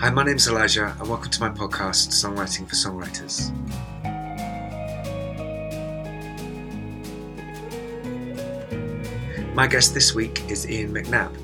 Hi, 0.00 0.08
my 0.08 0.24
name's 0.24 0.48
Elijah, 0.48 0.96
and 0.98 1.06
welcome 1.06 1.30
to 1.30 1.40
my 1.40 1.50
podcast, 1.50 2.08
Songwriting 2.08 2.66
for 2.66 2.74
Songwriters. 2.74 3.52
My 9.54 9.66
guest 9.66 9.92
this 9.92 10.14
week 10.14 10.50
is 10.50 10.66
Ian 10.70 10.94
McNabb. 10.94 11.36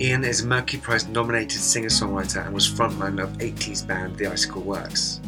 Ian 0.00 0.24
is 0.24 0.40
a 0.40 0.48
Mercury 0.48 0.82
Prize 0.82 1.06
nominated 1.06 1.60
singer 1.60 1.88
songwriter 1.88 2.44
and 2.44 2.52
was 2.52 2.68
frontman 2.68 3.22
of 3.22 3.30
80s 3.38 3.86
band 3.86 4.18
The 4.18 4.26
Icicle 4.32 4.62
Works. 4.62 5.20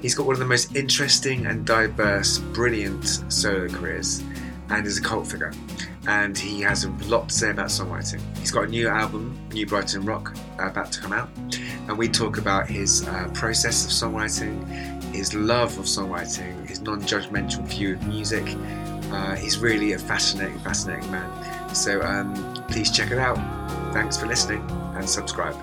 He's 0.00 0.14
got 0.14 0.24
one 0.24 0.34
of 0.34 0.38
the 0.38 0.46
most 0.46 0.76
interesting 0.76 1.46
and 1.46 1.66
diverse, 1.66 2.38
brilliant 2.38 3.24
solo 3.28 3.66
careers 3.66 4.22
and 4.70 4.86
is 4.86 4.98
a 4.98 5.02
cult 5.02 5.26
figure. 5.26 5.52
And 6.06 6.38
he 6.38 6.60
has 6.60 6.84
a 6.84 6.90
lot 7.08 7.30
to 7.30 7.34
say 7.34 7.50
about 7.50 7.70
songwriting. 7.70 8.20
He's 8.38 8.52
got 8.52 8.66
a 8.66 8.68
new 8.68 8.86
album, 8.86 9.36
New 9.52 9.66
Brighton 9.66 10.04
Rock, 10.04 10.36
about 10.60 10.92
to 10.92 11.00
come 11.00 11.12
out. 11.12 11.28
And 11.88 11.96
we 11.96 12.06
talk 12.06 12.36
about 12.36 12.68
his 12.68 13.08
uh, 13.08 13.30
process 13.32 13.86
of 13.86 13.90
songwriting, 13.90 14.62
his 15.14 15.32
love 15.32 15.78
of 15.78 15.86
songwriting, 15.86 16.68
his 16.68 16.80
non 16.80 17.00
judgmental 17.00 17.62
view 17.62 17.94
of 17.94 18.06
music. 18.06 18.44
Uh, 19.10 19.34
he's 19.36 19.58
really 19.58 19.92
a 19.92 19.98
fascinating, 19.98 20.58
fascinating 20.58 21.10
man. 21.10 21.74
So 21.74 22.02
um, 22.02 22.34
please 22.68 22.90
check 22.90 23.10
it 23.10 23.18
out. 23.18 23.38
Thanks 23.94 24.18
for 24.18 24.26
listening 24.26 24.60
and 24.94 25.08
subscribe. 25.08 25.56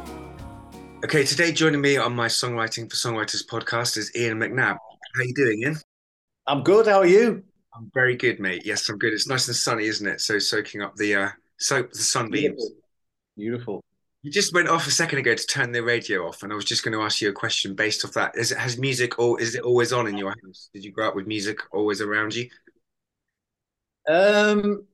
Okay, 1.04 1.24
today 1.24 1.52
joining 1.52 1.82
me 1.82 1.98
on 1.98 2.16
my 2.16 2.28
Songwriting 2.28 2.90
for 2.90 2.96
Songwriters 2.96 3.46
podcast 3.46 3.96
is 3.96 4.12
Ian 4.16 4.40
McNabb. 4.40 4.78
How 5.14 5.22
are 5.22 5.24
you 5.24 5.34
doing, 5.36 5.60
Ian? 5.60 5.78
I'm 6.48 6.64
good. 6.64 6.88
How 6.88 6.98
are 6.98 7.06
you? 7.06 7.44
I'm 7.76 7.92
very 7.94 8.16
good, 8.16 8.40
mate. 8.40 8.64
Yes, 8.66 8.90
I'm 8.90 8.98
good. 8.98 9.14
It's 9.14 9.28
nice 9.28 9.48
and 9.48 9.56
sunny, 9.56 9.86
isn't 9.86 10.08
it? 10.08 10.22
So 10.22 10.40
soaking 10.40 10.82
up 10.82 10.96
the 10.96 11.16
uh, 11.16 11.30
soak 11.58 11.92
the 11.92 12.00
sunbeams. 12.00 12.56
Beautiful. 12.56 12.76
Beautiful. 13.38 13.84
You 14.26 14.32
just 14.32 14.56
went 14.56 14.70
off 14.70 14.88
a 14.88 14.92
second 14.92 15.20
ago 15.20 15.36
to 15.36 15.46
turn 15.46 15.72
the 15.72 15.84
radio 15.84 16.28
off, 16.28 16.42
and 16.42 16.52
I 16.52 16.56
was 16.56 16.66
just 16.66 16.84
going 16.84 16.94
to 16.94 17.04
ask 17.04 17.22
you 17.22 17.30
a 17.30 17.32
question 17.32 17.76
based 17.76 18.04
off 18.04 18.14
that. 18.14 18.36
Is 18.36 18.52
it 18.52 18.58
has 18.58 18.76
music 18.76 19.20
or 19.20 19.40
is 19.40 19.54
it 19.54 19.62
always 19.62 19.94
on 19.94 20.08
in 20.08 20.18
your 20.18 20.34
house? 20.44 20.72
Did 20.74 20.84
you 20.84 20.92
grow 20.92 21.10
up 21.10 21.16
with 21.16 21.28
music 21.28 21.60
always 21.72 22.02
around 22.02 22.34
you? 22.34 22.50
Um, 24.10 24.88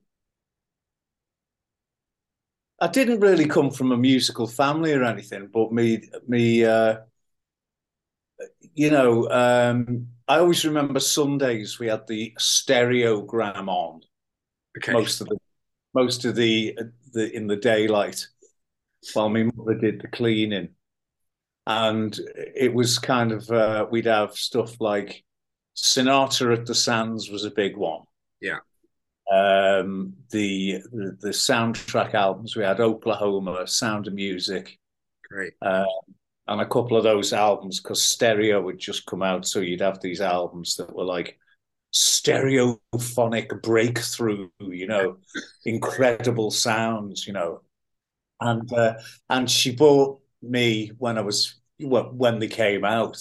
I 2.78 2.88
didn't 2.88 3.20
really 3.20 3.46
come 3.46 3.70
from 3.70 3.92
a 3.92 3.96
musical 3.96 4.46
family 4.46 4.92
or 4.92 5.02
anything, 5.02 5.46
but 5.46 5.72
me, 5.72 6.10
me, 6.28 6.66
uh, 6.66 6.98
you 8.74 8.90
know, 8.90 9.30
um, 9.30 10.08
I 10.28 10.40
always 10.40 10.62
remember 10.66 11.00
Sundays 11.00 11.78
we 11.78 11.86
had 11.86 12.06
the 12.06 12.34
stereogram 12.38 13.68
on 13.68 14.02
Okay. 14.76 14.92
most 14.92 15.22
of 15.22 15.28
the 15.30 15.38
most 15.94 16.26
of 16.26 16.34
the 16.34 16.78
the 17.14 17.34
in 17.34 17.46
the 17.46 17.56
daylight 17.56 18.26
while 19.14 19.28
my 19.28 19.44
mother 19.54 19.74
did 19.74 20.00
the 20.00 20.08
cleaning, 20.08 20.70
and 21.66 22.18
it 22.54 22.72
was 22.72 22.98
kind 22.98 23.32
of 23.32 23.48
uh, 23.50 23.86
we'd 23.90 24.06
have 24.06 24.34
stuff 24.34 24.80
like 24.80 25.24
Sinatra 25.76 26.58
at 26.58 26.66
the 26.66 26.74
Sands 26.74 27.30
was 27.30 27.44
a 27.44 27.50
big 27.50 27.76
one. 27.76 28.02
Yeah. 28.40 28.58
Um, 29.30 30.14
the, 30.30 30.82
the 30.92 31.16
the 31.20 31.28
soundtrack 31.30 32.14
albums 32.14 32.56
we 32.56 32.64
had 32.64 32.80
Oklahoma, 32.80 33.66
Sound 33.66 34.06
of 34.06 34.14
Music, 34.14 34.78
Great. 35.30 35.54
uh, 35.62 35.84
and 36.48 36.60
a 36.60 36.66
couple 36.66 36.96
of 36.96 37.04
those 37.04 37.32
albums 37.32 37.80
because 37.80 38.02
stereo 38.02 38.60
would 38.60 38.78
just 38.78 39.06
come 39.06 39.22
out, 39.22 39.46
so 39.46 39.60
you'd 39.60 39.80
have 39.80 40.00
these 40.00 40.20
albums 40.20 40.76
that 40.76 40.94
were 40.94 41.04
like 41.04 41.38
stereophonic 41.94 43.62
breakthrough, 43.62 44.48
you 44.60 44.86
know, 44.86 45.18
incredible 45.64 46.50
sounds, 46.50 47.26
you 47.26 47.32
know, 47.32 47.60
and 48.42 48.72
uh, 48.72 48.94
and 49.30 49.50
she 49.50 49.74
bought 49.74 50.20
me 50.42 50.92
when 50.98 51.18
I 51.18 51.22
was 51.22 51.60
when 51.78 52.38
they 52.38 52.48
came 52.48 52.84
out. 52.84 53.18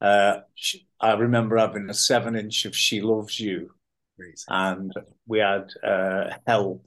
Uh, 0.00 0.40
she, 0.54 0.86
I 1.00 1.12
remember 1.14 1.56
having 1.56 1.88
a 1.90 1.94
seven 1.94 2.36
inch 2.36 2.64
of 2.64 2.76
"She 2.76 3.00
Loves 3.00 3.38
You," 3.40 3.70
and 4.48 4.92
we 5.26 5.38
had 5.40 5.70
uh, 5.84 6.30
"Help," 6.46 6.86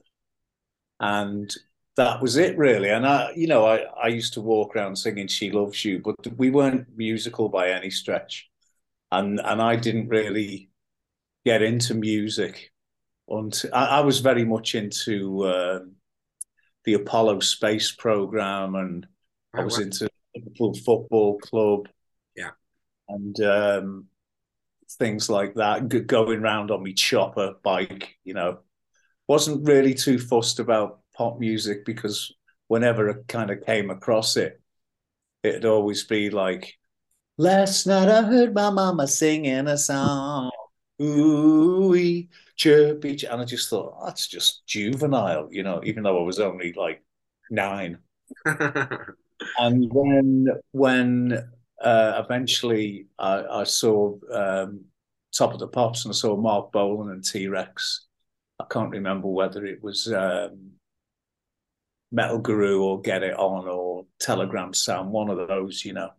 and 1.00 1.52
that 1.96 2.22
was 2.22 2.36
it 2.36 2.56
really. 2.56 2.88
And 2.90 3.06
I, 3.06 3.32
you 3.36 3.46
know, 3.46 3.66
I 3.66 3.78
I 4.02 4.08
used 4.08 4.34
to 4.34 4.40
walk 4.40 4.76
around 4.76 4.96
singing 4.96 5.28
"She 5.28 5.50
Loves 5.50 5.84
You," 5.84 6.00
but 6.00 6.16
we 6.36 6.50
weren't 6.50 6.86
musical 6.96 7.48
by 7.48 7.70
any 7.70 7.90
stretch, 7.90 8.50
and 9.10 9.40
and 9.40 9.62
I 9.62 9.76
didn't 9.76 10.08
really 10.08 10.70
get 11.44 11.62
into 11.62 11.94
music 11.94 12.72
until 13.28 13.74
I, 13.74 13.86
I 13.98 14.00
was 14.00 14.20
very 14.20 14.44
much 14.44 14.74
into 14.74 15.46
um 15.48 15.96
the 16.84 16.94
Apollo 16.94 17.40
space 17.40 17.92
program, 17.92 18.74
and 18.74 19.06
I 19.54 19.60
Oh, 19.60 19.64
was 19.64 19.78
wow. 19.78 19.84
into 19.84 20.08
Liverpool 20.34 20.74
Football 20.74 21.38
Club, 21.38 21.88
Yeah. 22.36 22.50
and 23.08 23.38
um, 23.40 24.06
things 24.98 25.28
like 25.30 25.54
that. 25.54 25.88
G- 25.88 26.00
going 26.00 26.40
round 26.42 26.70
on 26.70 26.82
my 26.82 26.92
chopper 26.92 27.54
bike, 27.62 28.16
you 28.24 28.34
know, 28.34 28.58
wasn't 29.28 29.66
really 29.66 29.94
too 29.94 30.18
fussed 30.18 30.58
about 30.58 31.00
pop 31.14 31.38
music 31.38 31.84
because 31.84 32.32
whenever 32.68 33.10
I 33.10 33.14
kind 33.28 33.50
of 33.50 33.64
came 33.64 33.90
across 33.90 34.36
it, 34.36 34.60
it'd 35.42 35.64
always 35.64 36.04
be 36.04 36.30
like, 36.30 36.78
"Last 37.38 37.86
night 37.86 38.08
I 38.08 38.22
heard 38.22 38.54
my 38.54 38.70
mama 38.70 39.06
singing 39.06 39.66
a 39.68 39.78
song." 39.78 40.50
Ooh, 41.02 42.26
chirpy, 42.56 43.26
and 43.26 43.40
I 43.40 43.44
just 43.44 43.68
thought 43.70 43.94
"Oh, 43.98 44.06
that's 44.06 44.28
just 44.28 44.66
juvenile, 44.66 45.48
you 45.50 45.62
know, 45.62 45.80
even 45.84 46.02
though 46.02 46.20
I 46.20 46.22
was 46.22 46.40
only 46.40 46.72
like 46.74 47.02
nine. 47.50 47.98
And 49.58 49.90
then 49.90 50.48
when 50.72 51.32
uh, 51.82 52.22
eventually 52.24 53.06
I, 53.18 53.44
I 53.44 53.64
saw 53.64 54.16
um, 54.32 54.84
Top 55.36 55.52
of 55.52 55.58
the 55.58 55.68
Pops 55.68 56.04
and 56.04 56.12
I 56.12 56.14
saw 56.14 56.36
Marc 56.36 56.72
Bolan 56.72 57.10
and 57.10 57.24
T 57.24 57.48
Rex, 57.48 58.06
I 58.60 58.64
can't 58.70 58.90
remember 58.90 59.28
whether 59.28 59.64
it 59.66 59.82
was 59.82 60.12
um, 60.12 60.72
Metal 62.12 62.38
Guru 62.38 62.82
or 62.82 63.00
Get 63.00 63.22
It 63.22 63.34
On 63.36 63.66
or 63.66 64.06
Telegram 64.20 64.74
Sam, 64.74 65.10
one 65.10 65.30
of 65.30 65.48
those, 65.48 65.84
you 65.84 65.94
know. 65.94 66.10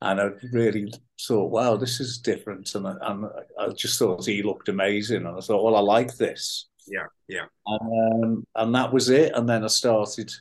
And 0.00 0.20
I 0.20 0.30
really 0.52 0.92
thought, 1.20 1.50
wow, 1.50 1.76
this 1.76 2.00
is 2.00 2.18
different. 2.18 2.74
And 2.74 2.86
I, 2.86 2.94
and 3.02 3.26
I 3.58 3.68
just 3.70 3.98
thought 3.98 4.24
he 4.24 4.42
looked 4.42 4.68
amazing. 4.68 5.26
And 5.26 5.36
I 5.36 5.40
thought, 5.40 5.64
well, 5.64 5.76
I 5.76 5.80
like 5.80 6.16
this. 6.16 6.66
yeah, 6.86 7.06
yeah. 7.28 7.46
And, 7.66 8.24
um, 8.24 8.46
and 8.54 8.74
that 8.74 8.92
was 8.92 9.08
it. 9.08 9.32
And 9.34 9.48
then 9.48 9.64
I 9.64 9.68
started 9.68 10.32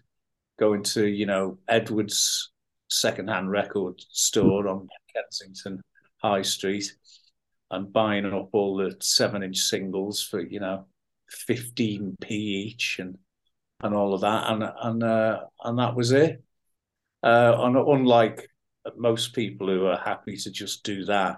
going 0.60 0.84
to, 0.84 1.08
you 1.08 1.26
know, 1.26 1.58
Edwards 1.68 2.52
secondhand 2.90 3.50
record 3.50 4.00
store 4.10 4.68
on 4.68 4.88
Kensington 5.14 5.82
High 6.22 6.44
Street 6.44 6.94
and 7.72 7.92
buying 7.92 8.26
up 8.26 8.50
all 8.54 8.78
the 8.78 8.96
seven 9.02 9.44
inch 9.44 9.58
singles 9.58 10.22
for, 10.22 10.40
you 10.40 10.60
know, 10.60 10.86
15p 11.50 12.30
each 12.30 13.00
and 13.00 13.18
and 13.84 13.94
all 13.94 14.14
of 14.14 14.22
that. 14.22 14.52
And 14.52 14.64
and 14.82 15.04
uh, 15.04 15.40
and 15.64 15.80
that 15.80 15.96
was 15.96 16.12
it. 16.12 16.44
Uh, 17.24 17.56
and 17.60 17.76
unlike 17.76 18.50
most 18.98 19.34
people 19.34 19.68
who 19.68 19.86
are 19.88 19.98
happy 19.98 20.38
to 20.38 20.52
just 20.52 20.84
do 20.84 21.06
that, 21.06 21.38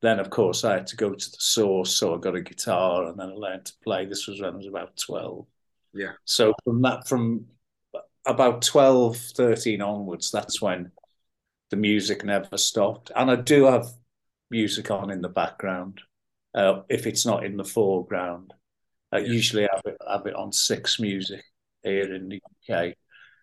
then 0.00 0.20
of 0.20 0.30
course 0.30 0.64
I 0.64 0.74
had 0.74 0.86
to 0.88 0.96
go 0.96 1.10
to 1.14 1.30
the 1.30 1.36
source. 1.38 1.96
So 1.96 2.14
I 2.14 2.18
got 2.18 2.36
a 2.36 2.40
guitar 2.40 3.06
and 3.06 3.18
then 3.18 3.30
I 3.30 3.34
learned 3.34 3.66
to 3.66 3.72
play. 3.82 4.06
This 4.06 4.26
was 4.26 4.40
when 4.40 4.54
I 4.54 4.56
was 4.56 4.66
about 4.66 4.96
12. 4.96 5.46
Yeah. 5.94 6.12
So 6.24 6.54
from 6.64 6.82
that, 6.82 7.08
from 7.08 7.46
about 8.26 8.62
12, 8.62 9.16
13 9.16 9.80
onwards, 9.82 10.30
that's 10.30 10.60
when 10.60 10.92
the 11.70 11.76
music 11.76 12.24
never 12.24 12.56
stopped. 12.56 13.10
And 13.14 13.30
I 13.30 13.36
do 13.36 13.64
have 13.64 13.86
music 14.50 14.90
on 14.90 15.10
in 15.10 15.20
the 15.20 15.28
background. 15.28 16.00
Uh, 16.54 16.82
if 16.88 17.06
it's 17.06 17.26
not 17.26 17.44
in 17.44 17.56
the 17.56 17.64
foreground, 17.64 18.54
I 19.12 19.18
Yeah. 19.18 19.32
usually 19.32 19.62
have 19.62 19.82
it, 19.84 19.96
have 20.08 20.26
it 20.26 20.34
on 20.34 20.52
Six 20.52 20.98
Music 21.00 21.44
here 21.82 22.14
in 22.14 22.28
the 22.28 22.36
UK 22.36 22.94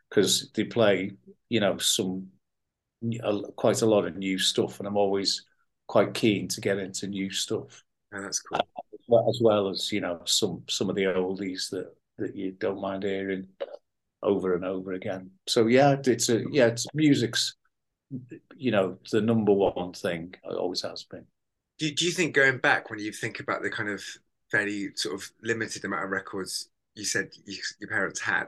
because 0.10 0.52
they 0.54 0.64
play, 0.64 1.12
you 1.50 1.60
know, 1.60 1.78
some 1.78 2.32
a, 3.24 3.42
quite 3.54 3.82
a 3.82 3.86
lot 3.86 4.06
of 4.06 4.16
new 4.18 4.38
stuff, 4.38 4.80
and 4.80 4.88
I'm 4.88 4.98
always 4.98 5.46
quite 5.88 6.14
keen 6.14 6.48
to 6.50 6.62
get 6.62 6.80
into 6.80 7.08
new 7.08 7.30
stuff 7.30 7.84
Oh, 8.14 8.22
that's 8.22 8.40
cool. 8.40 8.60
as 9.30 9.40
well 9.42 9.70
as 9.70 9.92
you 9.92 10.02
know 10.02 10.22
some 10.26 10.64
some 10.70 10.90
of 10.90 10.96
the 10.96 11.04
oldies 11.04 11.70
that 11.70 11.94
that 12.18 12.36
you 12.36 12.52
don't 12.52 12.82
mind 12.82 13.04
hearing 13.04 13.48
over 14.24 14.56
and 14.56 14.66
over 14.66 14.94
again. 14.94 15.30
So 15.48 15.68
yeah, 15.68 15.98
it's 16.06 16.30
a 16.30 16.44
yeah, 16.52 16.68
it's 16.68 16.88
music's 16.94 17.56
you 18.56 18.72
know 18.72 18.98
the 19.12 19.22
number 19.22 19.54
one 19.54 19.94
thing. 19.94 20.34
It 20.44 20.56
always 20.56 20.82
has 20.82 21.04
been. 21.04 21.26
Do, 21.78 21.92
do 21.92 22.06
you 22.06 22.12
think 22.12 22.34
going 22.34 22.60
back 22.60 22.90
when 22.90 23.00
you 23.00 23.12
think 23.12 23.40
about 23.40 23.62
the 23.62 23.70
kind 23.70 23.90
of 23.90 24.02
fairly 24.52 24.90
sort 24.96 25.16
of 25.16 25.30
limited 25.42 25.84
amount 25.84 26.06
of 26.06 26.10
records 26.12 26.70
you 26.94 27.04
said 27.04 27.30
you, 27.46 27.58
your 27.80 27.90
parents 27.90 28.22
had, 28.22 28.46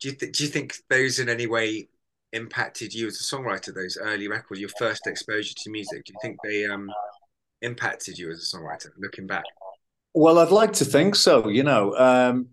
do 0.00 0.08
you 0.08 0.14
th- 0.14 0.32
do 0.32 0.44
you 0.44 0.50
think 0.50 0.74
those 0.88 1.18
in 1.18 1.28
any 1.28 1.46
way 1.46 1.88
impacted 2.32 2.94
you 2.94 3.06
as 3.06 3.20
a 3.20 3.24
songwriter? 3.36 3.74
Those 3.74 3.96
early 4.00 4.28
records, 4.28 4.60
your 4.60 4.70
first 4.78 5.06
exposure 5.06 5.54
to 5.56 5.70
music, 5.70 6.04
do 6.04 6.12
you 6.12 6.18
think 6.22 6.38
they 6.42 6.64
um 6.66 6.90
impacted 7.62 8.18
you 8.18 8.30
as 8.30 8.38
a 8.42 8.56
songwriter? 8.56 8.88
Looking 8.98 9.26
back, 9.26 9.44
Well, 10.14 10.38
I'd 10.38 10.50
like 10.50 10.72
to 10.74 10.84
think 10.84 11.14
so. 11.14 11.48
You 11.48 11.62
know, 11.62 11.94
um, 11.96 12.48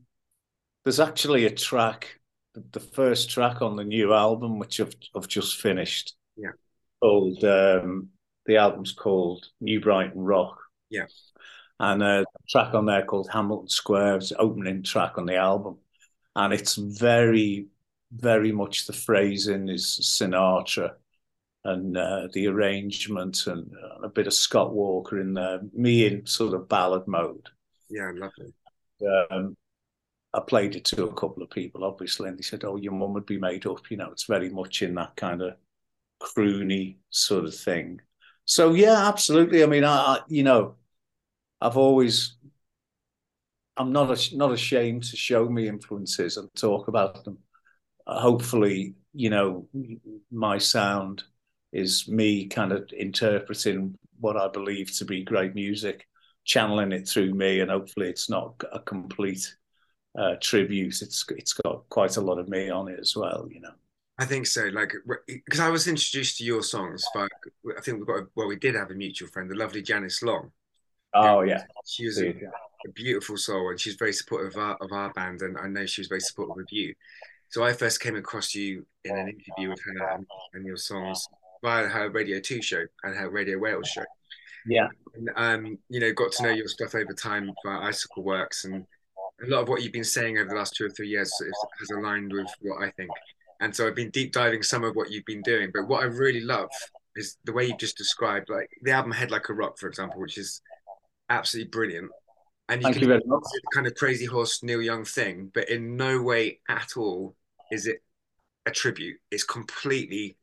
there's 0.83 1.00
actually 1.00 1.45
a 1.45 1.51
track, 1.51 2.19
the 2.71 2.79
first 2.79 3.29
track 3.29 3.62
on 3.62 3.75
the 3.75 3.83
new 3.83 4.13
album, 4.13 4.59
which 4.59 4.79
I've 4.79 4.95
I've 5.15 5.27
just 5.27 5.57
finished. 5.62 6.15
Yeah. 6.35 6.51
called 7.01 7.44
um, 7.44 8.09
the 8.45 8.57
album's 8.57 8.94
called 8.94 9.47
New 9.62 9.80
Brighton 9.81 10.21
Rock. 10.23 10.57
Yeah. 10.89 11.06
And 11.80 12.01
a 12.03 12.25
track 12.50 12.73
on 12.73 12.85
there 12.85 13.06
called 13.06 13.30
Hamilton 13.31 13.69
Square. 13.69 14.18
It's 14.18 14.33
opening 14.38 14.83
track 14.83 15.18
on 15.18 15.25
the 15.25 15.35
album. 15.38 15.77
And 16.35 16.53
it's 16.53 16.75
very, 16.75 17.68
very 18.12 18.51
much 18.51 18.88
the 18.88 18.94
phrasing 18.94 19.69
is 19.69 19.86
Sinatra 19.86 20.94
and 21.63 21.98
uh, 21.98 22.27
the 22.33 22.48
arrangement 22.48 23.48
and 23.48 23.69
a 24.01 24.09
bit 24.09 24.27
of 24.27 24.33
Scott 24.33 24.74
Walker 24.74 25.19
in 25.19 25.33
there, 25.33 25.62
me 25.74 26.06
in 26.06 26.25
sort 26.25 26.54
of 26.54 26.69
ballad 26.69 27.07
mode. 27.07 27.50
Yeah, 27.89 28.12
lovely. 28.13 28.54
Um, 29.30 29.56
I 30.33 30.39
played 30.42 30.75
it 30.75 30.86
to 30.86 31.06
a 31.06 31.13
couple 31.13 31.44
of 31.44 31.50
people, 31.50 31.83
obviously, 31.83 32.30
and 32.30 32.38
they 32.38 32.44
said, 32.44 32.63
"Oh, 32.63 32.75
your 32.75 32.94
mum 32.94 33.13
would 33.13 33.25
be 33.25 33.39
made 33.39 33.65
up." 33.65 33.89
You 33.89 33.98
know, 33.98 34.12
it's 34.12 34.25
very 34.25 34.50
much 34.50 34.81
in 34.81 34.95
that 34.95 35.15
kind 35.15 35.42
of 35.42 35.56
croony 36.21 36.98
sort 37.09 37.45
of 37.45 37.56
thing. 37.56 38.01
So 38.45 38.74
yeah, 38.74 39.07
absolutely. 39.07 39.63
I 39.63 39.68
mean, 39.68 39.83
I, 39.83 39.95
I 39.95 40.19
you 40.27 40.44
know, 40.44 40.75
I've 41.62 41.77
always, 41.77 42.38
I'm 43.77 43.92
not 43.92 44.30
not 44.33 44.51
ashamed 44.51 45.04
to 45.06 45.18
show 45.18 45.50
me 45.50 45.68
influences 45.68 46.38
and 46.38 46.50
talk 46.56 46.88
about 46.88 47.24
them. 47.25 47.39
Hopefully, 48.07 48.95
you 49.13 49.30
know, 49.30 49.68
my 50.31 50.57
sound 50.57 51.24
is 51.74 52.07
me 52.07 52.48
kind 52.48 52.71
of 52.71 52.89
interpreting 52.92 53.95
what 54.19 54.38
I 54.38 54.48
believe 54.48 54.95
to 54.98 55.06
be 55.06 55.24
great 55.24 55.54
music, 55.54 56.07
channeling 56.45 56.92
it 56.92 57.07
through 57.07 57.33
me, 57.33 57.59
and 57.59 57.69
hopefully, 57.69 58.09
it's 58.09 58.30
not 58.30 58.62
a 58.71 58.80
complete 58.80 59.56
uh, 60.18 60.36
tribute. 60.42 61.01
It's 61.01 61.25
it's 61.30 61.54
got 61.54 61.88
quite 61.89 62.18
a 62.18 62.21
lot 62.21 62.39
of 62.39 62.48
me 62.48 62.69
on 62.69 62.88
it 62.88 63.00
as 63.00 63.15
well, 63.15 63.48
you 63.51 63.59
know. 63.59 63.74
I 64.19 64.25
think 64.25 64.48
so. 64.48 64.65
Like, 64.74 64.94
because 65.27 65.59
I 65.59 65.69
was 65.69 65.88
introduced 65.88 66.38
to 66.38 66.44
your 66.44 66.63
songs 66.63 67.06
by, 67.13 67.27
I 67.77 67.81
think 67.81 67.98
we've 67.98 68.07
got, 68.07 68.19
a, 68.19 68.27
well, 68.36 68.48
we 68.48 68.56
did 68.56 68.74
have 68.74 68.89
a 68.89 68.95
mutual 68.95 69.30
friend, 69.30 69.50
the 69.50 69.56
lovely 69.56 69.81
Janice 69.81 70.24
Long. 70.24 70.51
Oh 71.13 71.42
yeah, 71.42 71.63
she 71.86 72.06
was 72.06 72.19
a, 72.21 72.30
a, 72.30 72.92
beautiful 72.94 73.38
soul, 73.38 73.69
and 73.69 73.80
she's 73.80 73.95
very 73.95 74.13
supportive 74.13 74.56
of 74.56 74.62
our, 74.62 74.75
of 74.81 74.92
our 74.92 75.12
band, 75.13 75.42
and 75.42 75.57
I 75.57 75.68
know 75.68 75.86
she 75.86 76.01
was 76.01 76.07
very 76.07 76.19
supportive 76.19 76.63
of 76.63 76.68
you. 76.69 76.94
So 77.49 77.63
I 77.63 77.73
first 77.73 78.01
came 78.01 78.15
across 78.15 78.53
you 78.53 78.85
in 79.03 79.17
an 79.17 79.27
interview 79.27 79.69
with 79.69 79.81
her 79.85 80.15
and, 80.15 80.25
and 80.53 80.65
your 80.65 80.77
songs 80.77 81.27
via 81.63 81.88
her 81.88 82.09
Radio 82.09 82.39
Two 82.39 82.61
show 82.61 82.83
and 83.03 83.15
her 83.15 83.29
Radio 83.29 83.57
Wales 83.57 83.88
show. 83.88 84.03
Yeah, 84.65 84.88
and 85.15 85.29
um, 85.35 85.77
you 85.89 85.99
know, 85.99 86.11
got 86.13 86.31
to 86.33 86.44
know 86.44 86.49
your 86.49 86.67
stuff 86.67 86.94
over 86.94 87.13
time 87.13 87.51
via 87.65 87.79
Icicle 87.79 88.23
Works, 88.23 88.65
and 88.65 88.85
a 89.44 89.47
lot 89.47 89.61
of 89.61 89.69
what 89.69 89.81
you've 89.81 89.94
been 89.94 90.03
saying 90.03 90.38
over 90.38 90.49
the 90.49 90.55
last 90.55 90.75
two 90.75 90.85
or 90.85 90.89
three 90.89 91.09
years 91.09 91.31
has 91.79 91.89
aligned 91.91 92.33
with 92.33 92.51
what 92.61 92.83
I 92.83 92.91
think. 92.91 93.11
And 93.59 93.75
so 93.75 93.88
I've 93.88 93.95
been 93.95 94.11
deep 94.11 94.33
diving 94.33 94.63
some 94.63 94.83
of 94.83 94.95
what 94.95 95.09
you've 95.11 95.25
been 95.25 95.41
doing. 95.41 95.71
But 95.73 95.88
what 95.88 96.03
I 96.03 96.05
really 96.05 96.41
love 96.41 96.69
is 97.15 97.38
the 97.45 97.53
way 97.53 97.65
you 97.65 97.77
just 97.77 97.97
described, 97.97 98.49
like 98.49 98.69
the 98.83 98.91
album 98.91 99.11
Head 99.11 99.31
Like 99.31 99.49
a 99.49 99.53
Rock, 99.53 99.79
for 99.79 99.88
example, 99.88 100.19
which 100.19 100.38
is 100.38 100.61
absolutely 101.29 101.69
brilliant. 101.69 102.11
And 102.69 102.81
you 102.81 102.86
Thank 102.86 102.96
can 102.96 103.02
you 103.04 103.08
very 103.08 103.22
much. 103.25 103.44
kind 103.74 103.88
of 103.88 103.96
crazy 103.96 104.25
horse 104.25 104.62
Neil 104.62 104.81
Young 104.81 105.06
thing, 105.06 105.52
but 105.54 105.69
in 105.69 105.96
no 105.96 106.22
way 106.22 106.60
at 106.68 106.98
all 106.98 107.36
is 107.72 107.88
it 107.88 108.04
a 108.66 108.72
tribute. 108.72 109.18
It's 109.31 109.44
completely 109.44 110.38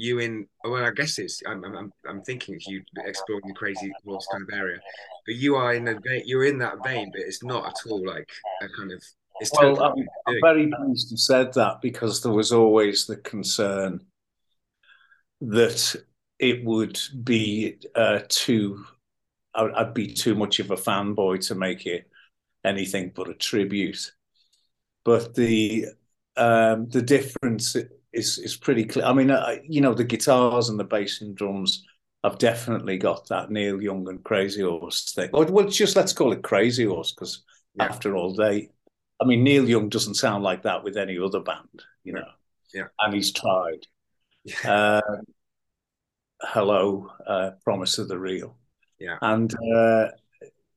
you 0.00 0.18
in 0.18 0.46
well 0.64 0.84
i 0.84 0.90
guess 0.90 1.18
it's 1.18 1.42
i'm 1.46 1.62
i'm, 1.64 1.92
I'm 2.08 2.22
thinking 2.22 2.54
it's 2.54 2.66
you 2.66 2.82
exploring 3.04 3.46
the 3.46 3.54
crazy 3.54 3.92
horse 4.04 4.26
kind 4.32 4.42
of 4.42 4.48
area 4.56 4.78
but 5.26 5.34
you 5.34 5.56
are 5.56 5.74
in 5.74 5.88
a 5.88 5.98
you're 6.24 6.44
in 6.44 6.58
that 6.58 6.82
vein 6.84 7.10
but 7.12 7.20
it's 7.20 7.42
not 7.42 7.66
at 7.66 7.90
all 7.90 8.04
like 8.06 8.28
a 8.62 8.68
kind 8.68 8.92
of 8.92 9.02
it's 9.40 9.50
well 9.52 9.76
totally 9.76 10.06
I'm, 10.26 10.34
I'm 10.34 10.40
very 10.42 10.70
pleased 10.70 11.10
you 11.10 11.16
said 11.16 11.52
that 11.54 11.82
because 11.82 12.22
there 12.22 12.32
was 12.32 12.52
always 12.52 13.06
the 13.06 13.16
concern 13.16 14.00
that 15.42 15.96
it 16.38 16.64
would 16.64 16.98
be 17.22 17.76
uh, 17.94 18.20
too 18.28 18.84
I'd 19.54 19.94
be 19.94 20.12
too 20.12 20.34
much 20.34 20.60
of 20.60 20.70
a 20.70 20.76
fanboy 20.76 21.46
to 21.48 21.54
make 21.54 21.86
it 21.86 22.08
anything 22.64 23.12
but 23.14 23.28
a 23.28 23.34
tribute 23.34 24.12
but 25.04 25.34
the 25.34 25.86
um, 26.36 26.88
the 26.88 27.02
difference 27.02 27.76
is 28.12 28.38
is 28.38 28.56
pretty 28.56 28.84
clear. 28.84 29.04
I 29.04 29.12
mean, 29.12 29.30
uh, 29.30 29.56
you 29.64 29.80
know, 29.80 29.94
the 29.94 30.04
guitars 30.04 30.68
and 30.68 30.78
the 30.78 30.84
bass 30.84 31.20
and 31.20 31.34
drums 31.34 31.84
have 32.24 32.38
definitely 32.38 32.98
got 32.98 33.28
that 33.28 33.50
Neil 33.50 33.80
Young 33.80 34.08
and 34.08 34.22
Crazy 34.22 34.62
Horse 34.62 35.12
thing. 35.12 35.30
Or, 35.32 35.44
well, 35.46 35.68
just 35.68 35.96
let's 35.96 36.12
call 36.12 36.32
it 36.32 36.42
Crazy 36.42 36.84
Horse 36.84 37.12
because 37.12 37.42
yeah. 37.74 37.84
after 37.84 38.16
all, 38.16 38.34
they. 38.34 38.70
I 39.22 39.26
mean, 39.26 39.44
Neil 39.44 39.68
Young 39.68 39.88
doesn't 39.88 40.14
sound 40.14 40.44
like 40.44 40.62
that 40.62 40.82
with 40.82 40.96
any 40.96 41.18
other 41.18 41.40
band, 41.40 41.82
you 42.04 42.14
know. 42.14 42.24
Yeah. 42.72 42.84
And 42.98 43.12
he's 43.12 43.32
tried. 43.32 43.86
Yeah. 44.44 45.00
Uh, 45.02 45.16
hello, 46.40 47.10
uh, 47.26 47.50
Promise 47.62 47.98
of 47.98 48.08
the 48.08 48.18
Real. 48.18 48.56
Yeah. 49.00 49.16
And 49.22 49.52
uh, 49.74 50.08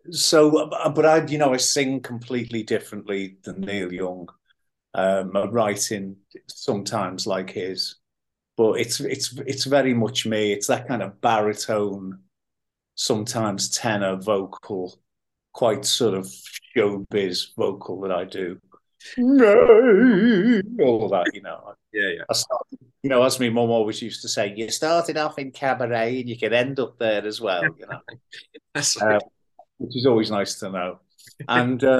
so, 0.10 0.70
but 0.96 1.06
I, 1.06 1.25
you 1.25 1.38
know, 1.38 1.54
I 1.54 1.58
sing 1.58 2.00
completely 2.02 2.64
differently 2.64 3.38
than 3.44 3.62
Neil 3.62 3.92
Young 3.94 4.30
um, 4.94 5.31
writing 5.52 6.16
sometimes 6.48 7.28
like 7.28 7.52
his, 7.52 7.96
but 8.56 8.80
it's 8.80 9.00
it's 9.00 9.34
it's 9.40 9.66
very 9.66 9.94
much 9.94 10.25
me. 10.25 10.52
It's 10.54 10.68
that 10.68 10.88
kind 10.88 11.02
of 11.02 11.20
baritone, 11.22 12.20
sometimes 12.96 13.70
tenor 13.70 14.16
vocal, 14.18 15.00
quite 15.52 15.86
sort 15.86 16.14
of 16.14 16.31
showbiz 16.76 17.56
vocal 17.58 18.02
that 18.02 18.12
I 18.12 18.26
do. 18.26 18.60
All 19.19 21.06
of 21.06 21.12
that, 21.12 21.31
you 21.34 21.42
know. 21.42 21.74
Yeah, 21.92 22.10
yeah. 22.10 22.24
I 22.30 22.34
started, 22.34 22.80
you 23.04 23.10
know, 23.10 23.22
as 23.24 23.40
my 23.40 23.50
mum 23.50 23.70
always 23.70 24.02
used 24.02 24.22
to 24.22 24.30
say, 24.30 24.54
you 24.56 24.70
started 24.70 25.18
off 25.18 25.38
in 25.38 25.52
cabaret 25.52 26.22
and 26.22 26.30
you 26.30 26.38
can 26.38 26.54
end 26.54 26.80
up 26.80 26.98
there 26.98 27.26
as 27.26 27.42
well, 27.42 27.64
you 27.64 27.86
know. 27.86 28.00
That's. 28.74 29.00
Um, 29.02 29.20
which 29.78 29.98
is 29.98 30.06
always 30.06 30.32
nice 30.32 30.56
to 30.60 30.72
know. 30.72 31.00
And 31.50 31.84
uh, 31.84 32.00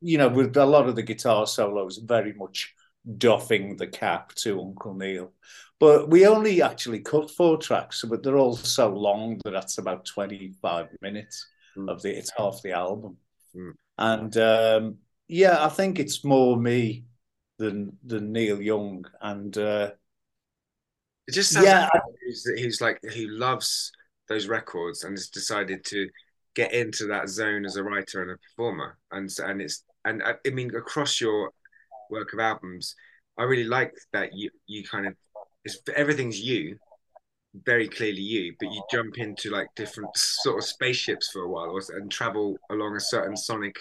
you 0.00 0.18
know, 0.18 0.28
with 0.28 0.56
a 0.56 0.64
lot 0.64 0.88
of 0.88 0.94
the 0.94 1.02
guitar 1.02 1.46
solos, 1.46 1.98
very 1.98 2.32
much 2.34 2.72
doffing 3.18 3.76
the 3.76 3.86
cap 3.86 4.34
to 4.36 4.60
Uncle 4.60 4.94
Neil. 4.94 5.32
But 5.80 6.10
we 6.10 6.26
only 6.26 6.62
actually 6.62 7.00
cut 7.00 7.30
four 7.30 7.56
tracks, 7.56 8.04
but 8.08 8.22
they're 8.22 8.36
all 8.36 8.54
so 8.54 8.90
long 8.90 9.40
that 9.44 9.52
that's 9.52 9.78
about 9.78 10.04
25 10.04 10.88
minutes 11.00 11.48
mm. 11.76 11.90
of 11.90 12.02
the, 12.02 12.16
it's 12.16 12.32
half 12.36 12.60
the 12.62 12.72
album. 12.72 13.16
Mm. 13.56 13.72
And 13.96 14.36
um, 14.36 14.98
yeah, 15.26 15.64
I 15.64 15.68
think 15.68 15.98
it's 15.98 16.22
more 16.22 16.56
me 16.56 17.04
than 17.58 17.96
than 18.04 18.32
Neil 18.32 18.60
Young. 18.60 19.06
And 19.20 19.56
uh, 19.56 19.92
it 21.26 21.32
just 21.32 21.50
sounds 21.50 21.66
yeah, 21.66 21.88
like 21.92 22.02
he's, 22.24 22.48
he's 22.56 22.80
like, 22.80 22.98
he 23.12 23.26
loves 23.26 23.92
those 24.28 24.48
records 24.48 25.04
and 25.04 25.12
has 25.12 25.28
decided 25.28 25.84
to 25.84 26.08
get 26.54 26.72
into 26.72 27.06
that 27.06 27.28
zone 27.28 27.64
as 27.64 27.76
a 27.76 27.82
writer 27.82 28.22
and 28.22 28.32
a 28.32 28.36
performer. 28.36 28.98
And 29.12 29.28
and 29.44 29.60
it's 29.60 29.84
and 30.04 30.22
I, 30.22 30.34
I 30.46 30.50
mean 30.50 30.74
across 30.74 31.20
your 31.20 31.52
work 32.10 32.32
of 32.32 32.40
albums, 32.40 32.94
I 33.38 33.44
really 33.44 33.64
like 33.64 33.92
that 34.12 34.34
you 34.34 34.50
you 34.66 34.84
kind 34.84 35.06
of 35.06 35.14
it's 35.64 35.78
everything's 35.94 36.40
you, 36.40 36.76
very 37.66 37.88
clearly 37.88 38.22
you, 38.22 38.54
but 38.58 38.72
you 38.72 38.82
jump 38.90 39.18
into 39.18 39.50
like 39.50 39.68
different 39.76 40.10
sort 40.16 40.58
of 40.58 40.64
spaceships 40.64 41.30
for 41.32 41.42
a 41.42 41.48
while 41.48 41.70
or, 41.70 41.80
and 41.96 42.10
travel 42.10 42.56
along 42.70 42.96
a 42.96 43.00
certain 43.00 43.36
sonic, 43.36 43.76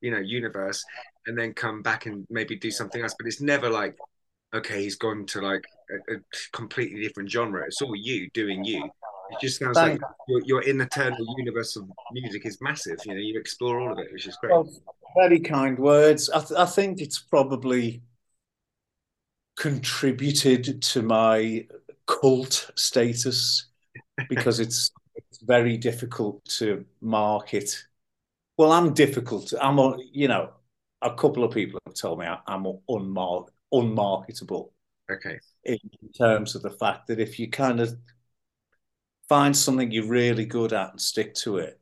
you 0.00 0.10
know, 0.10 0.18
universe, 0.18 0.84
and 1.26 1.38
then 1.38 1.52
come 1.52 1.82
back 1.82 2.06
and 2.06 2.26
maybe 2.30 2.56
do 2.56 2.70
something 2.70 3.02
else. 3.02 3.14
But 3.18 3.26
it's 3.26 3.40
never 3.40 3.70
like, 3.70 3.96
okay, 4.54 4.82
he's 4.82 4.96
gone 4.96 5.26
to 5.26 5.40
like 5.40 5.64
a, 5.90 6.14
a 6.14 6.18
completely 6.52 7.02
different 7.02 7.30
genre. 7.30 7.64
It's 7.66 7.80
all 7.82 7.96
you 7.96 8.28
doing 8.30 8.64
you. 8.64 8.84
It 9.30 9.40
just 9.40 9.58
sounds 9.58 9.76
like 9.76 10.00
your, 10.28 10.42
your 10.44 10.62
eternal 10.62 11.34
universe 11.38 11.76
of 11.76 11.88
music 12.12 12.46
is 12.46 12.58
massive. 12.60 12.98
You 13.04 13.14
know, 13.14 13.20
you 13.20 13.38
explore 13.38 13.80
all 13.80 13.92
of 13.92 13.98
it, 13.98 14.12
which 14.12 14.26
is 14.26 14.36
great. 14.40 14.52
Well, 14.52 14.70
very 15.16 15.40
kind 15.40 15.78
words. 15.78 16.28
I, 16.30 16.40
th- 16.40 16.58
I 16.58 16.66
think 16.66 17.00
it's 17.00 17.18
probably 17.18 18.02
contributed 19.56 20.82
to 20.82 21.02
my 21.02 21.66
cult 22.06 22.70
status 22.74 23.66
because 24.28 24.60
it's 24.60 24.90
it's 25.14 25.38
very 25.42 25.76
difficult 25.76 26.44
to 26.44 26.84
market. 27.00 27.84
Well, 28.56 28.72
I'm 28.72 28.94
difficult. 28.94 29.52
I'm, 29.60 29.78
you 30.12 30.28
know, 30.28 30.50
a 31.02 31.14
couple 31.14 31.44
of 31.44 31.52
people 31.52 31.80
have 31.86 31.94
told 31.94 32.18
me 32.18 32.26
I'm 32.26 32.64
unmar- 32.88 33.48
unmarketable. 33.72 34.72
Okay. 35.10 35.38
In 35.64 35.78
terms 36.16 36.54
of 36.54 36.62
the 36.62 36.70
fact 36.70 37.06
that 37.08 37.20
if 37.20 37.38
you 37.38 37.50
kind 37.50 37.80
of 37.80 37.96
find 39.28 39.56
something 39.56 39.90
you're 39.90 40.06
really 40.06 40.46
good 40.46 40.72
at 40.72 40.90
and 40.90 41.00
stick 41.00 41.34
to 41.34 41.58
it. 41.58 41.80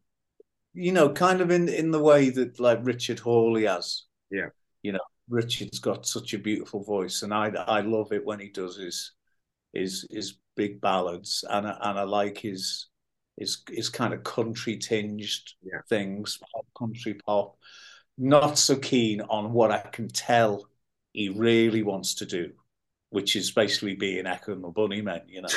You 0.75 0.93
know, 0.93 1.11
kind 1.11 1.41
of 1.41 1.51
in 1.51 1.69
in 1.69 1.91
the 1.91 2.01
way 2.01 2.31
that 2.31 2.59
like 2.59 2.79
Richard 2.83 3.19
Hawley 3.19 3.65
has. 3.65 4.05
Yeah. 4.31 4.49
You 4.83 4.93
know, 4.93 5.01
Richard's 5.29 5.79
got 5.79 6.07
such 6.07 6.35
a 6.35 6.39
beautiful 6.39 6.83
voice, 6.83 7.23
and 7.23 7.33
I 7.35 7.49
I 7.49 7.81
love 7.81 8.13
it 8.13 8.25
when 8.25 8.41
he 8.41 8.49
does 8.49 8.77
his 8.77 9.13
his 9.73 10.07
his 10.11 10.39
big 10.57 10.81
ballads, 10.81 11.45
and 11.49 11.67
I, 11.67 11.77
and 11.83 11.99
I 11.99 12.03
like 12.05 12.39
his 12.39 12.87
his 13.37 13.63
his 13.69 13.89
kind 13.89 14.15
of 14.15 14.25
country 14.25 14.79
tinged 14.79 15.29
yeah. 15.63 15.81
things, 15.89 16.39
pop, 16.53 16.67
country 16.79 17.15
pop. 17.15 17.57
Not 18.19 18.59
so 18.59 18.77
keen 18.77 19.21
on 19.23 19.53
what 19.53 19.73
I 19.73 19.79
can 19.79 20.09
tell 20.09 20.69
he 21.13 21.29
really 21.29 21.83
wants 21.83 22.15
to 22.17 22.27
do, 22.27 22.53
which 23.13 23.37
is 23.37 23.51
basically 23.53 23.95
being 23.95 24.27
Echo 24.27 24.53
and 24.53 24.65
the 24.65 24.69
Bunnymen, 24.69 25.21
you 25.29 25.43
know. 25.43 25.49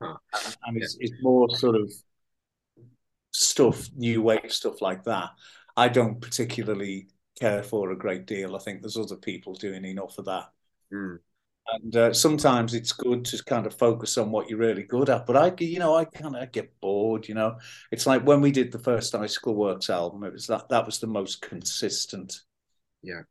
and, 0.64 0.76
it's, 0.76 0.96
it's 1.00 1.20
more 1.20 1.50
sort 1.50 1.74
of 1.74 1.92
stuff, 3.32 3.88
new 3.96 4.22
wave 4.22 4.52
stuff 4.52 4.80
like 4.80 5.02
that. 5.04 5.30
I 5.76 5.88
don't 5.88 6.20
particularly 6.20 7.08
care 7.38 7.64
for 7.64 7.90
a 7.90 7.98
great 7.98 8.26
deal. 8.26 8.54
I 8.54 8.60
think 8.60 8.80
there's 8.80 8.96
other 8.96 9.16
people 9.16 9.54
doing 9.54 9.84
enough 9.84 10.16
of 10.18 10.26
that. 10.26 10.46
Mm. 10.92 11.18
And 11.72 11.96
uh, 11.96 12.12
sometimes 12.12 12.72
it's 12.72 12.92
good 12.92 13.24
to 13.24 13.44
kind 13.44 13.66
of 13.66 13.74
focus 13.74 14.16
on 14.16 14.30
what 14.30 14.48
you're 14.48 14.60
really 14.60 14.84
good 14.84 15.10
at. 15.10 15.26
But 15.26 15.36
I, 15.36 15.52
you 15.58 15.80
know, 15.80 15.96
I 15.96 16.04
kind 16.04 16.36
of 16.36 16.52
get 16.52 16.80
bored. 16.80 17.26
You 17.28 17.34
know, 17.34 17.58
it's 17.90 18.06
like 18.06 18.24
when 18.24 18.40
we 18.40 18.52
did 18.52 18.70
the 18.70 18.78
first 18.78 19.16
Icicle 19.16 19.56
Works 19.56 19.90
album. 19.90 20.22
It 20.22 20.32
was 20.32 20.46
that 20.46 20.68
that 20.68 20.86
was 20.86 21.00
the 21.00 21.08
most 21.08 21.42
consistent, 21.42 22.42
yeah, 23.02 23.22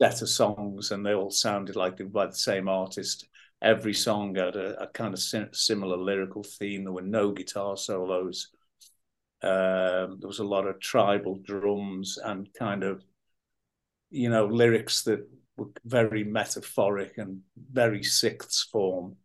of 0.00 0.28
songs, 0.28 0.90
and 0.90 1.04
they 1.04 1.14
all 1.14 1.30
sounded 1.30 1.76
like 1.76 1.96
they 1.96 2.04
were 2.04 2.10
by 2.10 2.26
the 2.26 2.32
same 2.32 2.68
artist. 2.68 3.28
Every 3.62 3.92
song 3.92 4.34
had 4.34 4.56
a, 4.56 4.82
a 4.82 4.86
kind 4.88 5.12
of 5.12 5.20
sim- 5.20 5.52
similar 5.52 5.96
lyrical 5.96 6.42
theme. 6.42 6.84
There 6.84 6.92
were 6.92 7.02
no 7.02 7.32
guitar 7.32 7.76
solos. 7.76 8.48
Um, 9.42 10.18
there 10.20 10.28
was 10.28 10.38
a 10.38 10.44
lot 10.44 10.66
of 10.66 10.80
tribal 10.80 11.38
drums 11.44 12.18
and 12.22 12.48
kind 12.58 12.82
of, 12.82 13.02
you 14.10 14.30
know, 14.30 14.46
lyrics 14.46 15.02
that 15.02 15.28
were 15.56 15.68
very 15.84 16.24
metaphoric 16.24 17.18
and 17.18 17.40
very 17.70 18.02
sixth 18.02 18.68
form 18.72 19.16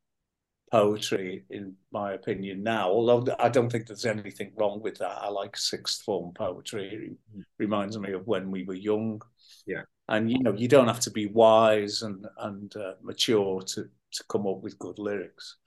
poetry, 0.71 1.45
in 1.49 1.75
my 1.91 2.13
opinion, 2.13 2.63
now. 2.63 2.89
Although 2.89 3.33
I 3.39 3.49
don't 3.49 3.69
think 3.69 3.87
there's 3.87 4.05
anything 4.05 4.51
wrong 4.57 4.81
with 4.81 4.97
that. 4.97 5.17
I 5.21 5.29
like 5.29 5.55
sixth 5.55 6.03
form 6.03 6.33
poetry. 6.33 7.17
It 7.33 7.37
mm. 7.37 7.43
reminds 7.57 7.97
me 7.97 8.11
of 8.11 8.27
when 8.27 8.51
we 8.51 8.63
were 8.63 8.73
young. 8.73 9.21
Yeah. 9.65 9.83
And 10.07 10.31
you 10.31 10.39
know, 10.39 10.53
you 10.53 10.67
don't 10.67 10.87
have 10.87 10.99
to 11.01 11.11
be 11.11 11.25
wise 11.25 12.01
and 12.01 12.25
and 12.39 12.75
uh, 12.75 12.93
mature 13.01 13.61
to 13.61 13.83
to 13.83 14.23
come 14.29 14.47
up 14.47 14.61
with 14.61 14.79
good 14.79 14.99
lyrics. 14.99 15.57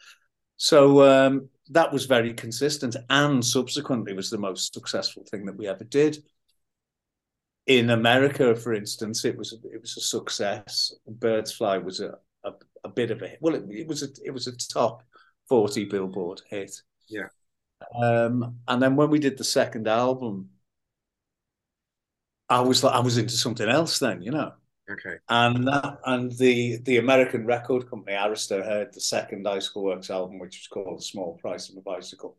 So 0.56 1.02
um, 1.02 1.48
that 1.70 1.92
was 1.92 2.06
very 2.06 2.32
consistent, 2.34 2.96
and 3.10 3.44
subsequently 3.44 4.12
was 4.12 4.30
the 4.30 4.38
most 4.38 4.74
successful 4.74 5.24
thing 5.30 5.46
that 5.46 5.56
we 5.56 5.68
ever 5.68 5.84
did 5.84 6.18
in 7.68 7.90
America, 7.90 8.56
for 8.56 8.72
instance, 8.72 9.24
it 9.24 9.36
was 9.36 9.52
it 9.52 9.80
was 9.80 9.96
a 9.96 10.00
success. 10.00 10.92
Birds 11.06 11.52
Fly 11.52 11.76
was 11.76 12.00
a, 12.00 12.14
a, 12.42 12.52
a 12.82 12.88
bit 12.88 13.10
of 13.10 13.22
a 13.22 13.36
well, 13.40 13.54
it, 13.54 13.64
it, 13.70 13.86
was 13.86 14.02
a 14.02 14.08
it 14.24 14.30
was 14.30 14.46
a 14.46 14.56
top 14.56 15.02
forty 15.48 15.84
Billboard 15.84 16.40
hit. 16.48 16.72
Yeah. 17.08 17.28
Um, 18.02 18.56
and 18.66 18.82
then 18.82 18.96
when 18.96 19.10
we 19.10 19.18
did 19.18 19.36
the 19.36 19.44
second 19.44 19.86
album, 19.86 20.48
I 22.48 22.60
was 22.60 22.82
like 22.82 22.94
I 22.94 23.00
was 23.00 23.18
into 23.18 23.34
something 23.34 23.68
else 23.68 23.98
then, 23.98 24.22
you 24.22 24.30
know. 24.30 24.52
Okay. 24.90 25.16
And 25.28 25.66
that 25.68 25.98
and 26.06 26.32
the 26.32 26.78
the 26.78 26.96
American 26.98 27.46
record 27.46 27.88
company 27.90 28.16
Arista 28.16 28.64
heard 28.64 28.92
the 28.92 29.00
second 29.00 29.46
Icicle 29.46 29.84
Works 29.84 30.10
album, 30.10 30.38
which 30.38 30.58
was 30.58 30.68
called 30.68 30.98
"The 30.98 31.02
Small 31.02 31.38
Price 31.38 31.68
of 31.68 31.76
a 31.76 31.82
Bicycle," 31.82 32.38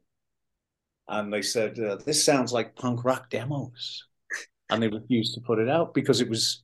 and 1.07 1.31
they 1.31 1.43
said, 1.43 1.79
uh, 1.79 1.97
"This 1.97 2.23
sounds 2.23 2.51
like 2.51 2.75
punk 2.75 3.03
rock 3.05 3.29
demos." 3.29 4.05
and 4.69 4.81
they 4.81 4.87
refused 4.87 5.33
to 5.33 5.41
put 5.41 5.59
it 5.59 5.69
out 5.69 5.93
because 5.93 6.21
it 6.21 6.29
was 6.29 6.63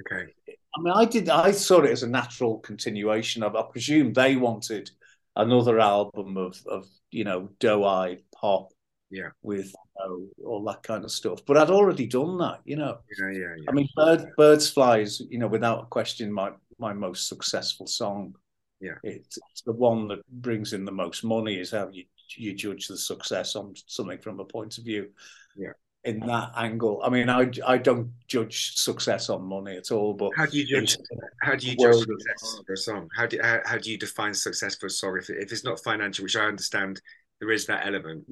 okay. 0.00 0.32
I 0.48 0.80
mean, 0.80 0.94
I 0.94 1.04
did. 1.04 1.28
I 1.28 1.50
saw 1.52 1.82
it 1.82 1.90
as 1.90 2.02
a 2.02 2.08
natural 2.08 2.58
continuation 2.58 3.42
of. 3.42 3.56
I 3.56 3.62
presume 3.70 4.12
they 4.12 4.36
wanted 4.36 4.90
another 5.36 5.78
album 5.80 6.36
of 6.36 6.60
of 6.66 6.86
you 7.10 7.24
know 7.24 7.50
doe-eyed 7.58 8.22
pop, 8.34 8.72
yeah, 9.10 9.30
with 9.42 9.74
know, 9.98 10.26
all 10.44 10.64
that 10.64 10.82
kind 10.82 11.04
of 11.04 11.10
stuff. 11.10 11.44
But 11.46 11.56
I'd 11.56 11.70
already 11.70 12.06
done 12.06 12.38
that, 12.38 12.60
you 12.64 12.76
know. 12.76 12.98
Yeah, 13.18 13.30
yeah, 13.30 13.54
yeah. 13.58 13.64
I 13.68 13.72
mean, 13.72 13.88
Bird, 13.96 14.30
Birds 14.36 14.70
Flies, 14.70 15.22
you 15.30 15.38
know, 15.38 15.48
without 15.48 15.90
question, 15.90 16.32
my 16.32 16.52
my 16.78 16.92
most 16.92 17.28
successful 17.28 17.86
song. 17.86 18.34
Yeah, 18.80 18.94
it's, 19.04 19.38
the 19.64 19.72
one 19.72 20.08
that 20.08 20.26
brings 20.28 20.72
in 20.72 20.84
the 20.84 20.92
most 20.92 21.24
money. 21.24 21.58
Is 21.58 21.70
how 21.70 21.88
you 21.92 22.04
you 22.36 22.54
judge 22.54 22.88
the 22.88 22.96
success 22.96 23.56
on 23.56 23.74
something 23.86 24.18
from 24.18 24.40
a 24.40 24.44
point 24.44 24.78
of 24.78 24.84
view. 24.84 25.10
Yeah 25.56 25.72
in 26.04 26.20
that 26.20 26.50
angle. 26.56 27.00
I 27.04 27.10
mean, 27.10 27.28
I 27.28 27.50
I 27.64 27.78
don't 27.78 28.10
judge 28.26 28.74
success 28.76 29.28
on 29.28 29.44
money 29.44 29.76
at 29.76 29.92
all. 29.92 30.14
But 30.14 30.32
how 30.36 30.46
do 30.46 30.58
you 30.58 30.66
judge? 30.66 30.96
How 31.42 31.54
do 31.54 31.66
you 31.66 31.76
judge 31.76 31.98
success 31.98 32.60
for 32.66 32.72
a 32.72 32.76
song? 32.76 33.08
How 33.16 33.26
do 33.26 33.38
how, 33.42 33.60
how 33.64 33.78
do 33.78 33.90
you 33.90 33.98
define 33.98 34.34
success 34.34 34.76
for 34.76 34.86
a 34.86 34.90
song? 34.90 35.16
If 35.18 35.30
if 35.30 35.52
it's 35.52 35.64
not 35.64 35.82
financial, 35.82 36.24
which 36.24 36.36
I 36.36 36.46
understand, 36.46 37.00
there 37.40 37.52
is 37.52 37.66
that 37.66 37.86
element 37.86 38.24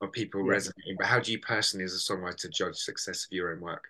of 0.00 0.12
people 0.12 0.44
yeah. 0.44 0.52
resonating. 0.52 0.96
But 0.98 1.06
how 1.06 1.20
do 1.20 1.32
you 1.32 1.38
personally, 1.38 1.84
as 1.84 1.94
a 1.94 2.12
songwriter, 2.12 2.50
judge 2.50 2.76
success 2.76 3.24
of 3.24 3.32
your 3.32 3.52
own 3.52 3.60
work? 3.60 3.84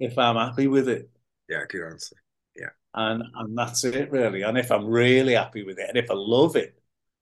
If 0.00 0.18
I'm 0.18 0.36
happy 0.36 0.66
with 0.66 0.88
it. 0.88 1.10
Yeah, 1.48 1.64
good 1.68 1.86
answer. 1.86 2.16
Yeah, 2.56 2.70
and 2.94 3.22
and 3.34 3.56
that's 3.56 3.84
it 3.84 4.10
really. 4.10 4.42
And 4.42 4.56
if 4.56 4.72
I'm 4.72 4.86
really 4.86 5.34
happy 5.34 5.62
with 5.64 5.78
it, 5.78 5.88
and 5.88 5.98
if 5.98 6.10
I 6.10 6.14
love 6.14 6.56
it, 6.56 6.78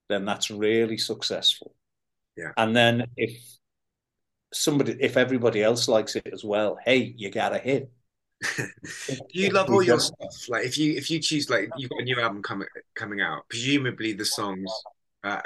then 0.09 0.25
that's 0.25 0.49
really 0.49 0.97
successful. 0.97 1.75
Yeah. 2.37 2.51
And 2.57 2.75
then 2.75 3.07
if 3.15 3.37
somebody 4.53 4.95
if 4.99 5.17
everybody 5.17 5.63
else 5.63 5.87
likes 5.87 6.15
it 6.15 6.27
as 6.31 6.43
well 6.43 6.77
hey 6.85 7.13
you 7.17 7.29
got 7.29 7.53
a 7.53 7.57
hit 7.57 7.91
you 9.29 9.49
love 9.49 9.69
all 9.69 9.81
your 9.81 9.99
stuff 9.99 10.49
like 10.49 10.65
if 10.65 10.77
you 10.77 10.93
if 10.93 11.09
you 11.09 11.19
choose 11.19 11.49
like 11.49 11.69
you've 11.77 11.89
got 11.89 12.01
a 12.01 12.03
new 12.03 12.19
album 12.19 12.41
coming 12.41 12.67
coming 12.93 13.21
out 13.21 13.47
presumably 13.49 14.13
the 14.13 14.25
songs 14.25 14.69
uh, 15.23 15.41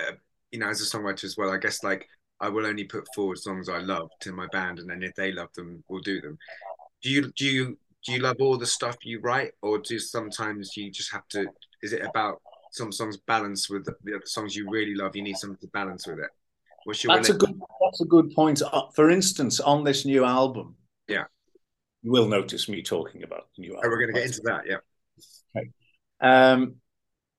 you 0.52 0.60
know 0.60 0.68
as 0.68 0.82
a 0.82 0.98
songwriter 0.98 1.24
as 1.24 1.38
well 1.38 1.52
i 1.52 1.58
guess 1.58 1.84
like 1.84 2.08
i 2.40 2.50
will 2.50 2.66
only 2.66 2.84
put 2.84 3.08
forward 3.14 3.38
songs 3.38 3.70
i 3.70 3.80
love 3.80 4.10
to 4.20 4.32
my 4.32 4.48
band 4.48 4.80
and 4.80 4.90
then 4.90 5.04
if 5.04 5.14
they 5.16 5.32
love 5.32 5.52
them 5.54 5.84
we'll 5.88 6.02
do 6.02 6.22
them 6.22 6.38
do 7.02 7.10
you 7.10 7.32
do 7.36 7.46
you 7.46 7.78
do 8.06 8.14
you 8.14 8.20
love 8.20 8.38
all 8.40 8.58
the 8.58 8.66
stuff 8.66 8.96
you 9.04 9.20
write 9.22 9.52
or 9.62 9.80
do 9.80 10.00
sometimes 10.00 10.76
you 10.78 10.92
just 10.92 11.12
have 11.12 11.28
to 11.28 11.46
is 11.84 11.94
it 11.94 12.02
about 12.04 12.42
some 12.72 12.92
songs 12.92 13.18
balance 13.18 13.70
with 13.70 13.86
the, 13.86 13.96
the 14.04 14.16
other 14.16 14.26
songs 14.26 14.56
you 14.56 14.70
really 14.70 14.96
love 14.96 15.16
you 15.16 15.22
need 15.22 15.38
something 15.38 15.58
to 15.60 15.68
balance 15.68 16.08
with 16.08 16.20
it 16.20 16.30
What's 16.88 17.04
your 17.04 17.14
that's 17.14 17.28
a 17.28 17.34
good. 17.34 17.60
That's 17.84 18.00
a 18.00 18.06
good 18.06 18.32
point. 18.32 18.62
Uh, 18.62 18.84
for 18.96 19.10
instance, 19.10 19.60
on 19.60 19.84
this 19.84 20.06
new 20.06 20.24
album, 20.24 20.78
yeah, 21.10 21.26
you 22.02 22.12
will 22.14 22.30
notice 22.30 22.70
me 22.70 22.82
talking 22.82 23.24
about 23.24 23.48
the 23.58 23.64
new 23.64 23.76
album. 23.76 23.82
Oh, 23.84 23.90
we're 23.90 24.00
going 24.00 24.14
to 24.14 24.22
get 24.22 24.28
into 24.28 24.42
that. 24.46 24.62
Yeah. 24.66 24.78
Okay. 25.54 25.70
Um, 26.22 26.76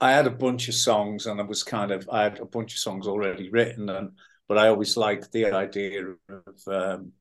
I 0.02 0.12
had 0.12 0.26
a 0.26 0.30
bunch 0.30 0.68
of 0.68 0.74
songs, 0.74 1.24
and 1.24 1.40
I 1.40 1.44
was 1.44 1.62
kind 1.62 1.92
of 1.92 2.06
I 2.12 2.24
had 2.24 2.40
a 2.40 2.44
bunch 2.44 2.74
of 2.74 2.78
songs 2.78 3.06
already 3.06 3.48
written, 3.48 3.88
and 3.88 4.10
but 4.48 4.58
I 4.58 4.68
always 4.68 4.96
liked 4.96 5.30
the 5.32 5.46
idea 5.52 6.02
of 6.28 6.66
um, 6.66 7.12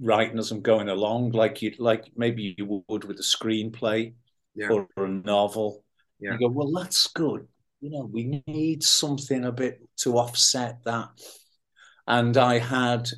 writing 0.00 0.38
as 0.38 0.50
I'm 0.50 0.62
going 0.62 0.88
along, 0.88 1.32
like 1.32 1.62
you 1.62 1.74
like 1.78 2.10
maybe 2.16 2.54
you 2.56 2.84
would 2.88 3.04
with 3.04 3.18
a 3.18 3.22
screenplay 3.22 4.14
yeah. 4.54 4.68
or 4.68 4.88
a 4.96 5.08
novel. 5.08 5.84
Yeah. 6.18 6.32
You 6.32 6.38
go, 6.38 6.48
well, 6.48 6.72
that's 6.72 7.06
good 7.08 7.46
you 7.80 7.90
know, 7.90 8.08
we 8.12 8.42
need 8.46 8.82
something 8.82 9.44
a 9.44 9.52
bit 9.52 9.80
to 9.96 10.18
offset 10.18 10.84
that. 10.84 11.08
And 12.06 12.36
I 12.36 12.58
had 12.58 13.08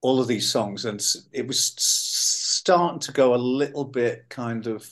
all 0.00 0.20
of 0.20 0.26
these 0.26 0.50
songs, 0.50 0.84
and 0.84 1.00
it 1.32 1.46
was 1.46 1.72
starting 1.78 2.98
to 3.00 3.12
go 3.12 3.34
a 3.34 3.36
little 3.36 3.84
bit 3.84 4.28
kind 4.28 4.66
of, 4.66 4.88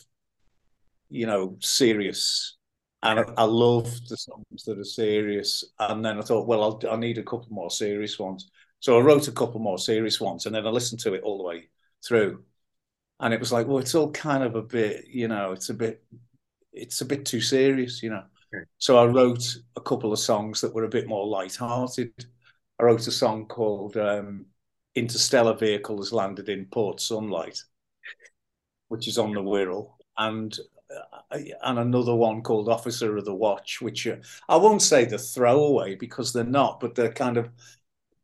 you 1.08 1.26
know, 1.26 1.56
serious. 1.60 2.56
And 3.02 3.20
I, 3.20 3.24
I 3.38 3.44
love 3.44 3.90
the 4.08 4.16
songs 4.16 4.64
that 4.66 4.78
are 4.78 4.84
serious. 4.84 5.64
And 5.78 6.04
then 6.04 6.18
I 6.18 6.22
thought, 6.22 6.46
well, 6.46 6.62
I'll, 6.62 6.92
I 6.92 6.96
need 6.96 7.18
a 7.18 7.22
couple 7.22 7.48
more 7.50 7.70
serious 7.70 8.18
ones. 8.18 8.50
So 8.80 8.98
I 8.98 9.00
wrote 9.00 9.28
a 9.28 9.32
couple 9.32 9.60
more 9.60 9.78
serious 9.78 10.20
ones, 10.20 10.46
and 10.46 10.54
then 10.54 10.66
I 10.66 10.70
listened 10.70 11.00
to 11.00 11.14
it 11.14 11.22
all 11.22 11.38
the 11.38 11.44
way 11.44 11.68
through. 12.06 12.44
And 13.20 13.34
it 13.34 13.40
was 13.40 13.52
like, 13.52 13.66
well, 13.66 13.78
it's 13.78 13.94
all 13.94 14.10
kind 14.10 14.42
of 14.42 14.54
a 14.54 14.62
bit, 14.62 15.06
you 15.06 15.28
know, 15.28 15.52
it's 15.52 15.68
a 15.68 15.74
bit 15.74 16.02
it's 16.72 17.00
a 17.00 17.04
bit 17.04 17.26
too 17.26 17.40
serious, 17.40 18.02
you 18.02 18.10
know. 18.10 18.22
Okay. 18.54 18.64
So 18.78 18.98
I 18.98 19.06
wrote 19.06 19.56
a 19.76 19.80
couple 19.80 20.12
of 20.12 20.18
songs 20.18 20.60
that 20.60 20.74
were 20.74 20.84
a 20.84 20.88
bit 20.88 21.08
more 21.08 21.26
light-hearted. 21.26 22.12
I 22.78 22.84
wrote 22.84 23.06
a 23.06 23.12
song 23.12 23.46
called 23.46 23.96
um, 23.96 24.46
"Interstellar 24.94 25.54
Vehicle 25.54 25.98
Has 25.98 26.12
Landed 26.12 26.48
in 26.48 26.66
Port 26.66 27.00
Sunlight," 27.00 27.62
which 28.88 29.08
is 29.08 29.18
on 29.18 29.34
the 29.34 29.42
Wirral, 29.42 29.92
and 30.16 30.56
and 31.30 31.78
another 31.78 32.14
one 32.14 32.42
called 32.42 32.68
"Officer 32.68 33.16
of 33.16 33.24
the 33.24 33.34
Watch," 33.34 33.80
which 33.80 34.06
uh, 34.06 34.16
I 34.48 34.56
won't 34.56 34.82
say 34.82 35.04
the 35.04 35.18
throwaway 35.18 35.94
because 35.94 36.32
they're 36.32 36.44
not, 36.44 36.80
but 36.80 36.94
they're 36.94 37.12
kind 37.12 37.36
of 37.36 37.50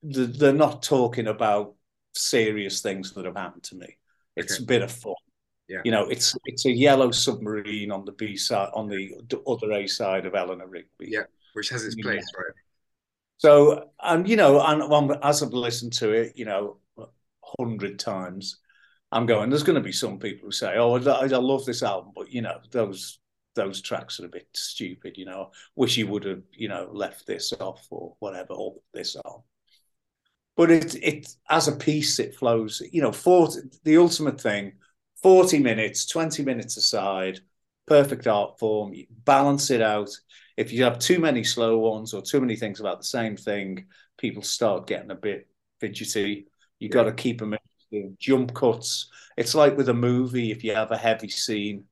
they're 0.02 0.52
not 0.52 0.82
talking 0.82 1.28
about 1.28 1.75
serious 2.14 2.80
things 2.80 3.12
that 3.12 3.25
have 3.25 3.36
happened 3.36 3.64
to 3.64 3.76
me. 3.76 3.96
It's 4.36 4.54
okay. 4.54 4.64
a 4.64 4.66
bit 4.66 4.82
of 4.82 4.92
fun. 4.92 5.14
Yeah. 5.68 5.80
You 5.84 5.90
know, 5.90 6.08
it's 6.08 6.36
it's 6.44 6.66
a 6.66 6.70
yellow 6.70 7.10
submarine 7.10 7.90
on 7.90 8.04
the 8.04 8.12
B 8.12 8.36
side, 8.36 8.70
on 8.75 8.88
the 8.88 9.14
other 9.46 9.72
A 9.72 9.86
side 9.86 10.26
of 10.26 10.34
Eleanor 10.34 10.68
Rigby. 10.68 11.08
Yeah, 11.08 11.25
which 11.54 11.70
has 11.70 11.84
its 11.84 11.96
place, 11.96 12.25
yeah. 12.34 12.40
right? 12.40 12.54
So, 13.38 13.90
and 14.02 14.28
you 14.28 14.36
know, 14.36 14.60
and 14.60 15.12
as 15.22 15.42
I've 15.42 15.52
listened 15.52 15.92
to 15.94 16.12
it, 16.12 16.32
you 16.36 16.44
know, 16.44 16.78
hundred 17.58 17.98
times, 17.98 18.58
I'm 19.16 19.26
going. 19.26 19.49
There's 19.49 19.62
going 19.62 19.76
to 19.76 19.80
be 19.80 19.92
some 19.92 20.18
people 20.18 20.46
who 20.46 20.52
say, 20.52 20.76
"Oh, 20.76 20.96
I, 20.96 21.23
I 21.23 21.26
love 21.26 21.64
this 21.64 21.82
album," 21.82 22.12
but 22.14 22.30
you 22.30 22.42
know, 22.42 22.58
those 22.70 23.18
those 23.54 23.80
tracks 23.80 24.20
are 24.20 24.26
a 24.26 24.28
bit 24.28 24.46
stupid. 24.54 25.16
You 25.16 25.25
know, 25.25 25.52
wish 25.75 25.96
you 25.96 26.06
would 26.08 26.25
have, 26.25 26.42
you 26.52 26.68
know, 26.68 26.90
left 26.92 27.26
this 27.26 27.52
off 27.54 27.87
or 27.90 28.14
whatever, 28.18 28.52
or 28.52 28.75
this 28.92 29.16
on. 29.16 29.42
But 30.54 30.70
it 30.70 30.94
it 30.96 31.28
as 31.49 31.66
a 31.68 31.73
piece, 31.76 32.18
it 32.18 32.35
flows. 32.35 32.82
You 32.92 33.00
know, 33.00 33.12
for 33.12 33.49
the 33.85 33.96
ultimate 33.96 34.38
thing 34.38 34.73
40 35.23 35.61
minutes, 35.61 36.04
20 36.06 36.44
minutes 36.44 36.76
aside, 36.76 37.40
perfect 37.87 38.26
art 38.26 38.58
form. 38.58 38.92
You 38.92 39.06
balance 39.25 39.70
it 39.70 39.80
out. 39.80 40.11
If 40.58 40.73
you 40.73 40.85
have 40.85 40.99
too 40.99 41.18
many 41.20 41.42
slow 41.42 41.78
ones 41.78 42.12
or 42.12 42.20
too 42.20 42.40
many 42.40 42.56
things 42.56 42.80
about 42.80 42.99
the 42.99 43.04
same 43.04 43.37
thing, 43.37 43.87
people 44.18 44.42
start 44.42 44.87
getting 44.87 45.11
a 45.11 45.14
bit 45.14 45.49
fidgety. 45.80 46.49
You 46.78 46.90
got 46.90 47.04
to 47.04 47.12
keep 47.12 47.38
them 47.38 47.54
in 47.54 47.58
jump 48.18 48.54
cuts. 48.54 49.10
It's 49.36 49.54
like 49.54 49.76
with 49.76 49.88
a 49.88 49.94
movie, 49.94 50.50
if 50.50 50.64
you 50.64 50.74
have 50.74 50.90
a 50.90 50.96
heavy 50.96 51.28
scene 51.28 51.84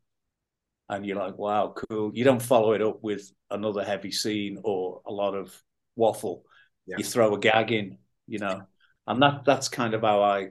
and 0.89 1.05
you're 1.05 1.19
like, 1.19 1.39
wow, 1.39 1.75
cool, 1.75 2.11
you 2.15 2.25
don't 2.25 2.43
follow 2.43 2.73
it 2.73 2.83
up 2.83 3.03
with 3.03 3.33
another 3.51 3.85
heavy 3.85 4.11
scene 4.11 4.59
or 4.63 5.01
a 5.07 5.13
lot 5.13 5.35
of 5.35 5.55
waffle. 5.97 6.45
Yeah. 6.87 6.97
You 6.99 7.05
throw 7.05 7.35
a 7.35 7.39
gag 7.39 7.73
in, 7.73 7.99
you 8.27 8.39
know, 8.39 8.63
and 9.07 9.23
that 9.23 9.45
that's 9.45 9.69
kind 9.69 9.95
of 9.95 10.03
how 10.03 10.23
I 10.23 10.49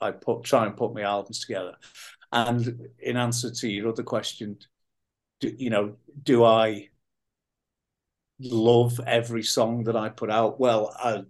I 0.00 0.10
put 0.12 0.44
try 0.44 0.66
and 0.66 0.76
put 0.76 0.94
my 0.94 1.02
albums 1.02 1.40
together. 1.40 1.74
And 2.32 2.88
in 2.98 3.16
answer 3.16 3.50
to 3.50 3.68
your 3.68 3.88
other 3.88 4.02
question, 4.02 4.58
do, 5.40 5.52
you 5.56 5.70
know, 5.70 5.96
do 6.22 6.44
I 6.44 6.88
love 8.40 9.00
every 9.06 9.42
song 9.42 9.84
that 9.84 9.96
I 9.96 10.08
put 10.08 10.30
out? 10.30 10.58
Well, 10.58 10.94
I 10.98 11.22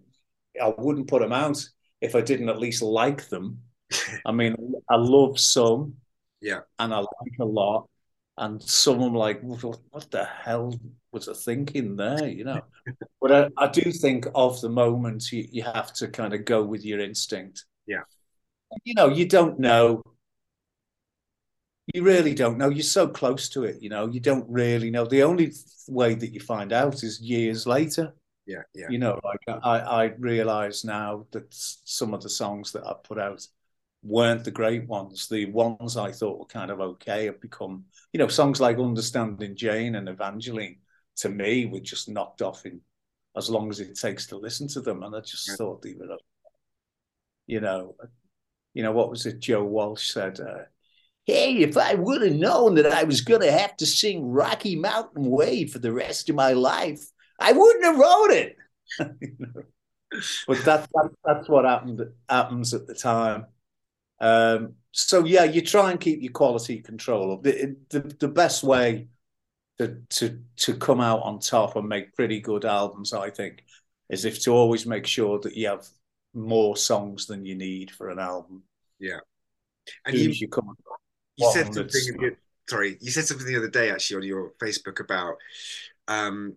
I 0.60 0.74
wouldn't 0.76 1.08
put 1.08 1.22
them 1.22 1.32
out 1.32 1.64
if 2.02 2.14
I 2.14 2.20
didn't 2.20 2.48
at 2.50 2.58
least 2.58 2.82
like 2.82 3.28
them. 3.28 3.60
I 4.26 4.32
mean, 4.32 4.56
I 4.90 4.96
love 4.96 5.38
some, 5.40 5.96
Yeah. 6.40 6.60
and 6.78 6.92
I 6.92 6.98
like 6.98 7.38
a 7.40 7.44
lot, 7.44 7.88
and 8.38 8.62
some 8.62 9.02
I'm 9.02 9.14
like, 9.14 9.40
what, 9.42 10.10
the 10.10 10.24
hell 10.24 10.74
was 11.12 11.28
I 11.28 11.34
thinking 11.34 11.96
there? 11.96 12.26
You 12.26 12.44
know, 12.44 12.62
but 13.20 13.32
I, 13.32 13.48
I 13.64 13.68
do 13.68 13.92
think 13.92 14.26
of 14.34 14.60
the 14.60 14.68
moment 14.70 15.30
you, 15.32 15.46
you 15.50 15.62
have 15.62 15.92
to 15.94 16.08
kind 16.08 16.34
of 16.34 16.44
go 16.44 16.62
with 16.64 16.84
your 16.84 17.00
instinct. 17.00 17.64
Yeah. 17.86 18.02
You 18.84 18.94
know, 18.94 19.08
you 19.08 19.28
don't 19.28 19.58
know. 19.60 20.02
You 21.92 22.02
really 22.04 22.34
don't 22.34 22.58
know. 22.58 22.68
You're 22.70 22.82
so 22.84 23.08
close 23.08 23.48
to 23.50 23.64
it. 23.64 23.82
You 23.82 23.90
know, 23.90 24.08
you 24.08 24.20
don't 24.20 24.48
really 24.48 24.90
know. 24.90 25.04
The 25.04 25.24
only 25.24 25.52
way 25.88 26.14
that 26.14 26.32
you 26.32 26.40
find 26.40 26.72
out 26.72 27.02
is 27.02 27.20
years 27.20 27.66
later. 27.66 28.14
Yeah. 28.46 28.62
Yeah. 28.74 28.88
You 28.88 28.98
know, 28.98 29.20
like 29.24 29.40
I, 29.48 29.78
I 29.78 30.04
realize 30.18 30.84
now 30.84 31.26
that 31.30 31.46
some 31.50 32.14
of 32.14 32.22
the 32.22 32.28
songs 32.28 32.72
that 32.72 32.86
I 32.86 32.94
put 33.02 33.18
out 33.18 33.46
weren't 34.02 34.44
the 34.44 34.50
great 34.50 34.88
ones. 34.88 35.28
The 35.28 35.46
ones 35.46 35.96
I 35.96 36.10
thought 36.12 36.38
were 36.40 36.46
kind 36.46 36.70
of 36.70 36.80
okay 36.80 37.26
have 37.26 37.40
become, 37.40 37.84
you 38.12 38.18
know, 38.18 38.28
songs 38.28 38.60
like 38.60 38.78
Understanding 38.78 39.54
Jane 39.54 39.94
and 39.94 40.08
Evangeline 40.08 40.78
to 41.16 41.28
me 41.28 41.66
were 41.66 41.80
just 41.80 42.08
knocked 42.08 42.42
off 42.42 42.66
in 42.66 42.80
as 43.36 43.48
long 43.48 43.70
as 43.70 43.80
it 43.80 43.96
takes 43.98 44.26
to 44.26 44.36
listen 44.36 44.68
to 44.68 44.80
them. 44.80 45.02
And 45.02 45.14
I 45.14 45.20
just 45.20 45.48
Yeah. 45.48 45.56
thought 45.56 45.82
they 45.82 45.94
were, 45.94 46.18
you 47.46 47.60
know, 47.60 47.94
you 48.74 48.82
know, 48.82 48.92
what 48.92 49.10
was 49.10 49.26
it 49.26 49.40
Joe 49.40 49.64
Walsh 49.64 50.10
said? 50.10 50.40
Uh, 50.40 50.64
hey, 51.26 51.58
if 51.58 51.76
I 51.76 51.94
would 51.94 52.22
have 52.22 52.34
known 52.34 52.76
that 52.76 52.86
I 52.86 53.04
was 53.04 53.20
going 53.22 53.42
to 53.42 53.52
have 53.52 53.76
to 53.78 53.86
sing 53.86 54.30
Rocky 54.30 54.76
Mountain 54.76 55.30
Way 55.30 55.66
for 55.66 55.78
the 55.80 55.92
rest 55.92 56.30
of 56.30 56.36
my 56.36 56.52
life, 56.52 57.04
I 57.42 57.52
wouldn't 57.52 57.84
have 57.84 57.98
wrote 57.98 58.30
it. 58.30 58.56
You 59.20 59.36
know? 59.38 59.62
But 60.46 60.64
that, 60.64 60.88
that 60.92 61.10
that's 61.24 61.48
what 61.48 61.64
happened 61.64 62.02
happens 62.28 62.74
at 62.74 62.86
the 62.86 62.94
time. 62.94 63.46
Um, 64.20 64.74
so 64.92 65.24
yeah, 65.24 65.44
you 65.44 65.62
try 65.62 65.90
and 65.90 66.00
keep 66.00 66.22
your 66.22 66.32
quality 66.32 66.80
control. 66.80 67.38
The, 67.38 67.76
the 67.90 68.00
the 68.00 68.28
best 68.28 68.62
way 68.62 69.08
to 69.78 70.02
to 70.10 70.38
to 70.56 70.74
come 70.74 71.00
out 71.00 71.22
on 71.22 71.40
top 71.40 71.76
and 71.76 71.88
make 71.88 72.14
pretty 72.14 72.40
good 72.40 72.64
albums, 72.64 73.12
I 73.12 73.30
think, 73.30 73.64
is 74.10 74.24
if 74.24 74.42
to 74.44 74.52
always 74.52 74.86
make 74.86 75.06
sure 75.06 75.38
that 75.40 75.56
you 75.56 75.68
have 75.68 75.86
more 76.34 76.76
songs 76.76 77.26
than 77.26 77.44
you 77.44 77.54
need 77.54 77.90
for 77.90 78.10
an 78.10 78.18
album. 78.18 78.62
Yeah, 78.98 79.20
and 80.04 80.14
As 80.14 80.22
you, 80.22 80.30
you 80.30 80.48
come 80.48 80.76
you 81.36 81.50
said 81.52 81.72
something. 81.74 82.36
sorry, 82.68 82.98
you 83.00 83.10
said 83.10 83.24
something 83.24 83.46
the 83.46 83.56
other 83.56 83.70
day 83.70 83.90
actually 83.90 84.16
on 84.16 84.22
your 84.28 84.52
Facebook 84.60 85.00
about 85.00 85.36
um, 86.08 86.56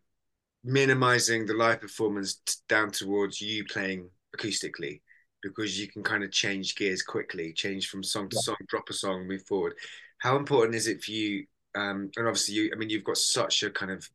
minimizing 0.66 1.46
the 1.46 1.54
live 1.54 1.80
performance 1.80 2.42
down 2.68 2.92
towards 2.92 3.40
you 3.40 3.64
playing 3.66 4.10
acoustically 4.36 5.02
because 5.44 5.80
you 5.80 5.88
can 5.88 6.02
kind 6.04 6.24
of 6.24 6.32
change 6.32 6.76
gears 6.76 7.04
quickly, 7.04 7.54
change 7.54 7.88
from 7.88 8.04
song 8.04 8.28
to 8.30 8.36
Yeah. 8.36 8.42
song, 8.42 8.56
drop 8.68 8.90
a 8.90 8.94
song, 8.94 9.28
move 9.28 9.46
forward. 9.46 9.78
How 10.18 10.38
important 10.38 10.76
is 10.76 10.88
it 10.88 11.04
for 11.04 11.12
you? 11.12 11.46
Um, 11.76 12.10
and 12.18 12.28
obviously, 12.28 12.56
you. 12.56 12.72
I 12.74 12.78
mean, 12.78 12.90
you've 12.90 13.04
got 13.04 13.18
such 13.18 13.62
a 13.62 13.70
kind 13.70 13.92
of 13.92 14.10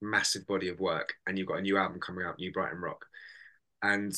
massive 0.00 0.46
body 0.46 0.68
of 0.68 0.80
work, 0.80 1.14
and 1.26 1.38
you've 1.38 1.46
got 1.46 1.58
a 1.58 1.62
new 1.62 1.76
album 1.76 2.00
coming 2.00 2.24
out, 2.26 2.38
New 2.38 2.52
Brighton 2.52 2.80
Rock, 2.80 3.04
and 3.82 4.12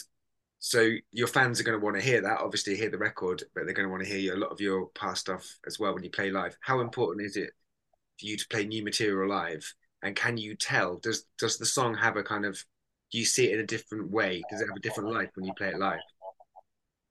so 0.60 0.88
your 1.12 1.26
fans 1.26 1.60
are 1.60 1.64
going 1.64 1.78
to 1.78 1.84
want 1.84 1.96
to 1.96 2.02
hear 2.02 2.22
that. 2.22 2.40
Obviously, 2.40 2.76
hear 2.76 2.88
the 2.88 2.96
record, 2.96 3.42
but 3.54 3.64
they're 3.66 3.74
going 3.74 3.86
to 3.86 3.92
want 3.92 4.02
to 4.02 4.08
hear 4.08 4.32
a 4.32 4.38
lot 4.38 4.50
of 4.52 4.60
your 4.60 4.88
past 4.94 5.22
stuff 5.22 5.58
as 5.66 5.78
well 5.78 5.92
when 5.92 6.04
you 6.04 6.10
play 6.10 6.30
live. 6.30 6.56
How 6.60 6.80
important 6.80 7.26
is 7.26 7.36
it 7.36 7.50
for 8.18 8.26
you 8.26 8.38
to 8.38 8.48
play 8.48 8.64
new 8.64 8.82
material 8.82 9.28
live? 9.28 9.74
And 10.04 10.14
can 10.14 10.36
you 10.36 10.54
tell? 10.54 10.98
Does 10.98 11.24
does 11.38 11.58
the 11.58 11.66
song 11.66 11.94
have 11.94 12.16
a 12.16 12.22
kind 12.22 12.44
of? 12.44 12.62
Do 13.10 13.18
you 13.18 13.24
see 13.24 13.46
it 13.46 13.54
in 13.54 13.60
a 13.60 13.66
different 13.66 14.10
way? 14.10 14.42
Does 14.50 14.60
it 14.60 14.68
have 14.68 14.76
a 14.76 14.80
different 14.80 15.10
life 15.10 15.30
when 15.34 15.46
you 15.46 15.54
play 15.54 15.68
it 15.68 15.78
live? 15.78 16.00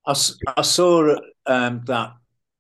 i, 0.06 0.16
I 0.58 0.62
saw 0.62 1.16
um, 1.46 1.82
that 1.86 2.14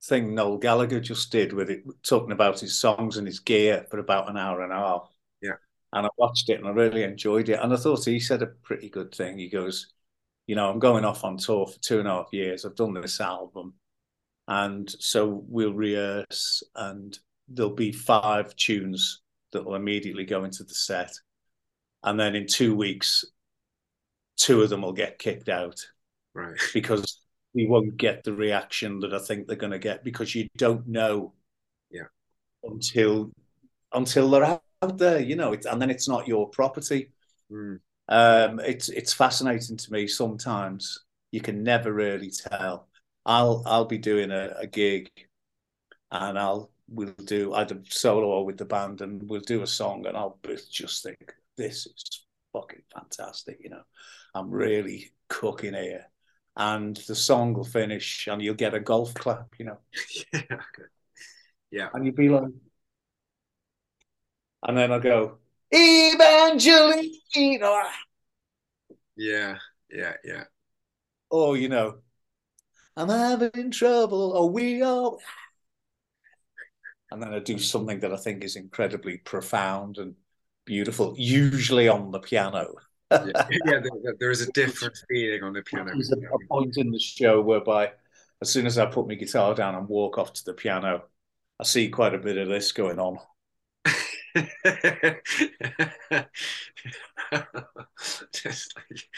thing 0.03 0.33
Noel 0.33 0.57
Gallagher 0.57 0.99
just 0.99 1.31
did 1.31 1.53
with 1.53 1.69
it, 1.69 1.83
talking 2.03 2.31
about 2.31 2.59
his 2.59 2.77
songs 2.77 3.17
and 3.17 3.27
his 3.27 3.39
gear 3.39 3.85
for 3.89 3.99
about 3.99 4.29
an 4.29 4.37
hour 4.37 4.61
and 4.61 4.71
a 4.71 4.75
half. 4.75 5.09
Yeah. 5.41 5.55
And 5.91 6.05
I 6.05 6.09
watched 6.17 6.49
it 6.49 6.59
and 6.59 6.67
I 6.67 6.71
really 6.71 7.03
enjoyed 7.03 7.49
it. 7.49 7.59
And 7.61 7.73
I 7.73 7.77
thought 7.77 8.05
he 8.05 8.19
said 8.19 8.41
a 8.41 8.47
pretty 8.47 8.89
good 8.89 9.13
thing. 9.13 9.37
He 9.37 9.49
goes, 9.49 9.93
You 10.47 10.55
know, 10.55 10.69
I'm 10.69 10.79
going 10.79 11.05
off 11.05 11.23
on 11.23 11.37
tour 11.37 11.67
for 11.67 11.79
two 11.79 11.99
and 11.99 12.07
a 12.07 12.11
half 12.11 12.29
years. 12.31 12.65
I've 12.65 12.75
done 12.75 12.93
this 12.93 13.19
album. 13.21 13.73
And 14.47 14.89
so 14.99 15.43
we'll 15.47 15.73
rehearse 15.73 16.63
and 16.75 17.17
there'll 17.47 17.71
be 17.71 17.91
five 17.91 18.55
tunes 18.55 19.22
that 19.53 19.65
will 19.65 19.75
immediately 19.75 20.25
go 20.25 20.43
into 20.43 20.63
the 20.63 20.73
set. 20.75 21.13
And 22.03 22.19
then 22.19 22.35
in 22.35 22.47
two 22.47 22.75
weeks, 22.75 23.25
two 24.37 24.61
of 24.61 24.69
them 24.69 24.81
will 24.81 24.93
get 24.93 25.19
kicked 25.19 25.49
out 25.49 25.79
Right. 26.33 26.57
because 26.73 27.19
we 27.53 27.67
won't 27.67 27.97
get 27.97 28.23
the 28.23 28.33
reaction 28.33 28.99
that 29.01 29.13
I 29.13 29.19
think 29.19 29.47
they're 29.47 29.55
going 29.55 29.71
to 29.71 29.79
get 29.79 30.03
because 30.03 30.33
you 30.33 30.47
don't 30.57 30.87
know 30.87 31.33
Yeah. 31.91 32.07
until 32.63 33.31
until 33.93 34.29
they're 34.29 34.45
out 34.45 34.97
there, 34.97 35.19
you 35.19 35.35
know, 35.35 35.53
it's, 35.53 35.65
and 35.67 35.81
then 35.81 35.91
it's 35.91 36.09
not 36.09 36.27
your 36.27 36.49
property. 36.49 37.11
Mm. 37.51 37.79
Um, 38.09 38.59
it's 38.59 38.89
it's 38.89 39.13
fascinating 39.13 39.77
to 39.77 39.91
me. 39.93 40.07
Sometimes 40.07 41.05
you 41.31 41.41
can 41.41 41.63
never 41.63 41.93
really 41.93 42.31
tell. 42.31 42.87
I'll 43.25 43.63
I'll 43.65 43.85
be 43.85 43.99
doing 43.99 44.31
a, 44.31 44.55
a 44.57 44.67
gig, 44.67 45.09
and 46.11 46.37
I'll 46.37 46.71
we'll 46.93 47.13
do 47.25 47.53
either 47.53 47.81
solo 47.89 48.27
or 48.27 48.45
with 48.45 48.57
the 48.57 48.65
band, 48.65 49.01
and 49.01 49.27
we'll 49.29 49.41
do 49.41 49.61
a 49.61 49.67
song, 49.67 50.05
and 50.07 50.17
I'll 50.17 50.39
just 50.71 51.03
think 51.03 51.33
this 51.57 51.85
is 51.85 52.25
fucking 52.53 52.83
fantastic. 52.93 53.59
You 53.61 53.71
know, 53.71 53.83
I'm 54.35 54.49
really 54.49 55.11
cooking 55.29 55.73
here, 55.73 56.05
and 56.55 56.95
the 57.07 57.15
song 57.15 57.53
will 57.53 57.63
finish, 57.63 58.27
and 58.27 58.41
you'll 58.41 58.55
get 58.55 58.73
a 58.73 58.79
golf 58.79 59.13
clap. 59.13 59.47
You 59.59 59.65
know, 59.65 59.77
yeah. 60.33 60.41
Okay. 60.43 60.89
Yeah. 61.71 61.89
and 61.93 62.05
you'll 62.05 62.15
be 62.15 62.29
like, 62.29 62.51
and 64.67 64.77
then 64.77 64.91
I'll 64.91 64.99
go 64.99 65.37
Evangeline, 65.71 67.11
or 67.63 67.83
Yeah. 69.15 69.57
Yeah. 69.89 70.13
Yeah. 70.23 70.43
oh, 71.31 71.53
you 71.55 71.69
know, 71.69 71.99
I'm 72.95 73.09
having 73.09 73.71
trouble, 73.71 74.33
or 74.33 74.49
we 74.49 74.81
are. 74.81 75.17
And 77.13 77.21
then 77.21 77.31
I 77.31 77.37
do 77.37 77.59
something 77.59 77.99
that 77.99 78.11
I 78.11 78.17
think 78.17 78.43
is 78.43 78.55
incredibly 78.55 79.17
profound 79.17 79.99
and 79.99 80.15
beautiful, 80.65 81.13
usually 81.15 81.87
on 81.87 82.09
the 82.09 82.17
piano. 82.17 82.73
Yeah. 83.11 83.19
yeah 83.65 83.79
there, 83.81 84.15
there 84.19 84.31
is 84.31 84.41
a 84.41 84.51
different 84.53 84.97
feeling 85.07 85.43
on 85.43 85.53
the 85.53 85.61
piano. 85.61 85.91
There's 85.93 86.11
a, 86.11 86.15
a 86.15 86.47
point 86.49 86.75
in 86.77 86.89
the 86.89 86.97
show 86.97 87.39
whereby, 87.39 87.91
as 88.41 88.49
soon 88.49 88.65
as 88.65 88.79
I 88.79 88.87
put 88.87 89.07
my 89.07 89.13
guitar 89.13 89.53
down 89.53 89.75
and 89.75 89.87
walk 89.87 90.17
off 90.17 90.33
to 90.33 90.43
the 90.43 90.53
piano, 90.53 91.03
I 91.59 91.63
see 91.65 91.89
quite 91.89 92.15
a 92.15 92.17
bit 92.17 92.39
of 92.39 92.47
this 92.47 92.71
going 92.71 92.97
on. 92.97 93.19
just 98.33 98.75
like, 98.75 99.09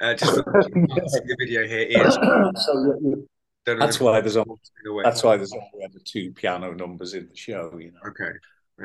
uh, 0.00 0.14
just 0.14 0.36
the 0.36 1.36
video 1.38 1.66
here, 1.66 1.86
Ian's 1.90 2.14
so 2.14 2.22
you- 2.22 2.86
don't 2.88 3.02
know 3.02 3.26
that's 3.64 4.00
why 4.00 4.20
there's 4.20 4.36
only, 4.36 4.56
that's 5.04 5.22
why 5.22 5.36
there's 5.36 5.52
only 5.52 5.84
ever 5.84 5.98
two 6.04 6.32
piano 6.32 6.72
numbers 6.72 7.14
in 7.14 7.28
the 7.28 7.36
show. 7.36 7.76
You 7.78 7.92
know. 7.92 8.00
okay. 8.08 8.32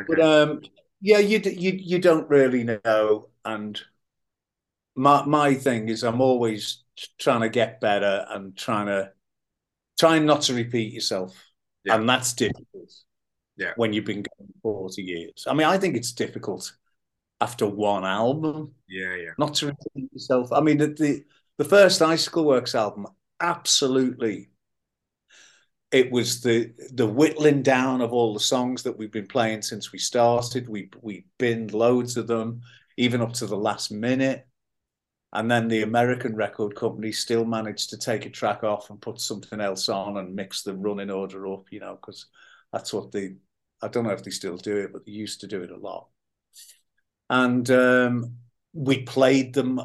But 0.07 0.19
um, 0.21 0.61
yeah, 1.01 1.19
you 1.19 1.39
you 1.39 1.71
you 1.71 1.99
don't 1.99 2.29
really 2.29 2.63
know, 2.63 3.29
and 3.45 3.79
my 4.95 5.25
my 5.25 5.53
thing 5.53 5.89
is 5.89 6.03
I'm 6.03 6.21
always 6.21 6.83
trying 7.19 7.41
to 7.41 7.49
get 7.49 7.79
better 7.81 8.25
and 8.29 8.55
trying 8.57 8.87
to 8.87 9.11
trying 9.99 10.25
not 10.25 10.41
to 10.43 10.53
repeat 10.53 10.93
yourself, 10.93 11.35
Yeah. 11.83 11.95
and 11.95 12.07
that's 12.09 12.33
difficult. 12.33 12.91
Yeah. 13.57 13.73
when 13.75 13.91
you've 13.91 14.05
been 14.05 14.23
going 14.23 14.53
forty 14.61 15.01
years. 15.01 15.47
I 15.49 15.53
mean, 15.53 15.65
I 15.67 15.79
think 15.79 15.95
it's 15.95 16.11
difficult 16.11 16.71
after 17.41 17.67
one 17.67 18.05
album 18.05 18.73
yeah. 18.87 19.15
Yeah. 19.15 19.31
not 19.37 19.55
to 19.55 19.67
repeat 19.67 20.11
yourself. 20.13 20.51
I 20.51 20.61
mean, 20.61 20.77
the 20.77 20.87
the, 20.87 21.23
the 21.57 21.65
first 21.65 22.01
Icicle 22.01 22.45
Works 22.45 22.75
album, 22.75 23.07
absolutely. 23.39 24.49
It 25.97 26.11
was 26.11 26.41
the 26.41 26.71
the 26.93 27.07
whittling 27.07 27.63
down 27.63 28.01
of 28.01 28.13
all 28.13 28.33
the 28.33 28.39
songs 28.39 28.83
that 28.83 28.97
we've 28.97 29.11
been 29.11 29.27
playing 29.27 29.63
since 29.63 29.91
we 29.91 29.99
started. 29.99 30.69
We 30.69 30.89
we 31.01 31.25
binned 31.39 31.73
loads 31.73 32.17
of 32.17 32.27
them, 32.27 32.61
even 32.97 33.21
up 33.21 33.33
to 33.33 33.47
the 33.47 33.57
last 33.57 33.91
minute. 33.91 34.47
And 35.33 35.51
then 35.51 35.67
the 35.67 35.81
American 35.81 36.35
record 36.35 36.75
company 36.75 37.11
still 37.11 37.45
managed 37.45 37.89
to 37.89 37.97
take 37.97 38.25
a 38.25 38.29
track 38.29 38.63
off 38.63 38.89
and 38.89 39.01
put 39.01 39.19
something 39.19 39.59
else 39.59 39.89
on 39.89 40.17
and 40.17 40.33
mix 40.33 40.63
the 40.63 40.73
running 40.73 41.11
order 41.11 41.47
up, 41.47 41.65
you 41.69 41.81
know, 41.81 41.95
because 41.95 42.27
that's 42.71 42.93
what 42.93 43.11
they, 43.11 43.35
I 43.81 43.89
don't 43.89 44.05
know 44.05 44.11
if 44.11 44.23
they 44.23 44.31
still 44.31 44.55
do 44.55 44.77
it, 44.77 44.93
but 44.93 45.05
they 45.05 45.11
used 45.11 45.41
to 45.41 45.47
do 45.47 45.61
it 45.63 45.71
a 45.71 45.77
lot. 45.77 46.07
And 47.29 47.69
um, 47.69 48.37
we 48.73 49.03
played 49.03 49.53
them 49.53 49.81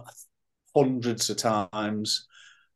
hundreds 0.77 1.29
of 1.29 1.39
times 1.39 2.29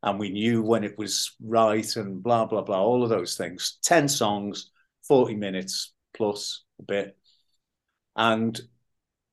and 0.07 0.21
we 0.21 0.31
knew 0.31 0.63
when 0.63 0.85
it 0.85 0.97
was 0.97 1.35
right 1.43 1.97
and 1.97 2.23
blah 2.23 2.47
blah 2.47 2.63
blah 2.63 2.81
all 2.81 3.03
of 3.03 3.11
those 3.11 3.37
things. 3.37 3.79
10 3.83 4.09
songs 4.09 4.71
40 5.09 5.35
minutes 5.35 5.93
plus 6.17 6.63
a 6.79 6.85
bit. 6.85 7.19
And 8.15 8.59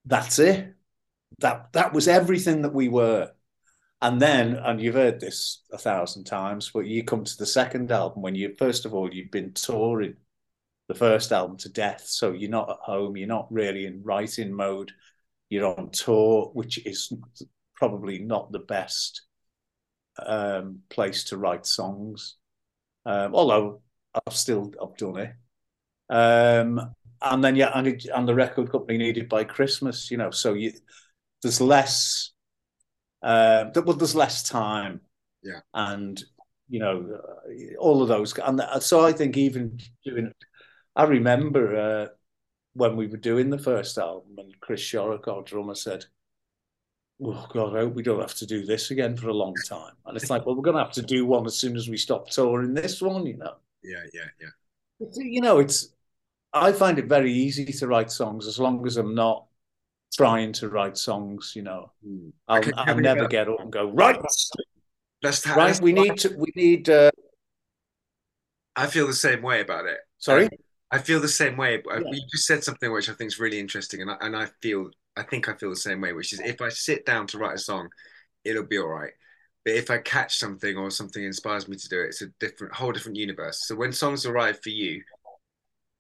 that's 0.06 0.40
it. 0.40 0.74
That 1.40 1.74
that 1.74 1.94
was 1.94 2.08
everything 2.08 2.64
that 2.64 2.74
we 2.74 2.90
were. 2.90 3.32
And 4.02 4.20
then 4.20 4.56
and 4.56 4.82
you've 4.82 4.96
heard 4.96 5.20
this 5.20 5.62
a 5.72 5.78
thousand 5.78 6.24
times 6.26 6.72
but 6.74 6.88
you 6.88 7.04
come 7.04 7.24
to 7.24 7.38
the 7.38 7.46
second 7.46 7.92
album 7.92 8.24
when 8.24 8.36
you 8.36 8.56
first 8.58 8.86
of 8.86 8.96
all 8.96 9.14
you've 9.14 9.32
been 9.32 9.54
touring 9.54 10.16
the 10.88 10.96
first 10.96 11.32
album 11.32 11.58
to 11.58 11.70
death. 11.70 12.04
So 12.08 12.32
you're 12.32 12.50
not 12.50 12.72
at 12.72 12.78
home 12.78 13.16
you're 13.16 13.28
not 13.28 13.52
really 13.52 13.86
in 13.86 14.02
writing 14.04 14.52
mode. 14.52 14.92
You're 15.50 15.80
on 15.80 15.92
tour 15.92 16.50
which 16.54 16.84
is 16.88 17.14
probably 17.76 18.18
not 18.18 18.52
the 18.52 18.60
best 18.60 19.22
um, 20.20 20.80
place 20.90 21.26
to 21.26 21.38
write 21.38 21.66
songs. 21.66 22.36
Um, 23.06 23.36
although 23.36 23.82
I've 24.14 24.36
still 24.36 24.74
I've 24.82 24.98
done 24.98 25.18
it. 25.18 25.34
Um, 26.10 26.94
and 27.22 27.44
then 27.44 27.56
yeah, 27.56 27.72
and, 27.74 27.88
it, 27.88 28.06
and 28.14 28.28
the 28.28 28.36
record 28.36 28.72
company 28.72 28.98
needed 28.98 29.30
by 29.30 29.44
Christmas, 29.44 30.12
you 30.12 30.18
know. 30.18 30.32
So 30.32 30.54
you 30.54 30.74
there's 31.42 31.62
less, 31.62 32.32
uh, 33.22 33.66
well, 33.76 33.96
there's 33.96 34.16
less 34.16 34.44
time. 34.44 35.02
Yeah. 35.42 35.60
And 35.74 36.22
you 36.70 36.80
know, 36.80 37.20
uh, 37.20 37.78
all 37.80 38.02
of 38.02 38.08
those, 38.08 38.38
and 38.40 38.62
so 38.80 39.06
I 39.06 39.12
think 39.12 39.38
even 39.38 39.80
doing, 40.06 40.32
I 40.96 41.04
remember 41.04 41.76
uh, 41.76 42.08
when 42.74 42.96
we 42.96 43.08
were 43.08 43.18
doing 43.18 43.50
the 43.50 43.58
first 43.58 43.98
album, 43.98 44.36
and 44.38 44.60
Chris 44.62 44.82
Sharrock, 44.82 45.28
our 45.28 45.44
drummer, 45.44 45.76
said, 45.76 46.06
oh 47.22 47.48
God, 47.52 47.76
I 47.76 47.82
hope 47.82 47.96
we 47.96 48.04
don't 48.04 48.20
have 48.20 48.36
to 48.36 48.46
do 48.46 48.66
this 48.66 48.92
again 48.92 49.16
for 49.18 49.30
a 49.30 49.34
long 49.34 49.56
time. 49.68 49.94
And 50.06 50.18
it's 50.18 50.30
like, 50.30 50.46
well, 50.46 50.56
we're 50.56 50.62
going 50.62 50.78
to 50.78 50.84
have 50.84 50.94
to 50.94 51.02
do 51.02 51.26
one 51.26 51.46
as 51.46 51.56
soon 51.56 51.76
as 51.76 51.90
we 51.90 51.98
stop 51.98 52.30
touring 52.30 52.74
this 52.74 53.02
one, 53.02 53.26
you 53.26 53.38
know. 53.38 53.56
Yeah, 53.84 54.04
yeah, 54.14 54.22
yeah. 54.42 55.08
You 55.16 55.42
know, 55.42 55.60
it's. 55.60 55.90
I 56.54 56.72
find 56.72 57.00
it 57.00 57.06
very 57.06 57.34
easy 57.34 57.66
to 57.66 57.88
write 57.88 58.12
songs 58.12 58.48
as 58.48 58.60
long 58.60 58.86
as 58.86 58.98
I'm 58.98 59.16
not 59.16 59.46
trying 60.14 60.54
to 60.54 60.70
write 60.70 60.98
songs. 60.98 61.54
You 61.56 61.64
know, 61.64 61.92
mm. 62.08 62.32
I'll, 62.48 62.64
I'll 62.78 63.00
never 63.00 63.28
get 63.28 63.50
up 63.50 63.60
and 63.60 63.72
go 63.72 63.90
right. 63.92 64.20
That's 65.22 65.48
right. 65.48 65.56
That's 65.56 65.82
we 65.82 65.94
need 65.94 66.18
to. 66.20 66.36
We 66.38 66.52
need. 66.56 66.90
Uh... 66.90 67.12
I 68.76 68.88
feel 68.88 69.08
the 69.08 69.14
same 69.14 69.42
way 69.42 69.62
about 69.62 69.86
it. 69.86 69.98
Sorry. 70.18 70.46
I, 70.46 70.50
I 70.98 70.98
feel 71.00 71.20
the 71.20 71.28
same 71.28 71.58
way. 71.58 71.82
Yeah. 71.86 72.00
You 72.06 72.22
just 72.32 72.46
said 72.46 72.64
something 72.64 72.92
which 72.92 73.10
I 73.10 73.14
think 73.14 73.30
is 73.30 73.40
really 73.40 73.60
interesting, 73.60 74.02
and 74.02 74.12
I, 74.12 74.18
and 74.22 74.36
I 74.36 74.48
feel 74.62 74.92
I 75.16 75.24
think 75.24 75.48
I 75.48 75.54
feel 75.54 75.70
the 75.70 75.76
same 75.76 76.02
way, 76.02 76.14
which 76.14 76.34
is 76.34 76.40
if 76.40 76.62
I 76.62 76.70
sit 76.70 77.06
down 77.06 77.28
to 77.28 77.38
write 77.38 77.56
a 77.56 77.60
song, 77.60 77.90
it'll 78.44 78.66
be 78.66 78.80
all 78.80 78.88
right. 78.88 79.12
But 79.64 79.76
if 79.76 79.90
I 79.90 80.00
catch 80.00 80.38
something 80.38 80.76
or 80.78 80.90
something 80.92 81.24
inspires 81.24 81.68
me 81.68 81.78
to 81.78 81.90
do 81.90 82.02
it, 82.02 82.08
it's 82.08 82.22
a 82.22 82.28
different, 82.40 82.74
whole 82.74 82.92
different 82.92 83.18
universe. 83.18 83.66
So 83.66 83.76
when 83.76 83.94
songs 83.94 84.26
arrive 84.26 84.62
for 84.62 84.70
you, 84.70 85.02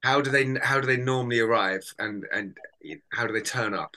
how 0.01 0.19
do 0.19 0.29
they 0.29 0.55
how 0.61 0.81
do 0.81 0.87
they 0.87 0.97
normally 0.97 1.39
arrive 1.39 1.83
and 1.97 2.25
and 2.33 2.57
how 3.13 3.25
do 3.25 3.33
they 3.33 3.41
turn 3.41 3.73
up? 3.73 3.95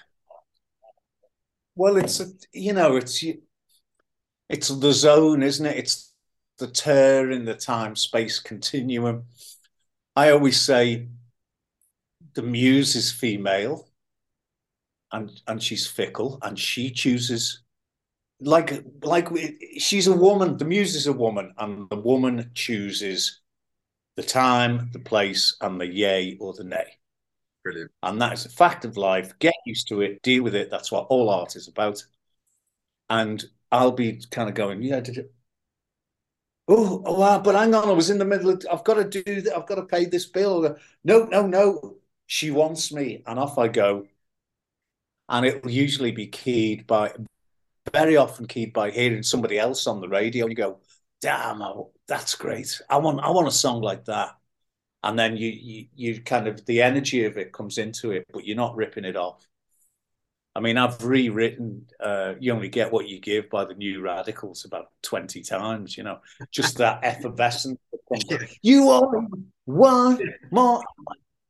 Well, 1.74 1.96
it's 1.96 2.20
a, 2.20 2.26
you 2.52 2.72
know 2.72 2.96
it's 2.96 3.24
it's 4.48 4.68
the 4.68 4.92
zone, 4.92 5.42
isn't 5.42 5.66
it? 5.66 5.76
It's 5.76 6.12
the 6.58 6.68
tear 6.68 7.30
in 7.32 7.44
the 7.44 7.54
time 7.54 7.96
space 7.96 8.38
continuum. 8.38 9.24
I 10.14 10.30
always 10.30 10.60
say 10.60 11.08
the 12.34 12.42
muse 12.42 12.94
is 12.94 13.10
female 13.10 13.85
and 15.12 15.30
and 15.46 15.62
she's 15.62 15.86
fickle 15.86 16.38
and 16.42 16.58
she 16.58 16.90
chooses 16.90 17.62
like 18.40 18.84
like 19.02 19.28
she's 19.78 20.06
a 20.06 20.16
woman 20.16 20.56
the 20.58 20.64
muse 20.64 20.94
is 20.94 21.06
a 21.06 21.12
woman 21.12 21.54
and 21.58 21.88
the 21.90 21.96
woman 21.96 22.50
chooses 22.54 23.40
the 24.16 24.22
time 24.22 24.90
the 24.92 24.98
place 24.98 25.56
and 25.60 25.80
the 25.80 25.86
yay 25.86 26.36
or 26.40 26.54
the 26.54 26.64
nay. 26.64 26.98
Brilliant. 27.62 27.90
And 28.02 28.20
that 28.22 28.32
is 28.32 28.46
a 28.46 28.50
fact 28.50 28.84
of 28.84 28.96
life. 28.96 29.38
Get 29.38 29.54
used 29.66 29.88
to 29.88 30.00
it 30.00 30.22
deal 30.22 30.42
with 30.42 30.54
it. 30.54 30.70
That's 30.70 30.90
what 30.90 31.06
all 31.08 31.30
art 31.30 31.56
is 31.56 31.68
about. 31.68 32.02
And 33.10 33.44
i'll 33.72 33.92
be 33.92 34.20
kind 34.30 34.48
of 34.48 34.54
going 34.54 34.80
yeah 34.80 35.00
did 35.00 35.18
it 35.18 35.32
oh, 36.68 37.02
oh 37.04 37.18
wow, 37.18 37.38
but 37.40 37.56
hang 37.56 37.74
on 37.74 37.88
i 37.88 37.92
was 37.92 38.10
in 38.10 38.18
the 38.18 38.24
middle 38.24 38.50
of 38.50 38.64
i've 38.70 38.84
got 38.84 38.94
to 38.94 39.22
do 39.22 39.40
that 39.40 39.56
i've 39.56 39.66
got 39.66 39.76
to 39.76 39.82
pay 39.82 40.04
this 40.04 40.26
bill. 40.26 40.76
No 41.04 41.24
no 41.24 41.46
no. 41.46 41.96
She 42.28 42.50
wants 42.50 42.92
me. 42.92 43.22
And 43.26 43.38
off 43.38 43.58
i 43.58 43.68
go 43.68 44.06
and 45.28 45.44
it 45.44 45.62
will 45.62 45.70
usually 45.70 46.12
be 46.12 46.26
keyed 46.26 46.86
by 46.86 47.12
very 47.92 48.16
often 48.16 48.46
keyed 48.46 48.72
by 48.72 48.90
hearing 48.90 49.22
somebody 49.22 49.58
else 49.58 49.86
on 49.86 50.00
the 50.00 50.08
radio. 50.08 50.46
You 50.46 50.54
go, 50.54 50.80
damn, 51.20 51.62
that's 52.08 52.34
great. 52.34 52.80
I 52.88 52.98
want 52.98 53.20
I 53.20 53.30
want 53.30 53.48
a 53.48 53.52
song 53.52 53.80
like 53.80 54.04
that. 54.06 54.36
And 55.02 55.18
then 55.18 55.36
you, 55.36 55.48
you 55.48 55.86
you 55.94 56.22
kind 56.22 56.48
of 56.48 56.64
the 56.66 56.82
energy 56.82 57.24
of 57.24 57.36
it 57.36 57.52
comes 57.52 57.78
into 57.78 58.12
it, 58.12 58.26
but 58.32 58.44
you're 58.44 58.56
not 58.56 58.76
ripping 58.76 59.04
it 59.04 59.16
off. 59.16 59.46
I 60.54 60.60
mean, 60.60 60.78
I've 60.78 61.04
rewritten 61.04 61.86
uh, 62.00 62.34
"You 62.40 62.54
Only 62.54 62.68
Get 62.68 62.90
What 62.90 63.06
You 63.06 63.20
Give" 63.20 63.48
by 63.50 63.66
the 63.66 63.74
New 63.74 64.00
Radicals 64.00 64.64
about 64.64 64.86
twenty 65.02 65.42
times. 65.42 65.96
You 65.96 66.04
know, 66.04 66.18
just 66.50 66.78
that 66.78 67.00
effervescence. 67.02 67.78
you 68.62 68.90
only 68.90 69.26
want 69.66 70.22
more 70.50 70.82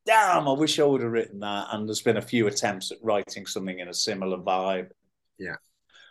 damn, 0.07 0.49
I 0.49 0.53
wish 0.53 0.79
I 0.79 0.85
would 0.85 1.03
have 1.03 1.11
written 1.11 1.41
that. 1.41 1.67
And 1.73 1.87
there's 1.87 2.01
been 2.01 2.17
a 2.17 2.23
few 2.23 2.47
attempts 2.47 2.93
at 2.93 2.99
writing 3.03 3.45
something 3.45 3.79
in 3.79 3.89
a 3.89 3.95
similar 3.95 4.39
vibe. 4.39 4.91
Yeah. 5.39 5.57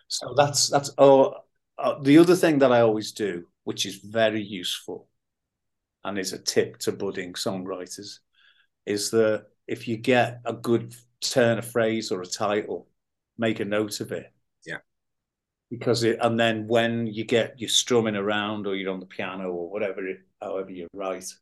So 0.07 0.35
that's 0.37 0.69
that's 0.69 0.91
oh 0.97 1.33
uh, 1.77 1.99
the 2.01 2.19
other 2.19 2.35
thing 2.35 2.59
that 2.59 2.71
I 2.71 2.81
always 2.81 3.11
do, 3.11 3.47
which 3.63 3.85
is 3.85 3.95
very 3.95 4.43
useful, 4.43 5.07
and 6.03 6.19
is 6.19 6.33
a 6.33 6.37
tip 6.37 6.77
to 6.79 6.91
budding 6.91 7.33
songwriters, 7.33 8.19
is 8.85 9.09
that 9.11 9.45
if 9.67 9.87
you 9.87 9.97
get 9.97 10.41
a 10.45 10.53
good 10.53 10.95
turn 11.21 11.57
of 11.57 11.69
phrase 11.69 12.11
or 12.11 12.21
a 12.21 12.27
title, 12.27 12.87
make 13.37 13.59
a 13.59 13.65
note 13.65 13.99
of 13.99 14.11
it. 14.11 14.31
Yeah. 14.65 14.77
Because 15.71 16.03
it, 16.03 16.19
and 16.21 16.39
then 16.39 16.67
when 16.67 17.07
you 17.07 17.25
get 17.25 17.59
you're 17.59 17.69
strumming 17.69 18.15
around 18.15 18.67
or 18.67 18.75
you're 18.75 18.93
on 18.93 18.99
the 18.99 19.05
piano 19.07 19.49
or 19.49 19.71
whatever, 19.71 20.05
it, 20.07 20.19
however 20.39 20.69
you 20.69 20.87
write, 20.93 21.33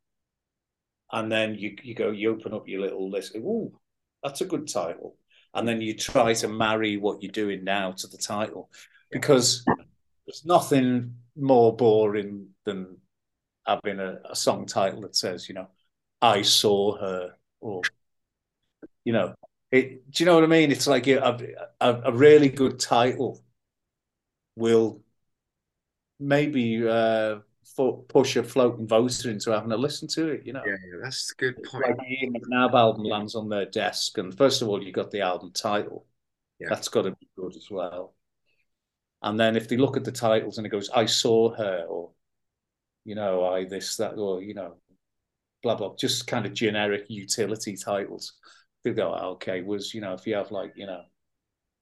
and 1.14 1.32
then 1.32 1.56
you 1.56 1.78
you 1.82 1.96
go 1.96 2.12
you 2.12 2.32
open 2.32 2.54
up 2.54 2.68
your 2.68 2.82
little 2.82 3.10
list. 3.10 3.38
Oh, 3.38 3.72
that's 4.22 4.42
a 4.42 4.46
good 4.46 4.68
title, 4.68 5.16
and 5.54 5.66
then 5.66 5.80
you 5.80 5.96
try 5.96 6.34
to 6.34 6.48
marry 6.48 6.98
what 6.98 7.24
you're 7.24 7.32
doing 7.32 7.64
now 7.64 7.92
to 7.92 8.08
the 8.08 8.18
title, 8.18 8.70
because 9.12 9.64
there's 10.26 10.44
nothing 10.46 11.16
more 11.38 11.76
boring 11.76 12.48
than 12.66 12.98
having 13.66 14.00
a, 14.00 14.20
a 14.30 14.36
song 14.36 14.66
title 14.66 15.02
that 15.02 15.16
says, 15.16 15.48
you 15.48 15.56
know, 15.56 15.68
I 16.22 16.42
saw 16.42 16.98
her, 16.98 17.36
or 17.62 17.82
you 19.06 19.14
know, 19.14 19.36
it. 19.72 20.10
Do 20.12 20.24
you 20.24 20.26
know 20.26 20.36
what 20.36 20.44
I 20.44 20.48
mean? 20.48 20.72
It's 20.72 20.88
like 20.88 21.08
a, 21.08 21.38
a, 21.80 22.02
a 22.06 22.12
really 22.12 22.50
good 22.50 22.80
title 22.80 23.42
will 24.56 25.02
maybe 26.20 26.88
uh, 26.88 27.38
push 28.08 28.36
a 28.36 28.44
floating 28.44 28.88
voter 28.88 29.30
into 29.30 29.52
having 29.52 29.70
to 29.70 29.78
listen 29.78 30.08
to 30.10 30.30
it. 30.30 30.46
You 30.46 30.54
know, 30.54 30.64
yeah, 30.66 30.76
yeah 30.86 31.00
that's 31.04 31.32
a 31.32 31.36
good 31.36 31.64
point. 31.64 31.86
Like 31.88 32.08
Ian 32.10 32.34
McNabb 32.34 32.74
album 32.74 33.04
lands 33.04 33.36
on 33.36 33.50
their 33.50 33.66
desk, 33.66 34.18
and 34.18 34.36
first 34.36 34.62
of 34.62 34.68
all, 34.70 34.82
you 34.82 34.92
got 34.92 35.12
the 35.12 35.22
album 35.22 35.52
title. 35.54 36.06
Yeah. 36.60 36.70
That's 36.70 36.88
got 36.88 37.04
to 37.04 37.12
be 37.12 37.28
good 37.38 37.56
as 37.56 37.70
well. 37.70 38.16
And 39.22 39.40
then 39.40 39.56
if 39.56 39.68
they 39.68 39.78
look 39.78 39.98
at 39.98 40.04
the 40.04 40.12
titles 40.12 40.58
and 40.58 40.68
it 40.68 40.70
goes, 40.70 40.90
"I 40.90 41.06
saw 41.06 41.54
her," 41.56 41.86
or 41.88 42.12
you 43.06 43.16
know, 43.16 43.46
"I 43.46 43.66
this 43.66 43.98
that," 43.98 44.18
or 44.18 44.42
you 44.42 44.54
know, 44.54 44.76
blah 45.62 45.76
blah, 45.76 45.96
just 45.96 46.28
kind 46.28 46.46
of 46.46 46.54
generic 46.54 47.06
utility 47.10 47.76
titles. 47.78 48.34
They 48.84 48.92
go, 48.92 49.14
"Okay," 49.14 49.62
was 49.62 49.94
you 49.94 50.02
know, 50.02 50.14
if 50.14 50.28
you 50.28 50.36
have 50.36 50.52
like 50.52 50.74
you 50.76 50.86
know, 50.86 51.04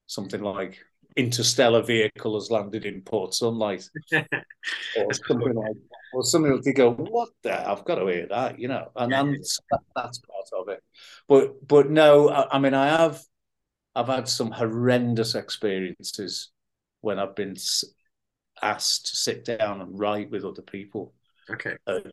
something 0.06 0.40
like 0.40 0.78
interstellar 1.16 1.82
vehicle 1.82 2.34
has 2.34 2.50
landed 2.50 2.84
in 2.84 3.02
Port 3.02 3.34
Sunlight, 3.34 3.88
or 4.14 5.12
something 5.12 5.54
like, 5.54 5.74
that. 5.74 5.98
or 6.12 6.24
something 6.24 6.52
like 6.52 6.62
they 6.62 6.72
go, 6.72 6.92
"What 6.92 7.30
the? 7.42 7.68
I've 7.68 7.84
got 7.84 7.96
to 7.96 8.06
hear 8.06 8.26
that," 8.28 8.58
you 8.58 8.68
know, 8.68 8.90
and, 8.96 9.12
and 9.12 9.34
that, 9.34 9.80
that's 9.94 10.18
part 10.18 10.48
of 10.60 10.68
it. 10.68 10.82
But 11.28 11.66
but 11.66 11.90
no, 11.90 12.28
I, 12.28 12.56
I, 12.56 12.58
mean, 12.58 12.74
I 12.74 12.88
have 12.88 13.22
I've 13.94 14.08
had 14.08 14.28
some 14.28 14.50
horrendous 14.50 15.34
experiences 15.34 16.50
when 17.00 17.18
I've 17.18 17.34
been 17.34 17.56
asked 18.62 19.06
to 19.06 19.16
sit 19.16 19.44
down 19.44 19.80
and 19.80 19.98
write 19.98 20.30
with 20.30 20.44
other 20.44 20.62
people, 20.62 21.14
Okay. 21.50 21.76
Uh, 21.86 22.00
At 22.04 22.12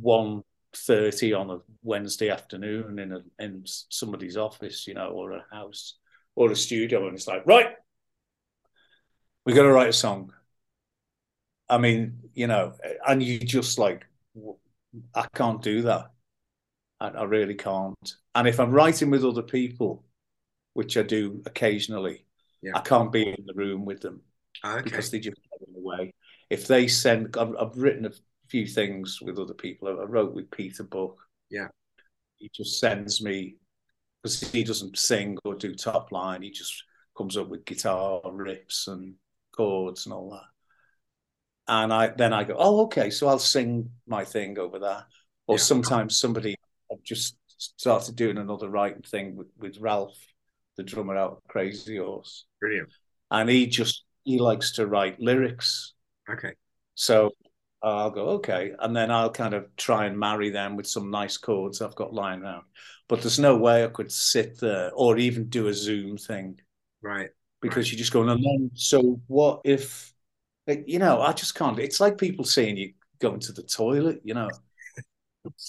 one 0.00 0.42
thirty 0.74 1.32
on 1.32 1.50
a 1.50 1.58
Wednesday 1.82 2.30
afternoon 2.30 2.98
in 2.98 3.12
a 3.12 3.20
in 3.38 3.62
somebody's 3.66 4.36
office, 4.36 4.86
you 4.86 4.94
know, 4.94 5.08
or 5.08 5.32
a 5.32 5.44
house 5.52 5.98
or 6.34 6.50
a 6.50 6.56
studio, 6.56 7.06
and 7.06 7.16
it's 7.16 7.28
like, 7.28 7.46
right, 7.46 7.76
we 9.44 9.52
got 9.52 9.62
to 9.62 9.72
write 9.72 9.88
a 9.88 9.92
song. 9.92 10.32
I 11.68 11.78
mean, 11.78 12.18
you 12.34 12.46
know, 12.46 12.74
and 13.06 13.22
you 13.22 13.38
just 13.38 13.78
like, 13.78 14.06
I 15.14 15.26
can't 15.34 15.62
do 15.62 15.82
that. 15.82 16.10
I, 17.00 17.08
I 17.08 17.24
really 17.24 17.54
can't. 17.54 18.14
And 18.34 18.46
if 18.48 18.60
I'm 18.60 18.70
writing 18.70 19.10
with 19.10 19.24
other 19.24 19.42
people, 19.42 20.04
which 20.74 20.96
I 20.96 21.02
do 21.02 21.42
occasionally, 21.46 22.26
Yeah. 22.62 22.72
I 22.74 22.80
can't 22.80 23.12
be 23.12 23.28
in 23.28 23.46
the 23.46 23.54
room 23.54 23.84
with 23.84 24.00
them 24.00 24.20
Ah, 24.62 24.74
Okay. 24.76 24.84
because 24.84 25.10
they 25.10 25.20
just 25.20 25.36
get 25.36 25.68
in 25.68 25.74
the 25.74 25.80
way. 25.80 26.12
If 26.50 26.66
they 26.66 26.86
send, 26.88 27.36
I've, 27.36 27.54
I've 27.58 27.76
written 27.76 28.06
a 28.06 28.12
few 28.48 28.66
things 28.66 29.20
with 29.22 29.38
other 29.38 29.54
people. 29.54 29.88
I, 29.88 29.92
I 30.02 30.04
wrote 30.04 30.34
with 30.34 30.50
Peter 30.50 30.84
Buck. 30.84 31.16
Yeah. 31.50 31.68
He 32.36 32.50
just 32.54 32.78
sends 32.78 33.22
me 33.22 33.56
because 34.22 34.40
he 34.50 34.64
doesn't 34.64 34.98
sing 34.98 35.38
or 35.44 35.54
do 35.54 35.74
top 35.74 36.12
line. 36.12 36.42
He 36.42 36.50
just 36.50 36.82
comes 37.16 37.36
up 37.36 37.48
with 37.48 37.64
guitar 37.64 38.20
riffs 38.24 38.88
and 38.88 39.14
chords 39.56 40.06
and 40.06 40.12
all 40.12 40.30
that. 40.30 40.44
And 41.66 41.92
I 41.92 42.08
then 42.08 42.32
I 42.32 42.44
go, 42.44 42.56
oh, 42.58 42.82
okay, 42.84 43.10
so 43.10 43.26
I'll 43.28 43.38
sing 43.38 43.90
my 44.06 44.24
thing 44.24 44.58
over 44.58 44.78
that. 44.80 45.06
Or 45.46 45.56
Yeah. 45.56 45.62
sometimes 45.62 46.18
somebody 46.18 46.56
I've 46.92 47.02
just 47.02 47.36
started 47.56 48.16
doing 48.16 48.36
another 48.38 48.68
writing 48.68 49.02
thing 49.02 49.36
with, 49.36 49.48
with 49.58 49.78
Ralph, 49.78 50.18
the 50.76 50.82
drummer 50.82 51.16
out 51.16 51.32
of 51.32 51.38
Crazy 51.48 51.96
Horse 51.96 52.44
Brilliant. 52.60 52.90
and 53.30 53.48
he 53.48 53.66
just 53.66 54.04
he 54.24 54.38
likes 54.38 54.72
to 54.72 54.86
write 54.86 55.20
lyrics 55.20 55.94
Okay. 56.30 56.54
so 56.94 57.30
i'll 57.82 58.10
go 58.10 58.30
okay 58.30 58.72
and 58.80 58.96
then 58.96 59.10
i'll 59.10 59.30
kind 59.30 59.54
of 59.54 59.66
try 59.76 60.06
and 60.06 60.18
marry 60.18 60.50
them 60.50 60.76
with 60.76 60.86
some 60.86 61.10
nice 61.10 61.36
chords 61.36 61.82
i've 61.82 61.94
got 61.94 62.12
lying 62.14 62.42
around 62.42 62.64
but 63.08 63.20
there's 63.20 63.38
no 63.38 63.56
way 63.56 63.84
i 63.84 63.88
could 63.88 64.10
sit 64.10 64.58
there 64.60 64.90
or 64.94 65.18
even 65.18 65.48
do 65.48 65.68
a 65.68 65.74
zoom 65.74 66.16
thing 66.16 66.58
Right. 67.02 67.30
Because 67.64 67.90
you're 67.90 67.98
just 67.98 68.12
going 68.12 68.28
then 68.28 68.70
so 68.74 69.20
what 69.26 69.60
if 69.64 70.12
like, 70.66 70.84
you 70.86 70.98
know 70.98 71.20
i 71.20 71.32
just 71.32 71.54
can't 71.54 71.78
it's 71.78 72.00
like 72.00 72.16
people 72.18 72.44
saying 72.44 72.76
you 72.76 72.92
going 73.20 73.40
to 73.40 73.52
the 73.52 73.62
toilet 73.62 74.20
you 74.24 74.34
know 74.34 74.48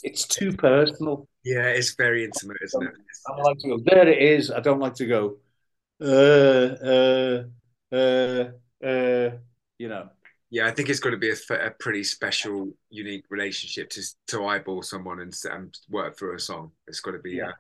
it's, 0.03 0.25
too 0.25 0.51
personal 0.53 1.27
Yeah, 1.43 1.67
it's 1.67 1.95
very 1.95 2.23
intimate, 2.23 2.57
isn't 2.63 2.83
it? 2.83 2.93
I 3.27 3.41
like 3.41 3.57
to 3.59 3.67
go, 3.69 3.79
there 3.83 4.07
it 4.07 4.21
is. 4.21 4.51
I 4.51 4.59
don't 4.59 4.79
like 4.79 4.95
to 4.95 5.05
go, 5.05 5.37
uh, 6.01 6.75
uh, 6.85 7.43
uh, 7.91 8.85
uh, 8.85 9.31
you 9.77 9.89
know. 9.89 10.09
Yeah, 10.49 10.67
I 10.67 10.71
think 10.71 10.89
it's 10.89 10.99
got 10.99 11.09
to 11.09 11.17
be 11.17 11.31
a 11.31 11.71
pretty 11.79 12.03
special, 12.03 12.71
unique 12.89 13.25
relationship 13.29 13.89
to 13.91 14.01
to 14.27 14.45
eyeball 14.45 14.81
someone 14.83 15.19
and, 15.19 15.35
and 15.51 15.77
work 15.89 16.17
through 16.17 16.35
a 16.35 16.39
song. 16.39 16.71
It's 16.87 17.01
got 17.01 17.11
to 17.11 17.19
be, 17.19 17.33
Yeah. 17.33 17.49
uh, 17.49 17.53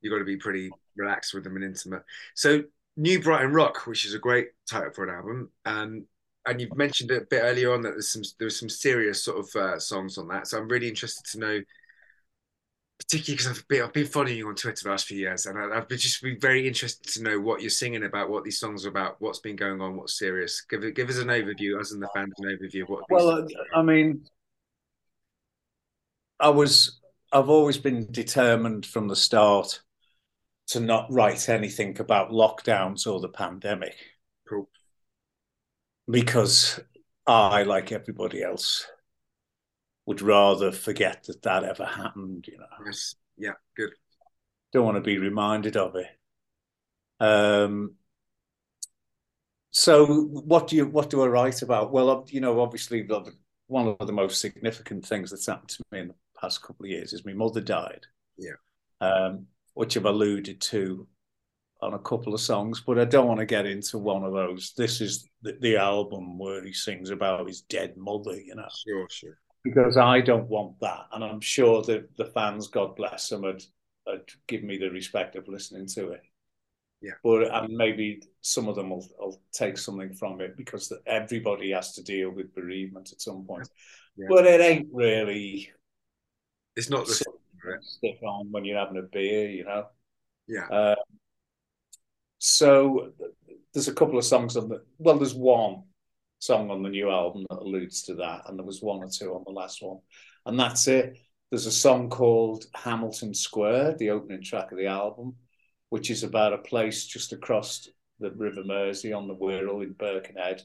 you 0.00 0.10
got 0.10 0.18
to 0.18 0.24
be 0.24 0.36
pretty 0.36 0.70
relaxed 0.96 1.34
with 1.34 1.44
them 1.44 1.56
and 1.56 1.64
intimate. 1.64 2.04
So, 2.34 2.62
New 2.98 3.22
Brighton 3.22 3.52
Rock, 3.52 3.86
which 3.86 4.04
is 4.04 4.12
a 4.12 4.18
great 4.18 4.48
title 4.68 4.90
for 4.92 5.04
an 5.04 5.14
album, 5.14 5.50
um, 5.64 6.04
and 6.46 6.60
you've 6.60 6.76
mentioned 6.76 7.12
it 7.12 7.22
a 7.22 7.26
bit 7.26 7.42
earlier 7.42 7.72
on 7.72 7.80
that 7.82 7.90
there's 7.90 8.08
some 8.08 8.22
there's 8.40 8.58
some 8.58 8.68
serious 8.68 9.22
sort 9.22 9.38
of 9.38 9.56
uh, 9.56 9.78
songs 9.78 10.18
on 10.18 10.26
that. 10.28 10.48
So 10.48 10.58
I'm 10.58 10.66
really 10.66 10.88
interested 10.88 11.24
to 11.30 11.38
know, 11.38 11.60
particularly 12.98 13.36
because 13.36 13.46
I've 13.46 13.68
been 13.68 13.82
I've 13.82 13.92
been 13.92 14.06
following 14.06 14.36
you 14.36 14.48
on 14.48 14.56
Twitter 14.56 14.82
the 14.82 14.90
last 14.90 15.06
few 15.06 15.16
years, 15.16 15.46
and 15.46 15.56
I, 15.56 15.78
I've 15.78 15.88
been 15.88 15.96
just 15.96 16.20
been 16.20 16.40
very 16.40 16.66
interested 16.66 17.12
to 17.12 17.22
know 17.22 17.38
what 17.38 17.60
you're 17.60 17.70
singing 17.70 18.02
about, 18.02 18.30
what 18.30 18.42
these 18.42 18.58
songs 18.58 18.84
are 18.84 18.88
about, 18.88 19.16
what's 19.20 19.38
been 19.38 19.56
going 19.56 19.80
on, 19.80 19.96
what's 19.96 20.18
serious. 20.18 20.62
Give 20.68 20.92
give 20.92 21.08
us 21.08 21.18
an 21.18 21.28
overview, 21.28 21.78
us 21.78 21.92
and 21.92 22.02
the 22.02 22.08
fans, 22.12 22.34
an 22.38 22.58
overview 22.58 22.82
of 22.82 22.88
what. 22.88 23.04
Well, 23.10 23.46
I 23.72 23.82
mean, 23.82 24.26
I 26.40 26.48
was, 26.48 26.98
I've 27.32 27.48
always 27.48 27.78
been 27.78 28.10
determined 28.10 28.86
from 28.86 29.06
the 29.06 29.16
start 29.16 29.82
to 30.68 30.80
not 30.80 31.06
write 31.10 31.48
anything 31.48 31.98
about 32.00 32.30
lockdowns 32.30 33.06
or 33.06 33.20
the 33.20 33.28
pandemic 33.28 33.96
Cool. 34.48 34.68
because 36.08 36.80
I, 37.26 37.62
like 37.64 37.92
everybody 37.92 38.42
else, 38.42 38.86
would 40.06 40.22
rather 40.22 40.72
forget 40.72 41.24
that 41.24 41.42
that 41.42 41.64
ever 41.64 41.84
happened, 41.84 42.46
you 42.48 42.58
know. 42.58 42.64
Yes. 42.86 43.14
Yeah. 43.36 43.52
Good. 43.76 43.90
don't 44.72 44.84
want 44.84 44.96
to 44.96 45.02
be 45.02 45.18
reminded 45.18 45.76
of 45.76 45.96
it. 45.96 46.06
Um, 47.20 47.94
so 49.70 50.06
what 50.06 50.68
do 50.68 50.76
you 50.76 50.86
what 50.86 51.10
do 51.10 51.22
I 51.22 51.26
write 51.26 51.62
about? 51.62 51.92
Well, 51.92 52.24
you 52.28 52.40
know, 52.40 52.60
obviously 52.60 53.02
the- 53.02 53.32
one 53.66 53.96
of 54.00 54.06
the 54.06 54.12
most 54.14 54.40
significant 54.40 55.04
things 55.04 55.30
that's 55.30 55.46
happened 55.46 55.68
to 55.68 55.84
me 55.92 55.98
in 56.00 56.08
the 56.08 56.14
past 56.40 56.62
couple 56.62 56.86
of 56.86 56.90
years 56.90 57.12
is 57.12 57.26
my 57.26 57.34
mother 57.34 57.60
died. 57.60 58.06
Yeah. 58.38 58.52
Um, 59.02 59.46
which 59.78 59.96
I've 59.96 60.06
alluded 60.06 60.60
to 60.60 61.06
on 61.80 61.94
a 61.94 62.00
couple 62.00 62.34
of 62.34 62.40
songs, 62.40 62.82
but 62.84 62.98
I 62.98 63.04
don't 63.04 63.28
want 63.28 63.38
to 63.38 63.46
get 63.46 63.64
into 63.64 63.96
one 63.96 64.24
of 64.24 64.32
those. 64.32 64.72
This 64.76 65.00
is 65.00 65.28
the, 65.42 65.56
the 65.60 65.76
album 65.76 66.36
where 66.36 66.64
he 66.64 66.72
sings 66.72 67.10
about 67.10 67.46
his 67.46 67.60
dead 67.60 67.96
mother, 67.96 68.34
you 68.40 68.56
know 68.56 68.66
Sure. 68.84 69.06
Sure. 69.08 69.38
because 69.62 69.96
I 69.96 70.20
don't 70.20 70.48
want 70.48 70.80
that, 70.80 71.06
and 71.12 71.22
I'm 71.22 71.40
sure 71.40 71.84
that 71.84 72.16
the 72.16 72.24
fans, 72.24 72.66
God 72.66 72.96
bless 72.96 73.28
them, 73.28 73.42
would, 73.42 73.62
would 74.08 74.28
give 74.48 74.64
me 74.64 74.78
the 74.78 74.90
respect 74.90 75.36
of 75.36 75.46
listening 75.46 75.86
to 75.94 76.08
it. 76.10 76.22
Yeah. 77.00 77.12
but 77.22 77.42
and 77.54 77.76
maybe 77.76 78.20
some 78.40 78.66
of 78.66 78.74
them 78.74 78.90
will, 78.90 79.06
will 79.16 79.40
take 79.52 79.78
something 79.78 80.12
from 80.12 80.40
it 80.40 80.56
because 80.56 80.92
everybody 81.06 81.70
has 81.70 81.92
to 81.94 82.02
deal 82.02 82.30
with 82.30 82.52
bereavement 82.52 83.12
at 83.12 83.20
some 83.20 83.44
point. 83.44 83.68
Yeah. 84.16 84.26
But 84.28 84.44
it 84.44 84.60
ain't 84.60 84.88
really 84.92 85.70
It's 86.74 86.90
not 86.90 87.06
the 87.06 87.14
to 87.14 87.37
stick 87.80 88.18
on 88.22 88.50
when 88.50 88.64
you're 88.64 88.78
having 88.78 88.98
a 88.98 89.02
beer, 89.02 89.48
you 89.50 89.64
know. 89.64 89.86
yeah. 90.46 90.66
Uh, 90.68 90.94
so 92.38 93.12
there's 93.72 93.88
a 93.88 93.94
couple 93.94 94.18
of 94.18 94.24
songs 94.24 94.56
on 94.56 94.68
the 94.68 94.82
well, 94.98 95.18
there's 95.18 95.34
one 95.34 95.82
song 96.38 96.70
on 96.70 96.82
the 96.82 96.88
new 96.88 97.10
album 97.10 97.46
that 97.50 97.58
alludes 97.58 98.02
to 98.04 98.14
that, 98.16 98.42
and 98.46 98.58
there 98.58 98.66
was 98.66 98.82
one 98.82 99.02
or 99.02 99.08
two 99.08 99.34
on 99.34 99.44
the 99.46 99.52
last 99.52 99.82
one, 99.82 99.98
and 100.46 100.58
that's 100.58 100.86
it. 100.86 101.18
There's 101.50 101.66
a 101.66 101.72
song 101.72 102.10
called 102.10 102.66
Hamilton 102.74 103.34
Square, 103.34 103.96
the 103.98 104.10
opening 104.10 104.42
track 104.42 104.70
of 104.70 104.78
the 104.78 104.86
album, 104.86 105.36
which 105.88 106.10
is 106.10 106.22
about 106.22 106.52
a 106.52 106.58
place 106.58 107.06
just 107.06 107.32
across 107.32 107.88
the 108.20 108.30
River 108.32 108.64
Mersey 108.64 109.12
on 109.12 109.28
the 109.28 109.34
Wirral 109.34 109.82
in 109.82 109.92
Birkenhead, 109.92 110.62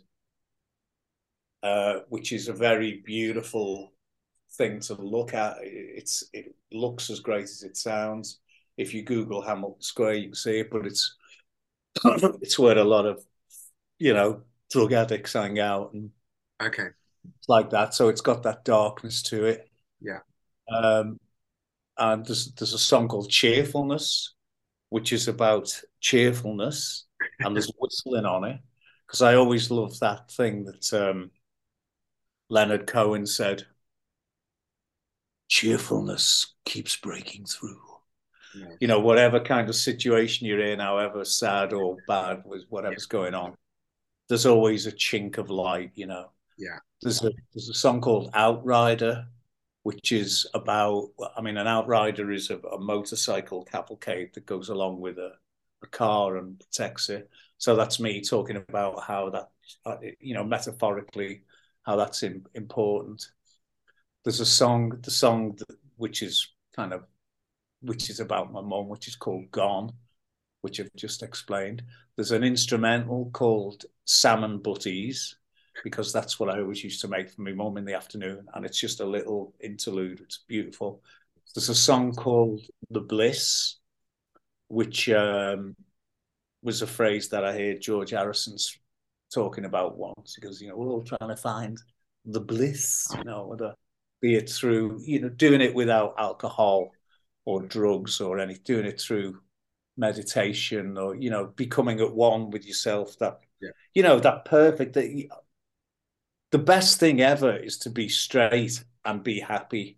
uh, 1.61 1.99
which 2.09 2.33
is 2.33 2.49
a 2.49 2.53
very 2.53 3.01
beautiful 3.05 3.92
thing 4.55 4.79
to 4.81 4.95
look 4.95 5.33
at. 5.33 5.57
It's 5.61 6.23
it 6.33 6.55
looks 6.71 7.09
as 7.09 7.19
great 7.19 7.43
as 7.45 7.63
it 7.63 7.77
sounds. 7.77 8.39
If 8.77 8.93
you 8.93 9.03
Google 9.03 9.41
Hamilton 9.41 9.81
Square, 9.81 10.15
you 10.15 10.25
can 10.27 10.35
see 10.35 10.59
it, 10.59 10.71
but 10.71 10.85
it's 10.85 11.15
it's 12.05 12.59
where 12.59 12.77
a 12.77 12.83
lot 12.83 13.05
of 13.05 13.23
you 13.99 14.13
know 14.13 14.43
drug 14.71 14.93
addicts 14.93 15.33
hang 15.33 15.59
out 15.59 15.93
and 15.93 16.11
Okay. 16.61 16.93
like 17.47 17.69
that. 17.71 17.93
So 17.93 18.09
it's 18.09 18.21
got 18.21 18.43
that 18.43 18.65
darkness 18.65 19.21
to 19.23 19.45
it. 19.45 19.69
Yeah. 20.01 20.19
Um, 20.73 21.19
and 21.97 22.25
there's 22.25 22.53
there's 22.53 22.73
a 22.73 22.79
song 22.79 23.07
called 23.07 23.29
Cheerfulness, 23.31 24.35
which 24.89 25.13
is 25.13 25.27
about 25.27 25.81
cheerfulness, 26.01 27.05
and 27.43 27.55
there's 27.55 27.71
whistling 27.79 28.25
on 28.25 28.45
it 28.45 28.61
because 29.07 29.21
I 29.21 29.35
always 29.35 29.71
love 29.71 29.99
that 29.99 30.31
thing 30.31 30.65
that 30.65 30.93
um, 30.93 31.31
Leonard 32.47 32.87
Cohen 32.87 33.25
said. 33.25 33.67
Cheerfulness 35.53 36.55
keeps 36.65 36.95
breaking 36.95 37.45
through 37.45 37.79
Yeah. 38.55 38.75
you 38.79 38.87
know, 38.87 38.99
whatever 38.99 39.39
kind 39.39 39.69
of 39.69 39.75
situation 39.75 40.47
you're 40.47 40.65
in, 40.65 40.79
however 40.79 41.23
sad 41.25 41.73
or 41.73 41.97
bad 42.07 42.43
with 42.45 42.63
whatever's 42.69 43.05
going 43.05 43.35
on, 43.35 43.55
there's 44.29 44.47
always 44.47 44.87
a 44.87 44.91
chink 44.91 45.37
of 45.37 45.49
light, 45.51 45.91
you 45.93 46.07
know. 46.07 46.31
Yeah. 46.57 46.79
There's 47.03 47.23
a 47.23 47.31
there's 47.53 47.69
a 47.69 47.73
song 47.73 48.01
called 48.01 48.31
Outrider, 48.33 49.27
which 49.83 50.11
is 50.11 50.47
about 50.55 51.09
I 51.37 51.41
mean, 51.41 51.57
an 51.57 51.67
outrider 51.67 52.31
is 52.31 52.49
a, 52.49 52.57
a 52.57 52.79
motorcycle 52.79 53.63
cavalcade 53.65 54.33
that 54.33 54.47
goes 54.47 54.69
along 54.69 55.01
with 55.01 55.17
a, 55.19 55.33
a 55.83 55.87
car 55.87 56.37
and 56.37 56.59
protects 56.59 57.09
it. 57.09 57.29
So 57.59 57.75
that's 57.75 57.99
me 57.99 58.21
talking 58.21 58.57
about 58.57 59.03
how 59.03 59.29
that 59.29 59.49
uh, 59.85 59.97
you 60.19 60.33
know, 60.33 60.43
metaphorically, 60.43 61.43
how 61.83 61.95
that's 61.95 62.23
im- 62.23 62.47
important. 62.55 63.27
There's 64.23 64.39
a 64.39 64.45
song, 64.45 64.97
the 65.01 65.11
song 65.11 65.55
that, 65.57 65.77
which 65.97 66.21
is 66.21 66.47
kind 66.75 66.93
of 66.93 67.03
which 67.81 68.09
is 68.09 68.19
about 68.19 68.53
my 68.53 68.61
mum, 68.61 68.87
which 68.87 69.07
is 69.07 69.15
called 69.15 69.51
Gone, 69.51 69.91
which 70.61 70.79
I've 70.79 70.89
just 70.95 71.21
explained. 71.21 71.83
There's 72.15 72.31
an 72.31 72.43
instrumental 72.43 73.29
called 73.33 73.83
Salmon 74.05 74.59
Butties, 74.59 75.35
because 75.83 76.13
that's 76.13 76.39
what 76.39 76.49
I 76.49 76.59
always 76.59 76.83
used 76.83 77.01
to 77.01 77.07
make 77.07 77.29
for 77.29 77.41
my 77.41 77.51
mum 77.51 77.77
in 77.77 77.85
the 77.85 77.95
afternoon. 77.95 78.47
And 78.53 78.65
it's 78.65 78.79
just 78.79 79.01
a 79.01 79.05
little 79.05 79.53
interlude. 79.59 80.21
It's 80.21 80.39
beautiful. 80.47 81.01
There's 81.53 81.69
a 81.69 81.75
song 81.75 82.13
called 82.13 82.61
The 82.89 83.01
Bliss, 83.01 83.75
which 84.67 85.09
um, 85.09 85.75
was 86.61 86.81
a 86.81 86.87
phrase 86.87 87.29
that 87.29 87.43
I 87.43 87.53
heard 87.53 87.81
George 87.81 88.11
Harrison's 88.11 88.77
talking 89.33 89.65
about 89.65 89.97
once. 89.97 90.37
Goes, 90.37 90.61
you 90.61 90.69
know, 90.69 90.77
we're 90.77 90.87
all 90.87 91.03
trying 91.03 91.29
to 91.29 91.35
find 91.35 91.77
the 92.25 92.39
bliss, 92.39 93.07
you 93.17 93.23
know, 93.25 93.55
be 94.23 94.35
it 94.35 94.49
through 94.49 95.01
you 95.03 95.19
know 95.19 95.29
doing 95.29 95.59
it 95.61 95.75
without 95.75 96.15
alcohol 96.17 96.91
or 97.45 97.61
drugs 97.61 98.21
or 98.21 98.39
any 98.39 98.55
doing 98.55 98.85
it 98.85 98.99
through 98.99 99.37
meditation 99.97 100.97
or 100.97 101.13
you 101.15 101.29
know 101.29 101.47
becoming 101.47 101.99
at 101.99 102.15
one 102.15 102.49
with 102.49 102.65
yourself 102.65 103.19
that 103.19 103.41
Yeah. 103.61 103.71
you 103.93 104.01
know 104.01 104.19
that 104.21 104.45
perfect 104.45 104.93
that 104.93 105.27
the 106.51 106.57
best 106.57 106.99
thing 106.99 107.21
ever 107.21 107.55
is 107.57 107.77
to 107.79 107.89
be 107.89 108.07
straight 108.07 108.83
and 109.03 109.23
be 109.23 109.41
happy 109.41 109.97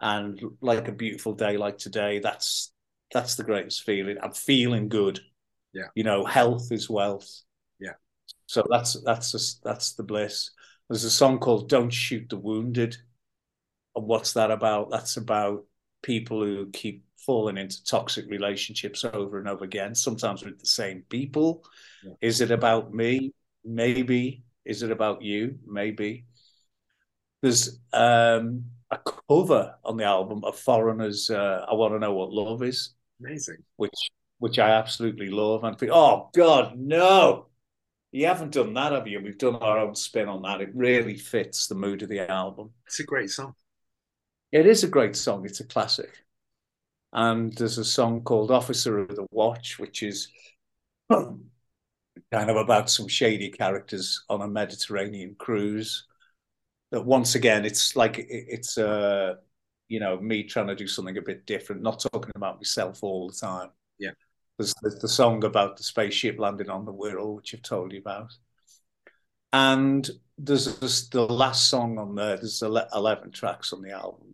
and 0.00 0.40
like 0.62 0.88
a 0.88 0.92
beautiful 0.92 1.34
day 1.34 1.58
like 1.58 1.76
today 1.78 2.18
that's 2.18 2.72
that's 3.12 3.34
the 3.36 3.44
greatest 3.44 3.82
feeling 3.82 4.16
i'm 4.22 4.32
feeling 4.32 4.88
good 4.88 5.20
Yeah. 5.74 5.88
you 5.94 6.04
know 6.04 6.24
health 6.24 6.72
is 6.72 6.88
wealth 6.88 7.30
Yeah. 7.78 7.94
so 8.46 8.64
that's 8.70 8.96
that's 9.04 9.32
just 9.32 9.62
that's 9.62 9.92
the 9.92 10.02
bliss 10.02 10.50
there's 10.88 11.04
a 11.04 11.10
song 11.10 11.38
called 11.38 11.68
don't 11.68 11.90
shoot 11.92 12.28
the 12.30 12.38
wounded 12.38 12.96
what's 14.04 14.34
that 14.34 14.50
about? 14.50 14.90
That's 14.90 15.16
about 15.16 15.64
people 16.02 16.42
who 16.42 16.70
keep 16.70 17.04
falling 17.16 17.58
into 17.58 17.84
toxic 17.84 18.26
relationships 18.28 19.04
over 19.04 19.38
and 19.38 19.48
over 19.48 19.64
again 19.64 19.94
sometimes 19.94 20.44
with 20.44 20.60
the 20.60 20.66
same 20.66 21.02
people. 21.08 21.64
Yeah. 22.04 22.12
is 22.20 22.40
it 22.40 22.50
about 22.50 22.94
me? 22.94 23.32
Maybe. 23.64 24.44
Is 24.64 24.82
it 24.82 24.90
about 24.90 25.22
you? 25.22 25.58
Maybe. 25.66 26.26
There's 27.42 27.80
um 27.92 28.64
a 28.90 28.98
cover 29.28 29.74
on 29.84 29.96
the 29.96 30.04
album 30.04 30.44
of 30.44 30.56
Foreigner's 30.56 31.28
uh, 31.28 31.66
i 31.68 31.74
want 31.74 31.92
to 31.92 31.98
know 31.98 32.12
what 32.12 32.32
love 32.32 32.62
is. 32.62 32.94
Amazing. 33.20 33.58
which 33.76 34.10
which 34.38 34.58
i 34.58 34.70
absolutely 34.70 35.28
love. 35.28 35.64
And 35.64 35.76
think 35.78 35.92
oh 35.92 36.30
god 36.34 36.78
no! 36.78 37.46
You 38.12 38.26
haven't 38.26 38.52
done 38.52 38.74
that 38.74 38.92
have 38.92 39.08
you? 39.08 39.20
We've 39.20 39.38
done 39.38 39.56
our 39.56 39.78
own 39.78 39.94
spin 39.94 40.28
on 40.28 40.42
that. 40.42 40.60
It 40.60 40.70
really 40.74 41.16
fits 41.16 41.66
the 41.66 41.74
mood 41.74 42.02
of 42.02 42.08
the 42.08 42.30
album. 42.30 42.70
It's 42.86 43.00
a 43.00 43.04
great 43.04 43.30
song. 43.30 43.54
It 44.60 44.66
is 44.66 44.84
a 44.84 44.88
great 44.88 45.16
song. 45.16 45.44
It's 45.46 45.60
a 45.60 45.64
classic. 45.64 46.24
And 47.12 47.52
there's 47.54 47.78
a 47.78 47.84
song 47.84 48.22
called 48.22 48.50
Officer 48.50 48.98
of 48.98 49.16
the 49.16 49.26
Watch, 49.30 49.78
which 49.78 50.02
is 50.02 50.28
kind 51.10 51.40
of 52.32 52.56
about 52.56 52.90
some 52.90 53.08
shady 53.08 53.50
characters 53.50 54.24
on 54.28 54.42
a 54.42 54.48
Mediterranean 54.48 55.34
cruise. 55.38 56.06
That 56.92 57.04
once 57.04 57.34
again, 57.34 57.64
it's 57.64 57.96
like 57.96 58.18
it- 58.18 58.28
it's 58.30 58.78
uh, 58.78 59.36
you 59.88 60.00
know 60.00 60.20
me 60.20 60.44
trying 60.44 60.68
to 60.68 60.76
do 60.76 60.86
something 60.88 61.18
a 61.18 61.22
bit 61.22 61.46
different, 61.46 61.82
not 61.82 62.00
talking 62.12 62.32
about 62.36 62.56
myself 62.58 63.02
all 63.02 63.28
the 63.30 63.36
time. 63.36 63.70
Yeah. 63.98 64.12
There's, 64.58 64.74
there's 64.82 64.98
the 65.00 65.08
song 65.08 65.44
about 65.44 65.76
the 65.76 65.82
spaceship 65.84 66.38
landing 66.38 66.70
on 66.70 66.84
the 66.86 66.92
Wirral, 66.94 67.36
which 67.36 67.54
I've 67.54 67.62
told 67.62 67.92
you 67.92 68.00
about. 68.00 68.32
And 69.52 70.08
there's 70.38 70.78
this, 70.78 71.08
the 71.08 71.26
last 71.26 71.68
song 71.68 71.98
on 71.98 72.14
there. 72.14 72.36
There's 72.36 72.62
eleven 72.62 73.30
tracks 73.32 73.72
on 73.72 73.82
the 73.82 73.90
album. 73.92 74.25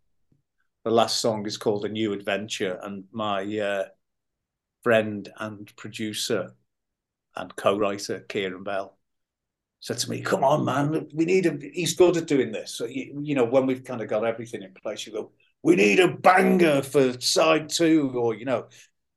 The 0.85 0.90
last 0.90 1.21
song 1.21 1.47
is 1.47 1.57
called 1.57 1.85
"A 1.85 1.88
New 1.88 2.12
Adventure," 2.12 2.79
and 2.83 3.05
my 3.12 3.59
uh, 3.59 3.85
friend 4.83 5.29
and 5.38 5.75
producer 5.77 6.55
and 7.37 7.55
co-writer 7.57 8.21
Kieran 8.21 8.64
Bell 8.64 8.99
said 9.81 9.99
to 9.99 10.11
me, 10.11 10.23
"Come 10.23 10.45
on, 10.45 10.64
man, 10.64 11.09
we 11.14 11.25
need 11.25 11.47
a. 11.47 11.59
He's 11.73 11.95
good 11.95 12.16
at 12.16 12.27
doing 12.27 12.53
this. 12.53 12.75
So 12.75 12.87
you, 12.87 13.21
you 13.23 13.35
know, 13.35 13.45
when 13.45 13.66
we've 13.66 13.85
kind 13.85 14.01
of 14.01 14.09
got 14.09 14.25
everything 14.25 14.62
in 14.62 14.75
place, 14.75 15.07
you 15.07 15.12
go, 15.12 15.33
we 15.62 15.77
need 15.77 16.01
a 16.01 16.09
banger 16.09 16.83
for 16.83 17.21
side 17.21 17.68
two, 17.68 18.11
or 18.14 18.35
you 18.35 18.45
know, 18.45 18.66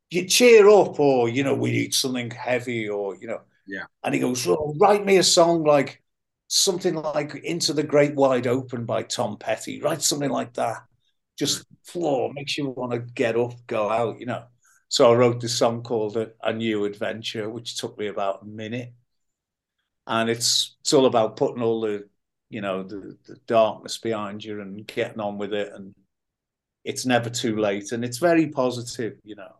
you 0.09 0.27
cheer 0.27 0.69
up, 0.69 0.99
or 0.99 1.29
you 1.29 1.43
know, 1.43 1.55
we 1.55 1.71
need 1.71 1.93
something 1.93 2.31
heavy, 2.31 2.89
or 2.89 3.15
you 3.15 3.27
know." 3.27 3.41
Yeah. 3.67 3.85
And 4.03 4.13
he 4.13 4.19
goes, 4.19 4.45
well, 4.45 4.75
"Write 4.79 5.05
me 5.05 5.17
a 5.17 5.23
song 5.23 5.63
like 5.63 6.03
something 6.47 6.95
like 6.95 7.35
Into 7.35 7.73
the 7.73 7.83
Great 7.83 8.15
Wide 8.15 8.47
Open 8.47 8.85
by 8.85 9.03
Tom 9.03 9.37
Petty. 9.37 9.81
Write 9.81 10.01
something 10.01 10.29
like 10.29 10.53
that. 10.53 10.83
Just 11.37 11.65
floor 11.83 12.31
makes 12.33 12.57
you 12.57 12.69
want 12.69 12.91
to 12.93 12.99
get 12.99 13.37
up, 13.37 13.53
go 13.67 13.89
out, 13.89 14.19
you 14.19 14.25
know." 14.25 14.45
So 14.87 15.11
I 15.11 15.15
wrote 15.15 15.41
this 15.41 15.57
song 15.57 15.83
called 15.83 16.17
a, 16.17 16.53
New 16.53 16.85
Adventure, 16.85 17.49
which 17.49 17.77
took 17.77 17.97
me 17.97 18.07
about 18.07 18.43
a 18.43 18.45
minute. 18.45 18.93
And 20.07 20.29
it's 20.29 20.77
it's 20.81 20.93
all 20.93 21.05
about 21.05 21.37
putting 21.37 21.63
all 21.63 21.81
the, 21.81 22.07
you 22.49 22.61
know, 22.61 22.83
the, 22.83 23.17
the 23.25 23.35
darkness 23.47 23.97
behind 23.97 24.43
you 24.43 24.61
and 24.61 24.85
getting 24.85 25.19
on 25.19 25.37
with 25.37 25.53
it. 25.53 25.73
And 25.73 25.95
it's 26.83 27.05
never 27.05 27.29
too 27.29 27.57
late. 27.57 27.91
And 27.91 28.05
it's 28.05 28.19
very 28.19 28.47
positive, 28.47 29.17
you 29.23 29.35
know. 29.35 29.55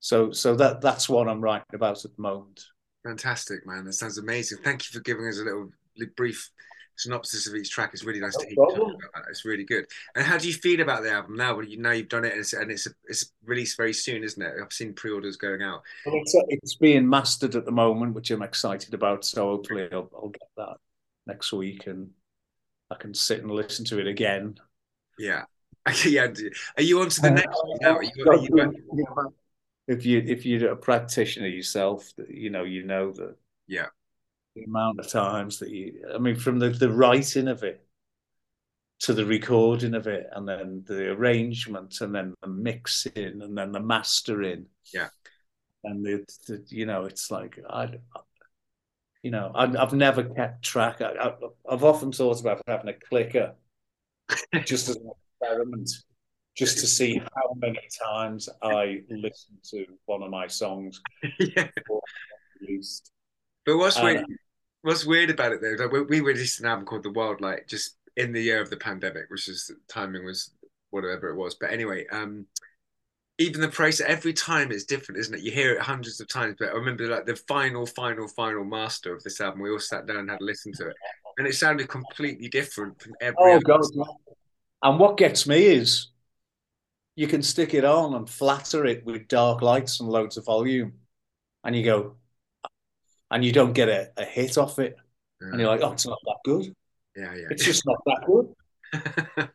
So 0.00 0.30
so 0.32 0.54
that 0.56 0.80
that's 0.80 1.08
what 1.08 1.28
I'm 1.28 1.40
writing 1.40 1.74
about 1.74 2.04
at 2.04 2.14
the 2.14 2.22
moment. 2.22 2.64
Fantastic, 3.04 3.66
man. 3.66 3.84
That 3.84 3.94
sounds 3.94 4.18
amazing. 4.18 4.58
Thank 4.62 4.82
you 4.84 4.96
for 4.96 5.02
giving 5.02 5.26
us 5.26 5.38
a 5.38 5.44
little 5.44 5.70
brief 6.16 6.50
synopsis 6.96 7.46
of 7.46 7.54
each 7.54 7.70
track. 7.70 7.90
It's 7.92 8.04
really 8.04 8.20
nice 8.20 8.34
No 8.36 8.40
to 8.40 8.46
hear 8.46 8.54
you 8.54 8.76
talk 8.76 8.76
about 8.94 9.12
that. 9.14 9.30
It's 9.30 9.44
really 9.44 9.64
good. 9.64 9.86
And 10.14 10.24
how 10.24 10.38
do 10.38 10.46
you 10.48 10.54
feel 10.54 10.80
about 10.80 11.02
the 11.02 11.10
album 11.10 11.36
now? 11.36 11.54
Well, 11.56 11.64
you 11.64 11.78
know 11.78 11.90
you've 11.90 12.08
done 12.08 12.24
it, 12.24 12.32
and 12.32 12.40
it's 12.40 12.52
and 12.52 12.70
it's 12.70 12.86
it's 13.04 13.32
released 13.44 13.76
very 13.76 13.92
soon, 13.92 14.22
isn't 14.24 14.42
it? 14.42 14.54
I've 14.62 14.72
seen 14.72 14.94
pre-orders 14.94 15.36
going 15.36 15.62
out. 15.62 15.82
Well, 16.06 16.16
it's, 16.16 16.34
it's 16.48 16.74
being 16.76 17.08
mastered 17.08 17.54
at 17.54 17.64
the 17.64 17.72
moment, 17.72 18.14
which 18.14 18.30
I'm 18.30 18.42
excited 18.42 18.94
about. 18.94 19.24
So 19.24 19.56
hopefully 19.56 19.88
I'll, 19.92 20.10
I'll 20.14 20.28
get 20.28 20.48
that 20.56 20.76
next 21.26 21.52
week 21.52 21.86
and 21.86 22.10
I 22.90 22.96
can 22.96 23.14
sit 23.14 23.40
and 23.42 23.50
listen 23.50 23.84
to 23.86 23.98
it 24.00 24.06
again. 24.06 24.58
Yeah, 25.18 25.44
yeah. 26.04 26.28
Are 26.76 26.82
you 26.82 27.00
on 27.00 27.08
to 27.08 27.20
the 27.20 27.28
Uh, 27.28 27.34
next 27.34 27.62
one 27.64 27.78
now? 27.80 27.96
Are 27.96 28.02
you, 28.02 28.10
are 28.28 28.36
you, 28.36 29.32
if 29.88 30.06
you 30.06 30.22
if 30.26 30.46
you're 30.46 30.70
a 30.70 30.76
practitioner 30.76 31.48
yourself, 31.48 32.12
you 32.28 32.50
know 32.50 32.64
you 32.64 32.84
know 32.84 33.12
that 33.12 33.36
Yeah. 33.66 33.86
The 34.54 34.64
amount 34.64 35.00
of 35.00 35.08
times 35.08 35.58
that 35.58 35.70
you. 35.70 36.04
I 36.14 36.18
mean, 36.18 36.36
from 36.36 36.58
the 36.58 36.70
the 36.70 36.90
writing 36.90 37.48
of 37.48 37.62
it 37.62 37.84
to 39.00 39.14
the 39.14 39.24
recording 39.24 39.94
of 39.94 40.06
it, 40.06 40.26
and 40.32 40.48
then 40.48 40.84
the 40.86 41.10
arrangement, 41.10 42.00
and 42.00 42.14
then 42.14 42.34
the 42.42 42.48
mixing, 42.48 43.42
and 43.42 43.56
then 43.56 43.72
the 43.72 43.80
mastering. 43.80 44.66
Yeah. 44.92 45.08
and 45.84 46.04
the, 46.04 46.24
the 46.46 46.64
you 46.68 46.86
know 46.86 47.04
it's 47.04 47.30
like 47.30 47.58
I. 47.68 47.94
You 49.22 49.30
know, 49.30 49.52
I've, 49.54 49.76
I've 49.76 49.92
never 49.92 50.24
kept 50.24 50.64
track. 50.64 51.00
I, 51.00 51.12
I, 51.12 51.34
I've 51.70 51.84
often 51.84 52.10
thought 52.10 52.40
about 52.40 52.60
having 52.66 52.88
a 52.88 52.94
clicker 53.08 53.54
just 54.64 54.88
as 54.88 54.96
an 54.96 55.12
experiment, 55.40 55.90
just 56.56 56.78
to 56.78 56.88
see 56.88 57.18
how 57.18 57.54
many 57.56 57.78
times 58.04 58.48
I 58.62 59.02
listen 59.08 59.58
to 59.70 59.86
one 60.06 60.24
of 60.24 60.30
my 60.30 60.48
songs 60.48 61.00
yeah. 61.38 61.68
released. 62.60 63.11
But 63.64 63.78
what's 63.78 63.98
Uh, 63.98 64.02
weird, 64.02 64.24
what's 64.82 65.06
weird 65.06 65.30
about 65.30 65.52
it 65.52 65.60
though? 65.60 65.76
Like 65.84 65.92
we, 65.92 66.02
we 66.02 66.20
released 66.20 66.60
an 66.60 66.66
album 66.66 66.84
called 66.86 67.04
The 67.04 67.10
Wild 67.10 67.40
Light 67.40 67.68
just 67.68 67.96
in 68.16 68.32
the 68.32 68.42
year 68.42 68.60
of 68.60 68.70
the 68.70 68.76
pandemic, 68.76 69.30
which 69.30 69.48
is 69.48 69.70
timing 69.88 70.24
was 70.24 70.50
whatever 70.90 71.30
it 71.30 71.36
was. 71.36 71.54
But 71.54 71.70
anyway, 71.70 72.06
um, 72.08 72.46
even 73.38 73.60
the 73.60 73.68
price 73.68 74.00
every 74.00 74.32
time 74.32 74.70
it's 74.70 74.84
different, 74.84 75.20
isn't 75.20 75.34
it? 75.34 75.40
You 75.40 75.50
hear 75.50 75.74
it 75.74 75.80
hundreds 75.80 76.20
of 76.20 76.28
times, 76.28 76.56
but 76.58 76.68
I 76.68 76.72
remember 76.72 77.06
like 77.06 77.26
the 77.26 77.36
final, 77.36 77.86
final, 77.86 78.28
final 78.28 78.64
master 78.64 79.14
of 79.14 79.22
this 79.22 79.40
album. 79.40 79.62
We 79.62 79.70
all 79.70 79.78
sat 79.78 80.06
down 80.06 80.18
and 80.18 80.30
had 80.30 80.40
a 80.40 80.44
listen 80.44 80.72
to 80.74 80.88
it, 80.88 80.96
and 81.38 81.46
it 81.46 81.54
sounded 81.54 81.88
completely 81.88 82.48
different 82.48 83.00
from 83.00 83.14
every. 83.20 83.36
Oh 83.38 83.56
other 83.56 83.60
God! 83.60 83.84
song. 83.84 84.16
And 84.82 84.98
what 84.98 85.16
gets 85.16 85.46
me 85.46 85.64
is 85.64 86.08
you 87.16 87.26
can 87.26 87.42
stick 87.42 87.74
it 87.74 87.84
on 87.84 88.14
and 88.14 88.28
flatter 88.28 88.84
it 88.84 89.04
with 89.04 89.28
dark 89.28 89.62
lights 89.62 90.00
and 90.00 90.08
loads 90.08 90.36
of 90.36 90.44
volume, 90.44 90.92
and 91.64 91.74
you 91.74 91.84
go, 91.84 92.16
and 93.32 93.44
you 93.44 93.52
don't 93.52 93.72
get 93.72 93.88
a, 93.88 94.10
a 94.16 94.24
hit 94.24 94.56
off 94.58 94.78
it, 94.78 94.96
and 95.40 95.58
you're 95.60 95.68
like, 95.68 95.80
oh, 95.82 95.92
it's 95.92 96.06
not 96.06 96.18
that 96.24 96.36
good. 96.44 96.74
yeah, 97.16 97.34
yeah, 97.34 97.46
It's 97.50 97.64
just 97.64 97.84
not 97.86 97.98
that 98.06 98.24
good. 98.26 98.46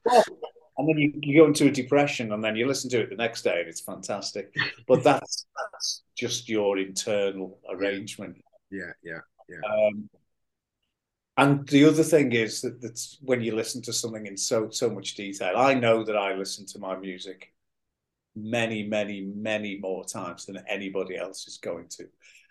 Well, 0.04 0.24
and 0.78 0.90
then 0.90 0.98
you, 0.98 1.14
you 1.22 1.40
go 1.40 1.46
into 1.48 1.68
a 1.68 1.72
depression, 1.72 2.34
and 2.34 2.44
then 2.44 2.56
you 2.56 2.68
listen 2.68 2.90
to 2.92 3.02
it 3.02 3.10
the 3.10 3.16
next 3.16 3.44
day, 3.44 3.60
and 3.60 3.70
it's 3.70 3.82
fantastic. 3.82 4.54
But 4.88 5.04
that's 5.04 5.46
that's 5.56 6.04
just 6.18 6.50
your 6.50 6.78
internal 6.78 7.60
arrangement. 7.70 8.38
yeah, 8.72 8.92
yeah, 9.04 9.20
Um, 9.70 10.10
and 11.38 11.68
the 11.68 11.86
other 11.86 12.04
thing 12.04 12.32
is 12.34 12.62
that 12.62 12.82
that's 12.82 13.20
when 13.22 13.42
you 13.42 13.56
listen 13.56 13.82
to 13.84 13.94
something 13.94 14.26
in 14.26 14.36
so 14.38 14.70
so 14.70 14.90
much 14.90 15.16
detail. 15.16 15.54
I 15.56 15.76
know 15.76 16.04
that 16.04 16.18
I 16.18 16.34
listen 16.34 16.66
to 16.68 16.80
my 16.80 16.98
music 16.98 17.54
many, 18.36 18.84
many, 18.84 19.22
many 19.22 19.80
more 19.80 20.06
times 20.06 20.46
than 20.46 20.58
anybody 20.68 21.18
else 21.18 21.48
is 21.48 21.58
going 21.58 21.88
to. 21.90 22.08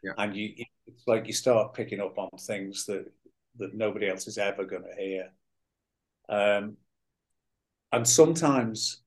Yeah. 0.07 0.13
And 0.19 0.37
you, 0.37 0.55
it's 0.87 1.07
like 1.07 1.27
you 1.27 1.33
start 1.33 1.75
picking 1.75 2.01
up 2.01 2.17
on 2.17 2.29
things 2.39 2.87
that 2.87 3.07
that 3.59 3.75
nobody 3.75 4.09
else 4.09 4.27
is 4.27 4.39
ever 4.39 4.65
going 4.65 4.85
to 4.85 5.03
hear. 5.03 5.31
Um, 6.29 6.77
and 7.93 8.07
sometimes 8.07 9.03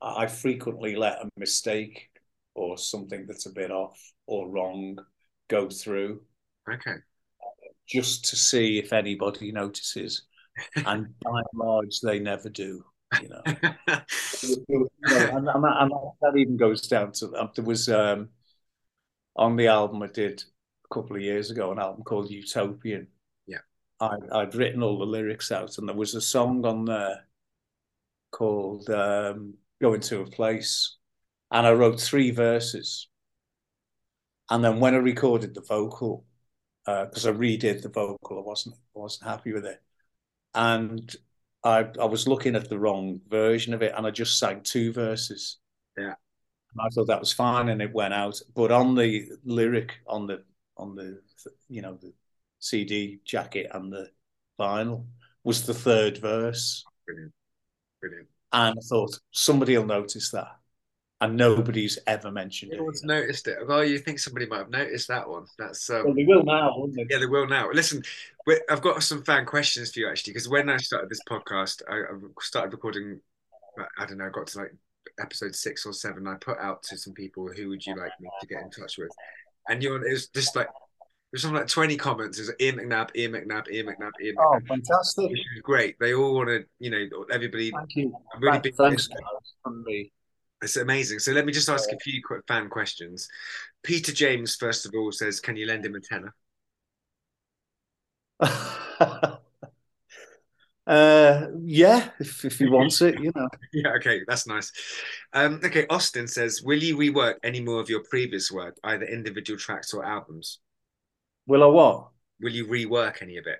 I 0.00 0.26
frequently 0.26 0.96
let 0.96 1.22
a 1.22 1.28
mistake 1.36 2.10
or 2.54 2.76
something 2.76 3.26
that's 3.26 3.46
a 3.46 3.52
bit 3.52 3.70
off 3.70 3.98
or 4.26 4.48
wrong 4.48 4.98
go 5.48 5.70
through 5.70 6.22
okay. 6.70 6.96
just 7.88 8.26
to 8.26 8.36
see 8.36 8.78
if 8.78 8.92
anybody 8.92 9.52
notices. 9.52 10.22
And 10.76 11.14
by 11.20 11.38
and 11.38 11.46
large, 11.54 12.00
they 12.00 12.18
never 12.18 12.48
do. 12.48 12.84
You 13.20 13.28
know, 13.28 13.42
and, 13.44 15.46
and, 15.46 15.48
that, 15.64 15.76
and 15.80 15.92
that 16.22 16.34
even 16.34 16.56
goes 16.56 16.88
down 16.88 17.12
to 17.12 17.36
um, 17.36 17.50
there 17.54 17.62
was 17.62 17.90
um, 17.90 18.30
on 19.36 19.56
the 19.56 19.68
album 19.68 20.02
I 20.02 20.08
did 20.08 20.42
a 20.90 20.94
couple 20.94 21.16
of 21.16 21.22
years 21.22 21.50
ago, 21.50 21.72
an 21.72 21.78
album 21.78 22.04
called 22.04 22.30
Utopian. 22.30 23.08
Yeah. 23.46 23.58
I, 24.00 24.16
I'd 24.32 24.54
written 24.54 24.82
all 24.82 24.98
the 24.98 25.06
lyrics 25.06 25.52
out, 25.52 25.78
and 25.78 25.88
there 25.88 25.96
was 25.96 26.14
a 26.14 26.20
song 26.20 26.64
on 26.66 26.84
there 26.84 27.26
called 28.30 28.88
um, 28.90 29.54
"Going 29.80 30.00
to 30.00 30.20
a 30.20 30.26
Place," 30.26 30.96
and 31.50 31.66
I 31.66 31.72
wrote 31.72 32.00
three 32.00 32.30
verses. 32.30 33.08
And 34.50 34.62
then 34.62 34.80
when 34.80 34.94
I 34.94 34.98
recorded 34.98 35.54
the 35.54 35.62
vocal, 35.62 36.24
because 36.84 37.26
uh, 37.26 37.30
I 37.30 37.32
redid 37.32 37.82
the 37.82 37.88
vocal, 37.88 38.38
I 38.38 38.42
wasn't 38.42 38.74
I 38.96 38.98
wasn't 38.98 39.30
happy 39.30 39.52
with 39.52 39.64
it, 39.64 39.80
and 40.54 41.14
I 41.64 41.88
I 42.00 42.04
was 42.04 42.28
looking 42.28 42.56
at 42.56 42.68
the 42.68 42.78
wrong 42.78 43.20
version 43.28 43.72
of 43.72 43.82
it, 43.82 43.94
and 43.96 44.06
I 44.06 44.10
just 44.10 44.38
sang 44.38 44.62
two 44.62 44.92
verses. 44.92 45.58
Yeah, 45.96 46.14
I 46.78 46.88
thought 46.88 47.06
that 47.08 47.20
was 47.20 47.32
fine, 47.32 47.68
and 47.68 47.82
it 47.82 47.92
went 47.92 48.14
out. 48.14 48.40
But 48.54 48.70
on 48.70 48.94
the 48.94 49.28
lyric, 49.44 49.94
on 50.06 50.26
the 50.26 50.42
on 50.76 50.94
the 50.94 51.20
you 51.68 51.82
know 51.82 51.98
the 52.00 52.12
CD 52.58 53.20
jacket 53.24 53.70
and 53.72 53.92
the 53.92 54.08
vinyl 54.58 55.06
was 55.44 55.66
the 55.66 55.74
third 55.74 56.18
verse. 56.18 56.84
Brilliant, 57.06 57.32
brilliant. 58.00 58.28
And 58.52 58.76
I 58.78 58.82
thought 58.88 59.18
somebody 59.30 59.76
will 59.76 59.86
notice 59.86 60.30
that 60.30 60.56
and 61.22 61.36
nobody's 61.36 62.00
ever 62.08 62.32
mentioned 62.32 62.72
no 62.72 62.76
it. 62.76 62.78
No 62.78 62.84
one's 62.84 63.04
noticed 63.04 63.46
it. 63.46 63.58
Well, 63.66 63.84
you 63.84 63.98
think 63.98 64.18
somebody 64.18 64.44
might 64.46 64.58
have 64.58 64.70
noticed 64.70 65.06
that 65.06 65.28
one? 65.28 65.46
That's 65.56 65.88
um... 65.88 66.04
well, 66.04 66.14
they 66.14 66.24
will 66.24 66.42
now, 66.42 66.76
won't 66.76 66.96
they? 66.96 67.06
Yeah, 67.08 67.18
they 67.18 67.26
will 67.26 67.46
now. 67.46 67.70
Listen, 67.70 68.02
I've 68.68 68.82
got 68.82 69.04
some 69.04 69.22
fan 69.22 69.46
questions 69.46 69.92
for 69.92 70.00
you 70.00 70.08
actually, 70.10 70.32
because 70.32 70.48
when 70.48 70.68
I 70.68 70.78
started 70.78 71.08
this 71.08 71.22
podcast, 71.28 71.82
I, 71.88 72.02
started 72.40 72.72
recording. 72.72 73.20
I 73.96 74.04
don't 74.04 74.18
know, 74.18 74.26
I 74.26 74.30
got 74.30 74.48
to 74.48 74.58
like 74.58 74.74
episode 75.22 75.54
six 75.54 75.86
or 75.86 75.92
seven. 75.92 76.26
I 76.26 76.34
put 76.34 76.58
out 76.58 76.82
to 76.84 76.98
some 76.98 77.14
people, 77.14 77.48
who 77.48 77.68
would 77.68 77.86
you 77.86 77.96
like 77.96 78.12
me 78.20 78.28
to 78.40 78.46
get 78.46 78.62
in 78.62 78.70
touch 78.70 78.98
with? 78.98 79.10
And 79.68 79.82
you 79.82 79.90
know, 79.90 80.04
it 80.04 80.12
was 80.12 80.28
just 80.28 80.56
like 80.56 80.68
there's 81.32 81.42
something 81.42 81.60
like 81.60 81.68
20 81.68 81.96
comments. 81.96 82.36
There's 82.36 82.50
Ian 82.60 82.76
McNabb, 82.76 83.16
Ian 83.16 83.32
McNabb, 83.32 83.70
Ian 83.70 83.86
McNabb, 83.86 84.12
Ian 84.22 84.36
oh, 84.38 84.42
McNabb. 84.42 84.62
Oh, 84.62 84.66
fantastic. 84.68 85.30
Which 85.30 85.38
is 85.38 85.62
great. 85.62 85.98
They 85.98 86.12
all 86.12 86.34
want 86.34 86.48
to, 86.48 86.64
you 86.78 86.90
know, 86.90 87.24
everybody. 87.32 87.70
Thank 87.70 87.96
you. 87.96 88.14
I'm 88.34 88.42
really 88.42 88.58
big 88.58 88.74
Thanks, 88.74 89.08
from 89.62 89.82
me. 89.84 90.12
It's 90.60 90.76
amazing. 90.76 91.20
So 91.20 91.32
let 91.32 91.46
me 91.46 91.52
just 91.52 91.70
ask 91.70 91.90
a 91.90 91.98
few 91.98 92.20
quick 92.22 92.42
fan 92.46 92.68
questions. 92.68 93.28
Peter 93.82 94.12
James, 94.12 94.56
first 94.56 94.84
of 94.84 94.92
all, 94.94 95.10
says, 95.10 95.40
"Can 95.40 95.56
you 95.56 95.66
lend 95.66 95.86
him 95.86 95.96
a 95.96 96.00
tenner?" 96.00 96.34
uh, 100.86 101.46
yeah, 101.62 102.10
if 102.18 102.44
if 102.44 102.58
he 102.58 102.68
wants 102.68 103.00
it, 103.02 103.20
you 103.20 103.32
know. 103.34 103.48
yeah, 103.72 103.92
okay, 103.96 104.22
that's 104.26 104.46
nice. 104.46 104.72
Um, 105.32 105.60
okay, 105.64 105.86
Austin 105.88 106.26
says, 106.26 106.62
"Will 106.62 106.82
you 106.82 106.96
rework 106.96 107.34
any 107.44 107.60
more 107.60 107.80
of 107.80 107.88
your 107.88 108.02
previous 108.10 108.50
work, 108.50 108.76
either 108.84 109.04
individual 109.04 109.58
tracks 109.58 109.94
or 109.94 110.04
albums?" 110.04 110.58
Will 111.46 111.62
I 111.62 111.66
what? 111.66 112.08
Will 112.40 112.52
you 112.52 112.66
rework 112.66 113.22
any 113.22 113.36
of 113.36 113.46
it? 113.46 113.58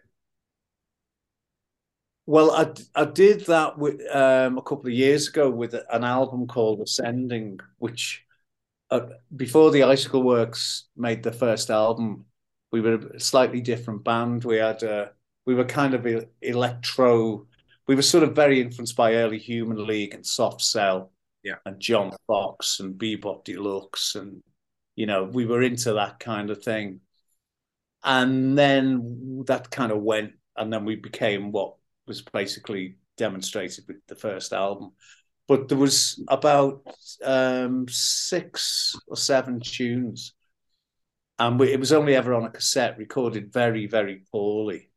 Well, 2.27 2.53
I, 2.53 2.73
I 2.95 3.05
did 3.05 3.47
that 3.47 3.79
with 3.79 4.01
um, 4.15 4.59
a 4.59 4.63
couple 4.63 4.87
of 4.87 4.93
years 4.93 5.29
ago 5.29 5.51
with 5.51 5.75
an 5.75 6.05
album 6.05 6.47
called 6.47 6.81
Ascending, 6.81 7.59
which 7.79 8.25
uh, 8.91 9.09
before 9.35 9.71
the 9.71 9.83
Icicle 9.83 10.23
Works 10.23 10.89
made 10.97 11.23
the 11.23 11.33
first 11.33 11.71
album, 11.71 12.27
we 12.71 12.81
were 12.81 12.95
a 12.95 13.21
slightly 13.21 13.61
different 13.61 14.05
band. 14.05 14.45
We 14.45 14.57
had 14.57 14.83
a, 14.85 15.13
we 15.47 15.55
were 15.55 15.65
kind 15.65 15.95
of 15.95 16.07
electro. 16.41 17.47
We 17.87 17.95
were 17.95 18.03
sort 18.03 18.25
of 18.25 18.35
very 18.35 18.61
influenced 18.61 18.97
by 18.97 19.15
early 19.15 19.39
Human 19.39 19.87
League 19.87 20.15
and 20.15 20.25
Soft 20.25 20.61
Cell, 20.61 21.13
yeah, 21.43 21.57
and 21.67 21.81
John 21.81 22.13
Foxx 22.27 22.81
and 22.81 22.97
Be-Bop 22.97 23.45
Deluxe, 23.45 24.15
and 24.15 24.43
you 24.95 25.07
know 25.07 25.25
we 25.25 25.47
were 25.47 25.63
into 25.63 25.95
that 25.95 26.21
kind 26.21 26.51
of 26.51 26.63
thing. 26.63 27.01
And 28.05 28.59
then 28.59 29.45
that 29.47 29.71
kind 29.71 29.93
of 29.93 30.03
went, 30.03 30.33
and 30.57 30.73
then 30.73 30.85
we 30.85 30.97
became 30.97 31.53
what 31.53 31.75
was 32.07 32.23
basically 32.23 32.97
demonstrated 33.17 33.85
with 33.87 33.99
the 34.09 34.17
first 34.17 34.53
album. 34.53 34.93
But 35.49 35.69
there 35.69 35.79
was 35.79 36.23
about 36.29 36.83
um, 37.25 37.87
six 37.89 38.97
or 39.07 39.17
seven 39.17 39.61
tunes, 39.61 40.35
and 41.39 41.59
we, 41.59 41.73
it 41.73 41.81
was 41.81 41.93
only 41.93 42.15
ever 42.15 42.35
on 42.35 42.45
a 42.45 42.51
cassette, 42.51 42.99
recorded 42.99 43.53
very, 43.53 43.87
very 43.87 44.23
poorly. 44.31 44.92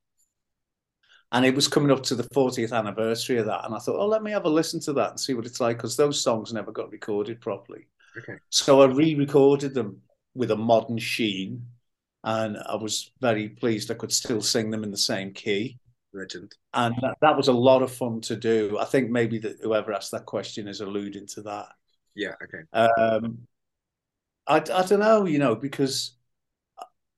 And 1.36 1.46
it 1.46 1.54
was 1.54 1.68
coming 1.68 1.92
up 1.92 2.02
to 2.04 2.16
the 2.16 2.24
40th 2.24 2.72
anniversary 2.72 3.40
of 3.40 3.46
that, 3.48 3.66
and 3.66 3.76
I 3.76 3.80
thought, 3.80 4.00
oh, 4.00 4.08
let 4.08 4.24
me 4.24 4.32
have 4.32 4.46
a 4.46 4.50
listen 4.50 4.80
to 4.80 4.94
that 4.94 5.10
and 5.10 5.20
see 5.20 5.34
what 5.34 5.46
it's 5.46 5.60
like, 5.60 5.76
because 5.76 5.98
those 5.98 6.24
songs 6.24 6.54
never 6.54 6.72
got 6.72 6.94
recorded 6.94 7.42
properly. 7.42 7.88
Okay. 8.18 8.38
So 8.50 8.82
I 8.82 8.86
re-recorded 8.86 9.74
them 9.74 10.02
with 10.34 10.52
a 10.52 10.56
modern 10.56 10.98
sheen, 10.98 11.66
and 12.24 12.58
I 12.66 12.76
was 12.76 13.12
very 13.20 13.50
pleased 13.50 13.92
I 13.92 13.96
could 13.96 14.14
still 14.14 14.42
sing 14.42 14.70
them 14.72 14.86
in 14.86 14.92
the 14.92 14.98
same 14.98 15.34
key 15.34 15.78
legend. 16.14 16.56
And 16.74 16.96
that, 17.02 17.18
that, 17.20 17.36
was 17.36 17.50
a 17.50 17.54
lot 17.54 17.82
of 17.82 17.92
fun 17.92 18.22
to 18.22 18.38
do. 18.38 18.78
I 18.80 18.86
think 18.86 19.10
maybe 19.10 19.38
that 19.40 19.58
whoever 19.62 19.92
asked 19.92 20.12
that 20.12 20.26
question 20.26 20.70
is 20.70 20.80
alluding 20.80 21.28
to 21.28 21.42
that. 21.42 21.68
Yeah. 22.16 22.36
Okay. 22.42 22.64
Um, 22.72 23.40
I, 24.48 24.56
I 24.56 24.86
don't 24.86 25.02
know, 25.02 25.26
you 25.26 25.40
know, 25.40 25.54
because 25.54 26.16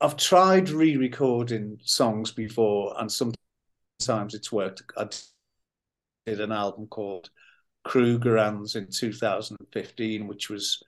I've 0.02 0.18
tried 0.18 0.72
re-recording 0.72 1.78
songs 1.84 2.32
before, 2.32 2.96
and 3.00 3.12
sometimes 3.12 3.38
it's 4.00 4.52
worked. 4.52 4.84
I 4.96 5.08
did 6.26 6.42
an 6.42 6.52
album 6.52 6.88
called 6.88 7.30
Krugerrands 7.86 8.76
in 8.76 8.88
2015, 8.92 10.28
which 10.28 10.50
was 10.50 10.82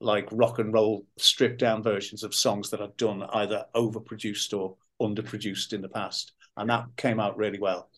like 0.00 0.28
rock 0.32 0.58
and 0.58 0.72
roll 0.72 1.06
stripped 1.18 1.58
down 1.60 1.82
versions 1.82 2.22
of 2.22 2.34
songs 2.34 2.70
that 2.70 2.80
I'd 2.80 2.96
done 2.96 3.22
either 3.22 3.66
overproduced 3.74 4.58
or 4.58 4.76
underproduced 5.00 5.72
in 5.72 5.82
the 5.82 5.88
past 5.88 6.32
and 6.56 6.70
that 6.70 6.86
came 6.96 7.20
out 7.20 7.36
really 7.36 7.58
well. 7.58 7.90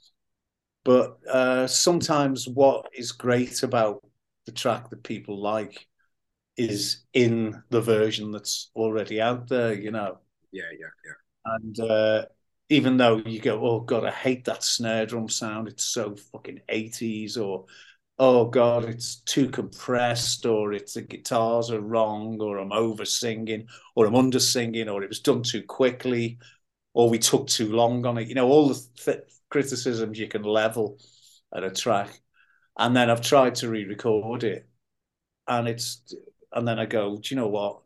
But 0.84 1.18
uh, 1.28 1.66
sometimes 1.66 2.48
what 2.48 2.86
is 2.92 3.12
great 3.12 3.62
about 3.62 4.04
the 4.46 4.52
track 4.52 4.90
that 4.90 5.04
people 5.04 5.40
like 5.40 5.86
is 6.56 7.04
in 7.12 7.62
the 7.70 7.80
version 7.80 8.30
that's 8.32 8.70
already 8.74 9.20
out 9.20 9.48
there, 9.48 9.74
you 9.74 9.90
know. 9.90 10.18
Yeah, 10.50 10.64
yeah, 10.78 10.86
yeah. 11.04 11.54
And 11.56 11.80
uh, 11.80 12.24
even 12.72 12.96
though 12.96 13.18
you 13.26 13.40
go, 13.40 13.60
oh 13.64 13.80
god, 13.80 14.04
I 14.04 14.10
hate 14.10 14.44
that 14.46 14.64
snare 14.64 15.06
drum 15.06 15.28
sound. 15.28 15.68
It's 15.68 15.84
so 15.84 16.16
fucking 16.32 16.60
eighties, 16.68 17.36
or 17.36 17.66
oh 18.18 18.46
god, 18.46 18.84
it's 18.84 19.16
too 19.16 19.48
compressed, 19.50 20.46
or 20.46 20.72
it's 20.72 20.94
the 20.94 21.02
guitars 21.02 21.70
are 21.70 21.80
wrong, 21.80 22.40
or 22.40 22.58
I'm 22.58 22.72
over 22.72 23.04
singing, 23.04 23.68
or 23.94 24.06
I'm 24.06 24.16
under 24.16 24.40
singing, 24.40 24.88
or 24.88 25.02
it 25.02 25.08
was 25.08 25.20
done 25.20 25.42
too 25.42 25.62
quickly, 25.62 26.38
or 26.94 27.10
we 27.10 27.18
took 27.18 27.46
too 27.46 27.72
long 27.72 28.06
on 28.06 28.18
it. 28.18 28.28
You 28.28 28.34
know, 28.34 28.48
all 28.48 28.68
the 28.68 28.80
th- 29.04 29.24
criticisms 29.50 30.18
you 30.18 30.28
can 30.28 30.42
level 30.42 30.98
at 31.54 31.64
a 31.64 31.70
track. 31.70 32.20
And 32.78 32.96
then 32.96 33.10
I've 33.10 33.20
tried 33.20 33.56
to 33.56 33.68
re-record 33.68 34.44
it, 34.44 34.66
and 35.46 35.68
it's 35.68 36.14
and 36.52 36.66
then 36.66 36.78
I 36.78 36.86
go, 36.86 37.16
do 37.18 37.34
you 37.34 37.40
know 37.40 37.48
what? 37.48 37.82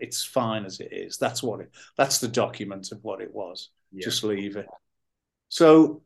It's 0.00 0.24
fine 0.24 0.64
as 0.66 0.80
it 0.80 0.92
is. 0.92 1.18
That's 1.18 1.42
what 1.42 1.60
it. 1.60 1.70
That's 1.96 2.18
the 2.18 2.28
document 2.28 2.92
of 2.92 3.02
what 3.04 3.20
it 3.22 3.32
was. 3.34 3.70
Yeah. 3.92 4.04
Just 4.04 4.24
leave 4.24 4.56
it. 4.56 4.66
So 5.48 6.02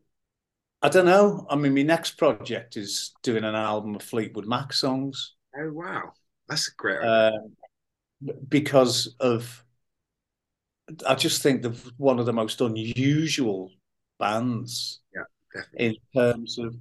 I 0.83 0.89
don't 0.89 1.07
know. 1.07 1.47
I 1.51 1.57
mean, 1.57 1.74
my 1.74 1.83
next 1.83 2.12
project 2.12 2.76
is 2.76 3.12
doing 3.22 3.45
an 3.45 3.55
album 3.55 3.95
of 3.95 4.03
Fleetwood 4.03 4.47
Mac 4.47 4.72
songs. 4.72 5.35
Oh 5.57 5.72
wow, 5.72 6.12
that's 6.49 6.68
great. 6.68 7.03
Uh, 7.03 7.33
because 8.49 9.14
of 9.20 9.64
I 11.07 11.14
just 11.14 11.43
think 11.43 11.62
they're 11.62 11.72
one 11.97 12.18
of 12.18 12.26
the 12.26 12.33
most 12.33 12.61
unusual 12.61 13.70
bands. 14.18 15.01
Yeah, 15.14 15.22
definitely. 15.55 15.87
In 15.87 15.97
terms 16.20 16.59
of 16.59 16.76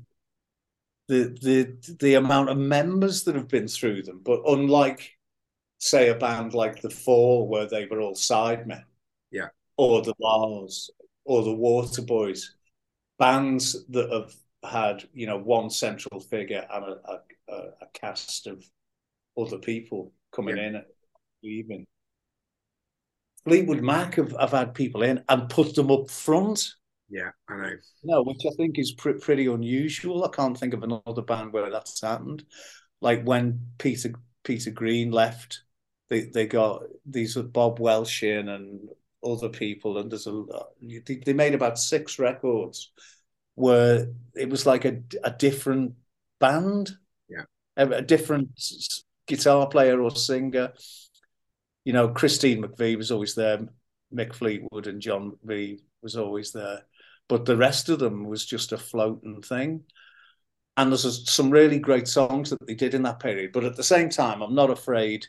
the 1.07 1.37
the 1.41 1.95
the 1.99 2.13
amount 2.15 2.49
of 2.49 2.57
members 2.57 3.23
that 3.23 3.35
have 3.35 3.47
been 3.47 3.67
through 3.67 4.03
them, 4.03 4.21
but 4.23 4.41
unlike 4.47 5.17
say 5.79 6.09
a 6.09 6.15
band 6.15 6.53
like 6.53 6.81
the 6.81 6.89
Fall, 6.89 7.47
where 7.47 7.67
they 7.67 7.85
were 7.85 8.01
all 8.01 8.15
sidemen, 8.15 8.83
or 9.79 10.01
the 10.01 10.13
La's, 10.19 10.91
or 11.23 11.41
the 11.41 11.55
Waterboys, 11.55 12.47
bands 13.17 13.85
that 13.87 14.11
have 14.11 14.33
had 14.69 15.07
you 15.13 15.25
know 15.25 15.37
one 15.37 15.69
central 15.69 16.19
figure 16.19 16.67
and 16.69 16.83
a, 16.83 17.21
a, 17.47 17.53
a 17.53 17.85
cast 17.93 18.45
of 18.45 18.61
other 19.37 19.57
people 19.57 20.11
coming 20.33 20.57
yeah. 20.57 20.63
in 20.63 20.81
even 21.43 21.87
Fleetwood 23.45 23.81
Mac 23.81 24.15
have, 24.15 24.35
have 24.37 24.51
had 24.51 24.73
people 24.73 25.01
in 25.01 25.23
and 25.29 25.47
put 25.47 25.73
them 25.75 25.91
up 25.91 26.09
front. 26.09 26.73
Yeah, 27.09 27.31
I 27.47 27.55
know. 27.55 27.71
No, 28.03 28.23
which 28.23 28.41
I 28.45 28.53
think 28.57 28.77
is 28.77 28.91
pr- 28.91 29.11
pretty 29.11 29.45
unusual. 29.45 30.25
I 30.25 30.29
can't 30.29 30.57
think 30.57 30.73
of 30.73 30.83
another 30.83 31.21
band 31.21 31.53
where 31.53 31.71
that's 31.71 32.01
happened. 32.01 32.43
Like 32.99 33.23
when 33.23 33.61
Peter 33.77 34.11
Peter 34.43 34.71
Green 34.71 35.11
left, 35.11 35.61
they 36.09 36.23
they 36.23 36.47
got 36.47 36.83
these 37.05 37.37
were 37.37 37.43
Bob 37.43 37.79
Welch 37.79 38.23
in 38.23 38.49
and 38.49 38.89
other 39.23 39.49
people, 39.49 39.97
and 39.97 40.11
there's 40.11 40.27
a 40.27 40.43
they 41.25 41.33
made 41.33 41.55
about 41.55 41.79
six 41.79 42.19
records 42.19 42.91
where 43.55 44.07
it 44.35 44.49
was 44.49 44.65
like 44.65 44.85
a 44.85 45.01
a 45.23 45.31
different 45.31 45.93
band, 46.39 46.91
yeah, 47.29 47.43
a, 47.77 47.89
a 47.89 48.01
different 48.01 48.49
guitar 49.27 49.67
player 49.67 50.01
or 50.01 50.11
singer 50.11 50.73
you 51.85 51.93
know, 51.93 52.09
Christine 52.09 52.61
McVie 52.63 52.97
was 52.97 53.11
always 53.11 53.35
there, 53.35 53.59
Mick 54.13 54.33
Fleetwood 54.33 54.87
and 54.87 55.01
John 55.01 55.37
V 55.43 55.79
was 56.01 56.15
always 56.15 56.51
there, 56.51 56.81
but 57.27 57.45
the 57.45 57.57
rest 57.57 57.89
of 57.89 57.99
them 57.99 58.27
was 58.27 58.45
just 58.45 58.71
a 58.71 58.77
floating 58.77 59.41
thing. 59.41 59.83
and 60.77 60.91
there's 60.91 61.29
some 61.29 61.49
really 61.51 61.79
great 61.79 62.07
songs 62.07 62.49
that 62.49 62.65
they 62.67 62.75
did 62.75 62.93
in 62.93 63.03
that 63.03 63.19
period. 63.19 63.51
But 63.53 63.65
at 63.65 63.75
the 63.75 63.83
same 63.83 64.09
time, 64.09 64.41
I'm 64.41 64.55
not 64.55 64.69
afraid 64.69 65.27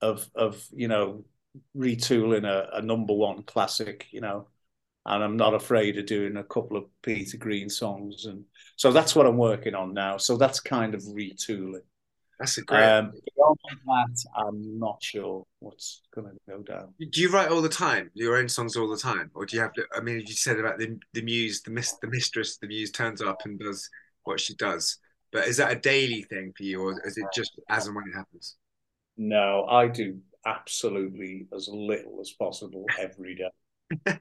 of 0.00 0.28
of 0.34 0.66
you 0.72 0.88
know 0.88 1.24
retooling 1.76 2.44
a, 2.44 2.78
a 2.78 2.82
number 2.82 3.14
one 3.14 3.42
classic, 3.42 4.06
you 4.10 4.20
know, 4.20 4.48
and 5.06 5.24
I'm 5.24 5.36
not 5.36 5.54
afraid 5.54 5.98
of 5.98 6.06
doing 6.06 6.36
a 6.36 6.44
couple 6.44 6.76
of 6.76 6.84
Peter 7.02 7.36
Green 7.36 7.68
songs, 7.68 8.26
and 8.26 8.44
so 8.76 8.92
that's 8.92 9.16
what 9.16 9.26
I'm 9.26 9.38
working 9.38 9.74
on 9.74 9.94
now. 9.94 10.16
So 10.18 10.36
that's 10.36 10.60
kind 10.60 10.94
of 10.94 11.02
retooling. 11.02 11.82
That's 12.38 12.58
a 12.58 12.62
great. 12.62 12.84
Um, 12.84 13.12
beyond 13.34 13.58
that, 13.86 14.24
I'm 14.36 14.78
not 14.78 15.02
sure 15.02 15.44
what's 15.58 16.02
going 16.14 16.28
to 16.28 16.38
go 16.48 16.62
down. 16.62 16.94
Do 16.98 17.20
you 17.20 17.30
write 17.30 17.50
all 17.50 17.62
the 17.62 17.68
time, 17.68 18.10
your 18.14 18.36
own 18.36 18.48
songs 18.48 18.76
all 18.76 18.88
the 18.88 18.96
time, 18.96 19.30
or 19.34 19.44
do 19.44 19.56
you 19.56 19.62
have 19.62 19.72
to? 19.72 19.84
I 19.96 20.00
mean, 20.00 20.20
you 20.20 20.34
said 20.34 20.58
about 20.60 20.78
the 20.78 20.98
the 21.14 21.22
muse, 21.22 21.62
the 21.62 21.70
miss, 21.70 21.94
the 22.00 22.08
mistress, 22.08 22.58
the 22.58 22.68
muse 22.68 22.92
turns 22.92 23.20
up 23.20 23.40
and 23.44 23.58
does 23.58 23.88
what 24.24 24.40
she 24.40 24.54
does. 24.54 24.98
But 25.32 25.48
is 25.48 25.56
that 25.56 25.72
a 25.72 25.80
daily 25.80 26.22
thing 26.22 26.52
for 26.56 26.62
you, 26.62 26.82
or 26.82 27.00
is 27.06 27.18
it 27.18 27.26
just 27.34 27.52
as 27.68 27.86
and 27.86 27.96
when 27.96 28.04
it 28.08 28.16
happens? 28.16 28.56
No, 29.16 29.64
I 29.68 29.88
do 29.88 30.18
absolutely 30.48 31.46
as 31.54 31.68
little 31.68 32.18
as 32.20 32.30
possible 32.30 32.84
every 32.98 33.34
day, 33.34 33.50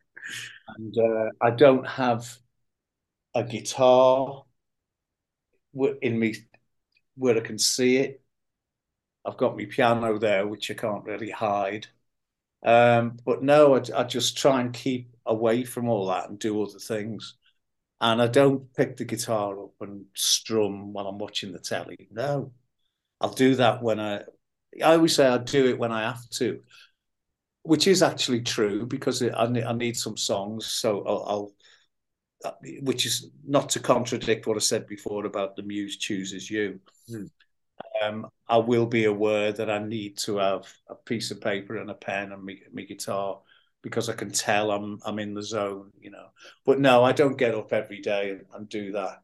and 0.78 0.98
uh, 0.98 1.30
I 1.42 1.52
don't 1.52 1.88
have 1.88 2.38
a 3.36 3.44
guitar 3.44 4.44
in 6.02 6.20
me 6.20 6.36
where 7.16 7.38
I 7.38 7.42
can 7.42 7.58
see 7.58 7.98
it. 7.98 8.22
I've 9.26 9.38
got 9.38 9.58
my 9.58 9.66
piano 9.66 10.18
there, 10.18 10.48
which 10.48 10.72
I 10.72 10.74
can't 10.74 11.04
really 11.04 11.30
hide. 11.30 11.88
Um, 12.64 13.18
but 13.26 13.44
no, 13.44 13.76
I, 13.76 13.82
I, 13.96 14.04
just 14.04 14.38
try 14.38 14.62
and 14.62 14.74
keep 14.74 15.16
away 15.26 15.64
from 15.64 15.90
all 15.90 16.08
that 16.08 16.30
and 16.30 16.40
do 16.40 16.62
other 16.64 16.80
things. 16.80 17.36
And 18.02 18.22
I 18.22 18.28
don't 18.28 18.74
pick 18.74 18.98
the 18.98 19.06
guitar 19.06 19.62
up 19.64 19.74
and 19.82 20.06
strum 20.16 20.94
while 20.94 21.08
I'm 21.08 21.20
watching 21.20 21.52
the 21.52 21.60
telly. 21.60 22.08
No, 22.12 22.52
I'll 23.22 23.34
do 23.34 23.56
that 23.56 23.84
when 23.84 24.00
I. 24.00 24.24
I 24.84 24.94
always 24.94 25.16
say 25.16 25.28
I 25.28 25.38
do 25.38 25.68
it 25.68 25.80
when 25.80 25.92
I 25.92 26.04
have 26.04 26.28
to, 26.32 26.62
which 27.64 27.88
is 27.88 28.04
actually 28.04 28.42
true 28.42 28.86
because 28.86 29.22
I, 29.22 29.46
I 29.46 29.74
need 29.74 29.98
some 29.98 30.18
songs. 30.18 30.66
So 30.66 31.04
I'll, 31.06 31.26
I'll 31.28 31.52
uh, 32.46 32.52
which 32.82 33.06
is 33.06 33.32
not 33.48 33.70
to 33.70 33.80
contradict 33.80 34.46
what 34.46 34.58
I 34.58 34.60
said 34.60 34.86
before 34.88 35.26
about 35.26 35.56
the 35.56 35.64
muse 35.64 35.98
chooses 35.98 36.50
you. 36.52 36.80
Mm. 37.10 37.30
Um, 38.04 38.28
I 38.48 38.58
will 38.58 38.86
be 38.86 39.06
aware 39.06 39.52
that 39.52 39.72
I 39.72 39.80
need 39.80 40.18
to 40.20 40.38
have 40.38 40.72
a 40.88 40.94
piece 40.94 41.32
of 41.32 41.42
paper 41.42 41.78
and 41.78 41.90
a 41.90 41.96
pen 41.96 42.32
and 42.32 42.44
my, 42.44 42.58
my 42.72 42.84
guitar 42.84 43.42
because 43.82 44.10
I 44.10 44.14
can 44.14 44.32
tell 44.32 44.70
I'm 44.72 45.00
I'm 45.06 45.18
in 45.20 45.34
the 45.34 45.42
zone, 45.42 45.92
you 46.00 46.12
know. 46.12 46.28
But 46.66 46.80
no, 46.80 47.04
I 47.04 47.12
don't 47.12 47.38
get 47.38 47.56
up 47.56 47.74
every 47.74 48.02
day 48.02 48.32
and, 48.32 48.46
and 48.54 48.70
do 48.70 48.92
that. 48.92 49.24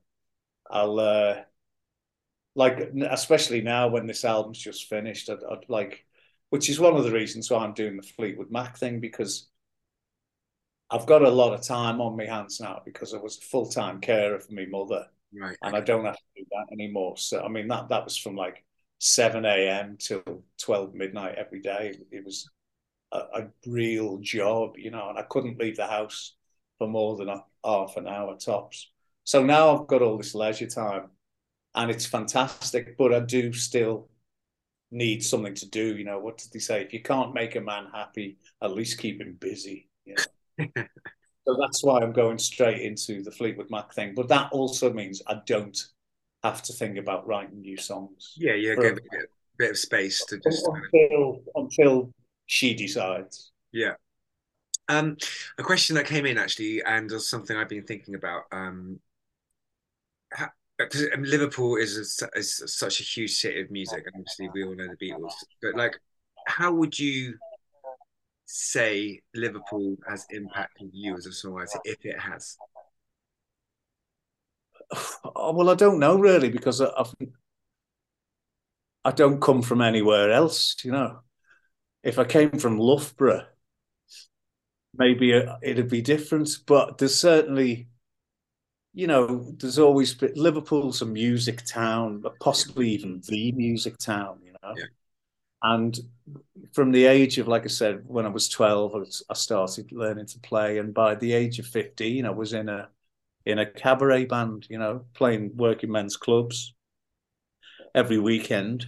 I'll 0.69 0.99
uh, 0.99 1.41
like, 2.55 2.91
especially 3.09 3.61
now 3.61 3.87
when 3.87 4.05
this 4.07 4.25
album's 4.25 4.59
just 4.59 4.89
finished, 4.89 5.29
I'd, 5.29 5.43
I'd 5.49 5.69
like, 5.69 6.05
which 6.49 6.69
is 6.69 6.79
one 6.79 6.95
of 6.95 7.03
the 7.03 7.11
reasons 7.11 7.49
why 7.49 7.63
I'm 7.63 7.73
doing 7.73 7.97
the 7.97 8.03
Fleetwood 8.03 8.51
Mac 8.51 8.77
thing 8.77 8.99
because 8.99 9.47
I've 10.93 11.07
got 11.07 11.23
a 11.23 11.29
lot 11.29 11.53
of 11.53 11.65
time 11.65 11.99
on 12.01 12.15
my 12.15 12.25
hands 12.25 12.59
now 12.59 12.81
because 12.85 13.15
I 13.15 13.17
was 13.17 13.37
a 13.37 13.41
full 13.41 13.65
time 13.65 13.99
carer 13.99 14.39
for 14.39 14.53
my 14.53 14.65
mother, 14.65 15.07
right? 15.33 15.57
And 15.63 15.75
I 15.75 15.81
don't 15.81 16.05
have 16.05 16.15
to 16.15 16.23
do 16.35 16.45
that 16.51 16.71
anymore. 16.71 17.17
So 17.17 17.43
I 17.43 17.47
mean 17.47 17.67
that 17.69 17.89
that 17.89 18.03
was 18.03 18.15
from 18.15 18.35
like 18.35 18.63
seven 18.99 19.43
a.m. 19.43 19.97
till 19.97 20.43
twelve 20.59 20.93
midnight 20.93 21.35
every 21.35 21.61
day. 21.61 21.97
It 22.11 22.23
was 22.23 22.47
a, 23.11 23.17
a, 23.17 23.47
real 23.65 24.19
job, 24.19 24.77
you 24.77 24.91
know, 24.91 25.09
and 25.09 25.17
I 25.17 25.23
couldn't 25.23 25.59
leave 25.59 25.77
the 25.77 25.87
house 25.87 26.35
for 26.77 26.87
more 26.87 27.15
than 27.17 27.29
a 27.29 27.43
half 27.65 27.97
an 27.97 28.07
hour 28.07 28.37
tops. 28.37 28.91
So 29.23 29.43
now 29.43 29.75
I've 29.75 29.87
got 29.87 30.01
all 30.01 30.17
this 30.17 30.35
leisure 30.35 30.67
time, 30.67 31.09
and 31.75 31.91
it's 31.91 32.05
fantastic. 32.05 32.97
But 32.97 33.13
I 33.13 33.19
do 33.19 33.53
still 33.53 34.09
need 34.91 35.23
something 35.23 35.55
to 35.55 35.69
do. 35.69 35.97
You 35.97 36.05
know, 36.05 36.19
what 36.19 36.37
did 36.37 36.51
they 36.53 36.59
say? 36.59 36.81
If 36.81 36.93
you 36.93 37.01
can't 37.01 37.33
make 37.33 37.55
a 37.55 37.61
man 37.61 37.87
happy, 37.93 38.37
at 38.61 38.71
least 38.73 38.99
keep 38.99 39.21
him 39.21 39.37
busy. 39.39 39.89
You 40.05 40.15
know? 40.15 40.65
so 41.45 41.57
that's 41.59 41.83
why 41.83 42.01
I'm 42.01 42.13
going 42.13 42.37
straight 42.37 42.81
into 42.81 43.23
the 43.23 43.31
Fleetwood 43.31 43.69
Mac 43.69 43.93
thing. 43.93 44.13
But 44.15 44.29
that 44.29 44.51
also 44.51 44.93
means 44.93 45.21
I 45.27 45.41
don't 45.45 45.77
have 46.43 46.61
to 46.63 46.73
think 46.73 46.97
about 46.97 47.27
writing 47.27 47.61
new 47.61 47.77
songs. 47.77 48.33
Yeah, 48.37 48.53
yeah, 48.53 48.75
give 48.75 48.93
a 48.93 48.95
bit, 48.95 49.31
bit 49.57 49.71
of 49.71 49.77
space 49.77 50.23
to 50.25 50.39
just 50.39 50.67
until 50.67 51.41
until 51.55 52.13
she 52.45 52.73
decides. 52.73 53.51
Yeah. 53.71 53.93
Um, 54.89 55.15
a 55.57 55.63
question 55.63 55.95
that 55.95 56.05
came 56.05 56.25
in 56.25 56.37
actually, 56.37 56.83
and 56.83 57.09
something 57.11 57.55
I've 57.55 57.69
been 57.69 57.85
thinking 57.85 58.15
about. 58.15 58.43
Um, 58.51 58.99
because 60.77 61.07
um, 61.13 61.23
Liverpool 61.23 61.77
is 61.77 62.21
a, 62.21 62.37
is 62.37 62.63
such 62.65 62.99
a 62.99 63.03
huge 63.03 63.33
city 63.33 63.61
of 63.61 63.71
music, 63.71 64.03
and 64.05 64.15
obviously 64.15 64.49
we 64.53 64.63
all 64.63 64.75
know 64.75 64.87
the 64.87 65.05
Beatles. 65.05 65.33
But 65.61 65.75
like, 65.75 65.97
how 66.47 66.73
would 66.73 66.97
you 66.97 67.35
say 68.45 69.21
Liverpool 69.33 69.97
has 70.07 70.25
impacted 70.29 70.89
you 70.93 71.15
as 71.15 71.25
a 71.25 71.29
songwriter, 71.29 71.79
if 71.83 72.05
it 72.05 72.19
has? 72.19 72.57
Well, 75.35 75.69
I 75.69 75.75
don't 75.75 75.99
know 75.99 76.17
really 76.17 76.49
because 76.49 76.79
I've, 76.79 77.13
I 79.03 79.11
don't 79.11 79.41
come 79.41 79.61
from 79.61 79.81
anywhere 79.81 80.31
else. 80.31 80.75
You 80.83 80.91
know, 80.91 81.19
if 82.03 82.19
I 82.19 82.23
came 82.25 82.51
from 82.51 82.77
Loughborough, 82.77 83.45
maybe 84.95 85.33
uh, 85.33 85.57
it'd 85.61 85.89
be 85.89 86.01
different. 86.01 86.49
But 86.65 86.97
there's 86.97 87.15
certainly, 87.15 87.87
you 88.93 89.07
know, 89.07 89.51
there's 89.57 89.79
always 89.79 90.15
Liverpool's 90.35 91.01
a 91.01 91.05
music 91.05 91.65
town, 91.65 92.19
but 92.19 92.39
possibly 92.39 92.89
even 92.89 93.21
the 93.27 93.51
music 93.53 93.97
town. 93.97 94.39
You 94.43 94.53
know, 94.61 94.73
yeah. 94.77 94.85
and 95.63 95.99
from 96.73 96.91
the 96.91 97.05
age 97.05 97.37
of, 97.37 97.47
like 97.47 97.63
I 97.63 97.67
said, 97.67 98.03
when 98.07 98.25
I 98.25 98.29
was 98.29 98.49
12, 98.49 99.23
I 99.29 99.33
started 99.33 99.91
learning 99.91 100.27
to 100.27 100.39
play. 100.39 100.77
And 100.77 100.93
by 100.93 101.15
the 101.15 101.33
age 101.33 101.59
of 101.59 101.65
15, 101.67 102.25
I 102.25 102.29
was 102.29 102.53
in 102.53 102.69
a, 102.69 102.89
in 103.45 103.59
a 103.59 103.65
cabaret 103.65 104.25
band, 104.25 104.67
you 104.69 104.77
know, 104.77 105.05
playing 105.13 105.51
working 105.55 105.91
men's 105.91 106.17
clubs 106.17 106.73
every 107.93 108.17
weekend. 108.17 108.87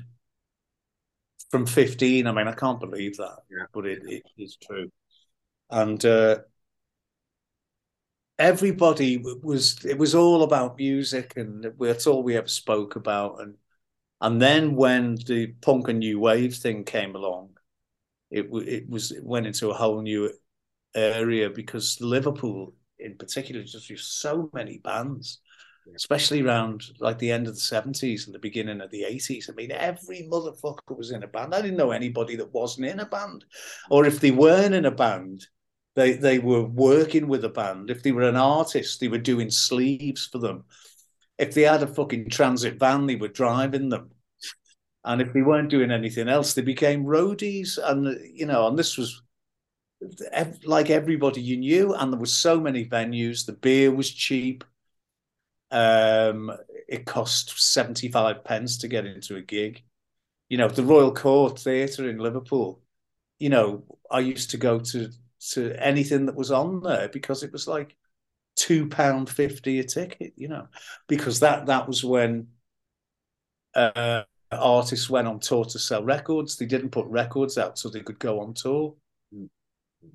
From 1.51 1.65
15, 1.65 2.27
I 2.27 2.31
mean, 2.31 2.47
I 2.47 2.53
can't 2.53 2.79
believe 2.79 3.17
that, 3.17 3.37
yeah. 3.49 3.65
but 3.71 3.85
it, 3.85 4.01
it 4.05 4.23
is 4.37 4.57
true. 4.57 4.89
And 5.69 6.03
uh, 6.03 6.39
everybody 8.37 9.17
was, 9.17 9.83
it 9.85 9.97
was 9.97 10.15
all 10.15 10.43
about 10.43 10.77
music, 10.77 11.33
and 11.37 11.71
that's 11.79 12.07
all 12.07 12.23
we 12.23 12.37
ever 12.37 12.47
spoke 12.47 12.95
about. 12.95 13.41
And 13.41 13.55
and 14.21 14.41
then 14.41 14.75
when 14.75 15.15
the 15.27 15.47
punk 15.61 15.89
and 15.89 15.99
new 15.99 16.19
wave 16.19 16.55
thing 16.55 16.83
came 16.83 17.15
along, 17.15 17.49
it 18.31 18.47
it 18.51 18.89
was 18.89 19.11
it 19.11 19.23
went 19.23 19.47
into 19.47 19.69
a 19.69 19.73
whole 19.73 20.01
new 20.01 20.31
area 20.95 21.49
because 21.49 21.99
Liverpool 22.01 22.73
in 22.99 23.17
particular 23.17 23.61
just 23.63 23.89
used 23.89 24.05
so 24.05 24.49
many 24.53 24.77
bands, 24.79 25.39
especially 25.95 26.41
around 26.41 26.83
like 26.99 27.19
the 27.19 27.31
end 27.31 27.47
of 27.47 27.55
the 27.55 27.59
seventies 27.59 28.25
and 28.25 28.33
the 28.33 28.39
beginning 28.39 28.81
of 28.81 28.89
the 28.91 29.03
eighties. 29.03 29.49
I 29.49 29.53
mean, 29.53 29.71
every 29.71 30.27
motherfucker 30.31 30.97
was 30.97 31.11
in 31.11 31.23
a 31.23 31.27
band. 31.27 31.53
I 31.53 31.61
didn't 31.61 31.77
know 31.77 31.91
anybody 31.91 32.35
that 32.37 32.53
wasn't 32.53 32.87
in 32.87 33.01
a 33.01 33.05
band, 33.05 33.45
or 33.89 34.05
if 34.05 34.19
they 34.21 34.31
weren't 34.31 34.73
in 34.73 34.85
a 34.85 34.91
band, 34.91 35.45
they 35.95 36.13
they 36.13 36.39
were 36.39 36.63
working 36.63 37.27
with 37.27 37.43
a 37.45 37.49
band. 37.49 37.89
If 37.89 38.03
they 38.03 38.11
were 38.11 38.23
an 38.29 38.35
artist, 38.35 38.99
they 38.99 39.07
were 39.07 39.17
doing 39.17 39.49
sleeves 39.49 40.25
for 40.25 40.39
them 40.39 40.65
if 41.37 41.53
they 41.53 41.63
had 41.63 41.83
a 41.83 41.87
fucking 41.87 42.29
transit 42.29 42.79
van, 42.79 43.05
they 43.05 43.15
were 43.15 43.27
driving 43.27 43.89
them. 43.89 44.11
And 45.03 45.21
if 45.21 45.33
they 45.33 45.41
weren't 45.41 45.69
doing 45.69 45.91
anything 45.91 46.27
else, 46.27 46.53
they 46.53 46.61
became 46.61 47.05
roadies. 47.05 47.77
And, 47.81 48.19
you 48.33 48.45
know, 48.45 48.67
and 48.67 48.79
this 48.79 48.97
was 48.97 49.21
like 50.63 50.89
everybody 50.89 51.41
you 51.41 51.57
knew. 51.57 51.93
And 51.93 52.11
there 52.11 52.19
were 52.19 52.25
so 52.25 52.59
many 52.59 52.85
venues. 52.85 53.45
The 53.45 53.53
beer 53.53 53.91
was 53.91 54.11
cheap. 54.11 54.63
Um, 55.71 56.51
it 56.87 57.05
cost 57.05 57.59
75 57.59 58.43
pence 58.43 58.77
to 58.79 58.87
get 58.87 59.05
into 59.05 59.35
a 59.35 59.41
gig. 59.41 59.83
You 60.49 60.57
know, 60.57 60.69
the 60.69 60.83
Royal 60.83 61.13
Court 61.13 61.59
Theatre 61.59 62.09
in 62.09 62.17
Liverpool, 62.17 62.81
you 63.39 63.49
know, 63.49 63.83
I 64.09 64.19
used 64.21 64.51
to 64.51 64.57
go 64.57 64.79
to 64.79 65.09
to 65.51 65.73
anything 65.83 66.25
that 66.27 66.35
was 66.35 66.51
on 66.51 66.81
there 66.81 67.09
because 67.09 67.43
it 67.43 67.51
was 67.51 67.67
like 67.67 67.95
two 68.55 68.87
pound 68.87 69.29
fifty 69.29 69.79
a 69.79 69.83
ticket, 69.83 70.33
you 70.37 70.47
know, 70.47 70.67
because 71.07 71.39
that 71.41 71.67
that 71.67 71.87
was 71.87 72.03
when 72.03 72.47
uh, 73.73 74.23
artists 74.51 75.09
went 75.09 75.27
on 75.27 75.39
tour 75.39 75.65
to 75.65 75.79
sell 75.79 76.03
records. 76.03 76.57
They 76.57 76.65
didn't 76.65 76.89
put 76.91 77.07
records 77.07 77.57
out 77.57 77.77
so 77.77 77.89
they 77.89 78.01
could 78.01 78.19
go 78.19 78.39
on 78.39 78.53
tour, 78.53 78.95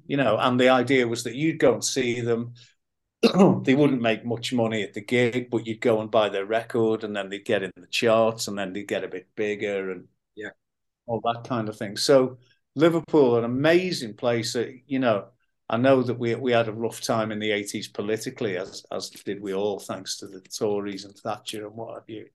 you 0.06 0.16
know. 0.16 0.36
And 0.38 0.58
the 0.58 0.68
idea 0.68 1.06
was 1.06 1.24
that 1.24 1.34
you'd 1.34 1.58
go 1.58 1.74
and 1.74 1.84
see 1.84 2.20
them. 2.20 2.54
they 3.64 3.74
wouldn't 3.74 4.00
make 4.02 4.24
much 4.24 4.52
money 4.52 4.82
at 4.82 4.94
the 4.94 5.00
gig, 5.02 5.50
but 5.50 5.66
you'd 5.66 5.80
go 5.80 6.00
and 6.00 6.10
buy 6.10 6.28
their 6.28 6.46
record, 6.46 7.04
and 7.04 7.14
then 7.14 7.28
they'd 7.28 7.44
get 7.44 7.62
in 7.62 7.72
the 7.76 7.86
charts, 7.88 8.48
and 8.48 8.58
then 8.58 8.72
they'd 8.72 8.88
get 8.88 9.04
a 9.04 9.08
bit 9.08 9.28
bigger, 9.36 9.90
and 9.90 10.08
yeah, 10.36 10.50
all 11.06 11.20
that 11.24 11.48
kind 11.48 11.68
of 11.68 11.76
thing. 11.76 11.96
So 11.96 12.38
Liverpool, 12.74 13.36
an 13.36 13.44
amazing 13.44 14.14
place. 14.14 14.54
Uh, 14.56 14.70
you 14.86 14.98
know, 14.98 15.26
I 15.68 15.76
know 15.76 16.02
that 16.02 16.18
we 16.18 16.34
we 16.34 16.52
had 16.52 16.68
a 16.68 16.72
rough 16.72 17.00
time 17.00 17.30
in 17.32 17.38
the 17.38 17.52
eighties 17.52 17.88
politically, 17.88 18.56
as 18.56 18.84
as 18.90 19.10
did 19.10 19.40
we 19.40 19.54
all, 19.54 19.78
thanks 19.78 20.16
to 20.18 20.26
the 20.26 20.40
Tories 20.40 21.04
and 21.04 21.16
Thatcher 21.16 21.66
and 21.66 21.76
what 21.76 21.94
have 21.94 22.08
you. 22.08 22.28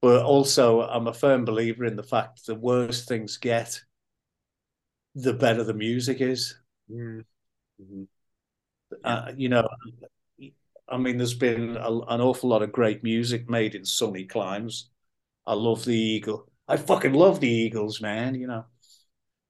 But 0.00 0.24
also, 0.24 0.82
I'm 0.82 1.08
a 1.08 1.12
firm 1.12 1.44
believer 1.44 1.84
in 1.84 1.96
the 1.96 2.02
fact 2.02 2.46
the 2.46 2.54
worse 2.54 3.04
things 3.04 3.36
get, 3.36 3.80
the 5.14 5.34
better 5.34 5.64
the 5.64 5.74
music 5.74 6.20
is. 6.20 6.56
Mm. 6.90 7.24
hmm 7.78 8.04
Uh, 9.04 9.32
you 9.36 9.48
know, 9.48 9.68
I 10.88 10.96
mean, 10.96 11.18
there's 11.18 11.34
been 11.34 11.76
a, 11.76 11.90
an 11.90 12.20
awful 12.20 12.48
lot 12.48 12.62
of 12.62 12.72
great 12.72 13.02
music 13.02 13.48
made 13.48 13.74
in 13.74 13.84
sunny 13.84 14.24
climes. 14.24 14.90
I 15.46 15.54
love 15.54 15.84
the 15.84 15.96
Eagle. 15.96 16.50
I 16.66 16.76
fucking 16.76 17.14
love 17.14 17.40
the 17.40 17.48
Eagles, 17.50 18.00
man. 18.00 18.34
You 18.34 18.46
know, 18.46 18.64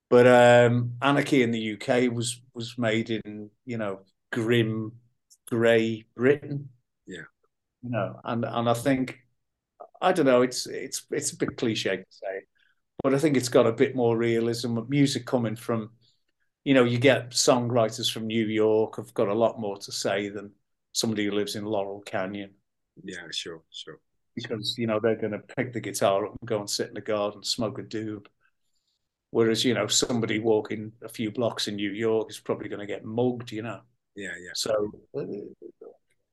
but 0.09 0.27
um, 0.27 0.93
Anarchy 1.01 1.43
in 1.43 1.51
the 1.51 1.59
UK 1.59 2.11
was 2.11 2.41
was 2.53 2.77
made 2.77 3.09
in 3.09 3.49
you 3.65 3.77
know 3.77 4.01
grim, 4.31 4.93
grey 5.47 6.05
Britain. 6.15 6.69
Yeah, 7.07 7.23
you 7.83 7.89
know, 7.91 8.19
and 8.23 8.45
and 8.45 8.69
I 8.69 8.73
think 8.73 9.19
I 10.01 10.11
don't 10.11 10.25
know. 10.25 10.41
It's 10.41 10.65
it's 10.67 11.05
it's 11.11 11.31
a 11.31 11.37
bit 11.37 11.57
cliche 11.57 11.97
to 11.97 12.05
say, 12.09 12.41
but 13.03 13.13
I 13.13 13.19
think 13.19 13.37
it's 13.37 13.49
got 13.49 13.67
a 13.67 13.71
bit 13.71 13.95
more 13.95 14.17
realism. 14.17 14.79
Music 14.89 15.25
coming 15.25 15.55
from, 15.55 15.91
you 16.63 16.73
know, 16.73 16.83
you 16.85 16.97
get 16.97 17.31
songwriters 17.31 18.11
from 18.11 18.27
New 18.27 18.45
York 18.45 18.97
have 18.97 19.13
got 19.13 19.27
a 19.27 19.33
lot 19.33 19.59
more 19.59 19.77
to 19.77 19.91
say 19.91 20.29
than 20.29 20.51
somebody 20.93 21.25
who 21.25 21.31
lives 21.31 21.55
in 21.55 21.65
Laurel 21.65 22.01
Canyon. 22.01 22.51
Yeah, 23.03 23.27
sure, 23.31 23.61
sure. 23.71 23.99
Because 24.35 24.75
you 24.77 24.87
know 24.87 24.99
they're 24.99 25.15
going 25.15 25.33
to 25.33 25.39
pick 25.39 25.73
the 25.73 25.81
guitar 25.81 26.25
up 26.25 26.37
and 26.39 26.49
go 26.49 26.59
and 26.59 26.69
sit 26.69 26.87
in 26.89 26.93
the 26.93 27.01
garden, 27.01 27.43
smoke 27.43 27.79
a 27.79 27.83
doob. 27.83 28.27
Whereas 29.31 29.63
you 29.63 29.73
know 29.73 29.87
somebody 29.87 30.39
walking 30.39 30.91
a 31.03 31.09
few 31.09 31.31
blocks 31.31 31.67
in 31.67 31.75
New 31.75 31.91
York 31.91 32.29
is 32.29 32.39
probably 32.39 32.69
going 32.69 32.79
to 32.79 32.87
get 32.87 33.05
mugged. 33.05 33.51
You 33.51 33.61
know. 33.61 33.81
Yeah, 34.15 34.33
yeah. 34.39 34.51
So 34.53 34.91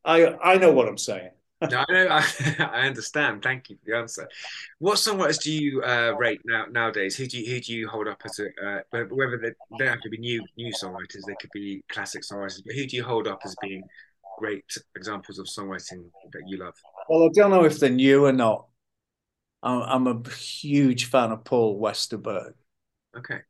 I 0.05 0.35
I 0.43 0.57
know 0.57 0.73
what 0.73 0.89
I'm 0.89 0.99
saying. 0.99 1.31
no, 1.71 1.85
I 1.89 1.93
know. 1.93 2.09
I, 2.11 2.25
I, 2.59 2.87
understand. 2.87 3.43
Thank 3.43 3.71
you 3.71 3.77
for 3.77 3.83
the 3.87 3.97
answer. 3.97 4.29
What 4.79 4.97
songwriters 4.97 5.43
do 5.43 5.51
you 5.51 5.83
uh, 5.83 6.15
rate 6.19 6.41
now 6.45 6.67
nowadays? 6.71 7.17
Who 7.17 7.27
do 7.27 7.39
you 7.39 7.51
who 7.51 7.61
do 7.61 7.73
you 7.73 7.89
hold 7.89 8.09
up 8.09 8.21
as 8.27 8.39
a 8.39 8.47
uh, 8.67 9.05
whether 9.11 9.39
they, 9.39 9.49
they 9.49 9.85
don't 9.85 9.89
have 9.89 10.01
to 10.03 10.11
be 10.11 10.19
new 10.19 10.45
new 10.59 10.73
songwriters, 10.73 11.25
they 11.27 11.37
could 11.41 11.51
be 11.55 11.83
classic 11.89 12.23
songwriters. 12.23 12.63
But 12.65 12.75
who 12.75 12.87
do 12.87 12.97
you 12.97 13.05
hold 13.05 13.27
up 13.27 13.41
as 13.45 13.57
being 13.63 13.83
great 14.39 14.65
examples 14.95 15.39
of 15.39 15.47
songwriting 15.47 16.05
that 16.33 16.43
you 16.47 16.59
love? 16.59 16.75
Well, 17.09 17.25
I 17.25 17.29
don't 17.33 17.51
know 17.51 17.65
if 17.65 17.79
they're 17.79 17.89
new 17.89 18.27
or 18.27 18.33
not. 18.33 18.67
I'm, 19.63 20.07
I'm 20.07 20.07
a 20.07 20.31
huge 20.31 21.07
fan 21.07 21.33
of 21.33 21.45
Paul 21.45 21.81
Westerberg. 21.81 22.53
Okay. 23.17 23.41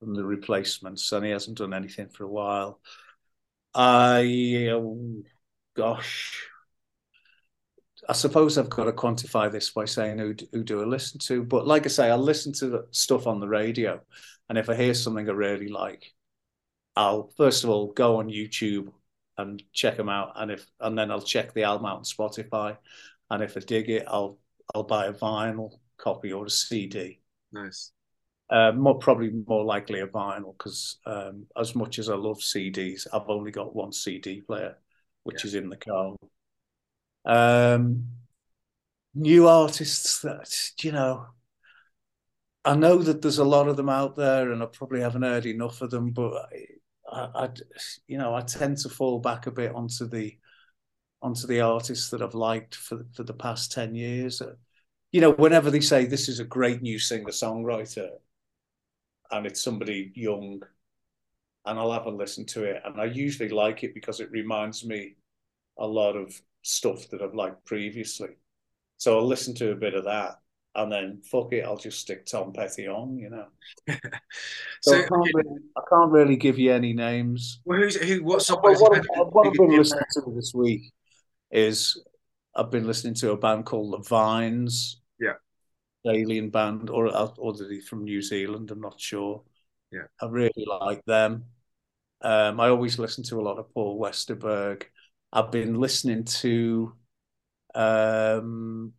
From 0.00 0.14
the 0.14 0.24
replacements, 0.24 1.10
and 1.12 1.24
he 1.24 1.30
hasn't 1.30 1.58
done 1.58 1.74
anything 1.74 2.08
for 2.08 2.24
a 2.24 2.28
while. 2.28 2.80
I, 3.74 4.68
oh, 4.72 5.22
gosh, 5.74 6.48
I 8.08 8.12
suppose 8.12 8.56
I've 8.56 8.70
got 8.70 8.84
to 8.84 8.92
quantify 8.92 9.50
this 9.50 9.70
by 9.70 9.84
saying 9.84 10.18
who, 10.18 10.34
who 10.52 10.64
do 10.64 10.80
I 10.80 10.84
listen 10.84 11.18
to. 11.20 11.42
But 11.42 11.66
like 11.66 11.84
I 11.84 11.88
say, 11.88 12.10
I 12.10 12.14
listen 12.14 12.52
to 12.54 12.68
the 12.68 12.86
stuff 12.90 13.26
on 13.26 13.40
the 13.40 13.48
radio, 13.48 14.00
and 14.48 14.56
if 14.56 14.70
I 14.70 14.74
hear 14.74 14.94
something 14.94 15.28
I 15.28 15.32
really 15.32 15.68
like, 15.68 16.12
I'll 16.96 17.32
first 17.36 17.64
of 17.64 17.70
all 17.70 17.92
go 17.92 18.16
on 18.18 18.28
YouTube 18.28 18.92
and 19.36 19.62
check 19.72 19.96
them 19.96 20.08
out, 20.08 20.32
and 20.36 20.50
if 20.50 20.66
and 20.80 20.98
then 20.98 21.10
I'll 21.10 21.22
check 21.22 21.52
the 21.54 21.64
album 21.64 21.86
out 21.86 21.98
on 21.98 22.04
Spotify, 22.04 22.76
and 23.30 23.42
if 23.42 23.56
I 23.56 23.60
dig 23.60 23.90
it, 23.90 24.04
I'll 24.08 24.38
I'll 24.74 24.84
buy 24.84 25.06
a 25.06 25.12
vinyl 25.12 25.78
copy 25.98 26.32
or 26.32 26.46
a 26.46 26.50
CD. 26.50 27.20
Nice. 27.52 27.92
Uh, 28.50 28.72
more 28.72 28.98
probably 28.98 29.30
more 29.46 29.62
likely 29.62 30.00
a 30.00 30.06
vinyl 30.06 30.56
because 30.56 30.96
um, 31.04 31.44
as 31.58 31.74
much 31.74 31.98
as 31.98 32.08
I 32.08 32.14
love 32.14 32.38
CDs, 32.38 33.06
I've 33.12 33.28
only 33.28 33.50
got 33.50 33.76
one 33.76 33.92
CD 33.92 34.40
player, 34.40 34.76
which 35.24 35.44
yeah. 35.44 35.48
is 35.48 35.54
in 35.54 35.68
the 35.68 35.76
car. 35.76 36.16
Um, 37.26 38.06
new 39.14 39.48
artists 39.48 40.22
that 40.22 40.48
you 40.82 40.92
know, 40.92 41.26
I 42.64 42.74
know 42.74 42.98
that 42.98 43.20
there's 43.20 43.38
a 43.38 43.44
lot 43.44 43.68
of 43.68 43.76
them 43.76 43.90
out 43.90 44.16
there, 44.16 44.50
and 44.50 44.62
I 44.62 44.66
probably 44.66 45.02
haven't 45.02 45.22
heard 45.22 45.44
enough 45.44 45.82
of 45.82 45.90
them. 45.90 46.12
But 46.12 46.48
I, 47.12 47.28
I 47.34 47.48
you 48.06 48.16
know, 48.16 48.34
I 48.34 48.40
tend 48.40 48.78
to 48.78 48.88
fall 48.88 49.18
back 49.18 49.46
a 49.46 49.50
bit 49.50 49.74
onto 49.74 50.06
the 50.06 50.38
onto 51.20 51.46
the 51.46 51.60
artists 51.60 52.08
that 52.10 52.22
I've 52.22 52.34
liked 52.34 52.76
for 52.76 53.04
for 53.14 53.24
the 53.24 53.34
past 53.34 53.72
ten 53.72 53.94
years. 53.94 54.40
You 55.12 55.20
know, 55.20 55.32
whenever 55.32 55.70
they 55.70 55.80
say 55.80 56.06
this 56.06 56.30
is 56.30 56.40
a 56.40 56.44
great 56.44 56.80
new 56.80 56.98
singer 56.98 57.28
songwriter, 57.28 58.08
and 59.30 59.46
it's 59.46 59.62
somebody 59.62 60.12
young, 60.14 60.62
and 61.66 61.78
I'll 61.78 61.92
have 61.92 62.06
a 62.06 62.10
listen 62.10 62.46
to 62.46 62.64
it. 62.64 62.82
And 62.84 63.00
I 63.00 63.04
usually 63.04 63.48
like 63.48 63.84
it 63.84 63.94
because 63.94 64.20
it 64.20 64.30
reminds 64.30 64.84
me 64.84 65.16
a 65.78 65.86
lot 65.86 66.16
of 66.16 66.40
stuff 66.62 67.08
that 67.10 67.22
I've 67.22 67.34
liked 67.34 67.64
previously. 67.64 68.30
So 68.96 69.18
I'll 69.18 69.26
listen 69.26 69.54
to 69.56 69.72
a 69.72 69.76
bit 69.76 69.94
of 69.94 70.04
that 70.04 70.38
and 70.74 70.92
then 70.92 71.20
fuck 71.24 71.52
it, 71.52 71.64
I'll 71.64 71.76
just 71.76 71.98
stick 71.98 72.24
Tom 72.26 72.52
Petty 72.52 72.86
on, 72.86 73.18
you 73.18 73.30
know. 73.30 73.46
so, 74.80 74.92
so 74.92 74.96
I, 74.96 75.08
can't 75.08 75.34
really, 75.34 75.58
I 75.76 75.80
can't 75.90 76.12
really 76.12 76.36
give 76.36 76.58
you 76.58 76.72
any 76.72 76.92
names. 76.92 77.60
Well, 77.64 77.80
who's 77.80 77.96
who? 77.96 78.22
What's 78.22 78.46
song? 78.46 78.60
Well, 78.62 78.74
what, 78.74 79.04
what, 79.16 79.34
what 79.34 79.46
I've 79.48 79.52
been 79.54 79.76
listening 79.76 80.04
to 80.14 80.32
this 80.34 80.52
week 80.54 80.92
is 81.50 82.00
I've 82.54 82.70
been 82.70 82.86
listening 82.86 83.14
to 83.14 83.32
a 83.32 83.36
band 83.36 83.66
called 83.66 83.92
The 83.92 84.08
Vines 84.08 84.97
alien 86.06 86.50
band, 86.50 86.90
or 86.90 87.08
or 87.38 87.52
they 87.54 87.80
from 87.80 88.04
New 88.04 88.22
Zealand? 88.22 88.70
I'm 88.70 88.80
not 88.80 89.00
sure. 89.00 89.42
Yeah, 89.90 90.06
I 90.20 90.26
really 90.26 90.64
like 90.66 91.04
them. 91.04 91.44
Um, 92.22 92.60
I 92.60 92.68
always 92.68 92.98
listen 92.98 93.24
to 93.24 93.40
a 93.40 93.42
lot 93.42 93.58
of 93.58 93.72
Paul 93.72 94.00
Westerberg. 94.00 94.84
I've 95.32 95.52
been 95.52 95.74
listening 95.80 96.24
to 96.24 96.94
um, 97.74 98.92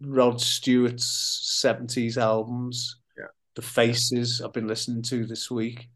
Rod 0.00 0.40
Stewart's 0.40 1.40
70s 1.60 2.18
albums, 2.18 2.96
yeah. 3.16 3.26
The 3.54 3.62
Faces, 3.62 4.40
I've 4.40 4.52
been 4.52 4.66
listening 4.66 5.02
to 5.04 5.26
this 5.26 5.50
week. 5.50 5.88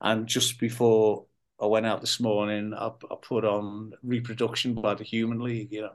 And 0.00 0.26
just 0.26 0.58
before 0.58 1.26
I 1.60 1.66
went 1.66 1.86
out 1.86 2.00
this 2.00 2.18
morning, 2.20 2.74
I, 2.74 2.88
I 2.88 3.14
put 3.22 3.44
on 3.44 3.92
Reproduction 4.02 4.74
by 4.74 4.94
the 4.94 5.04
Human 5.04 5.40
League, 5.40 5.72
you 5.72 5.82
know 5.82 5.92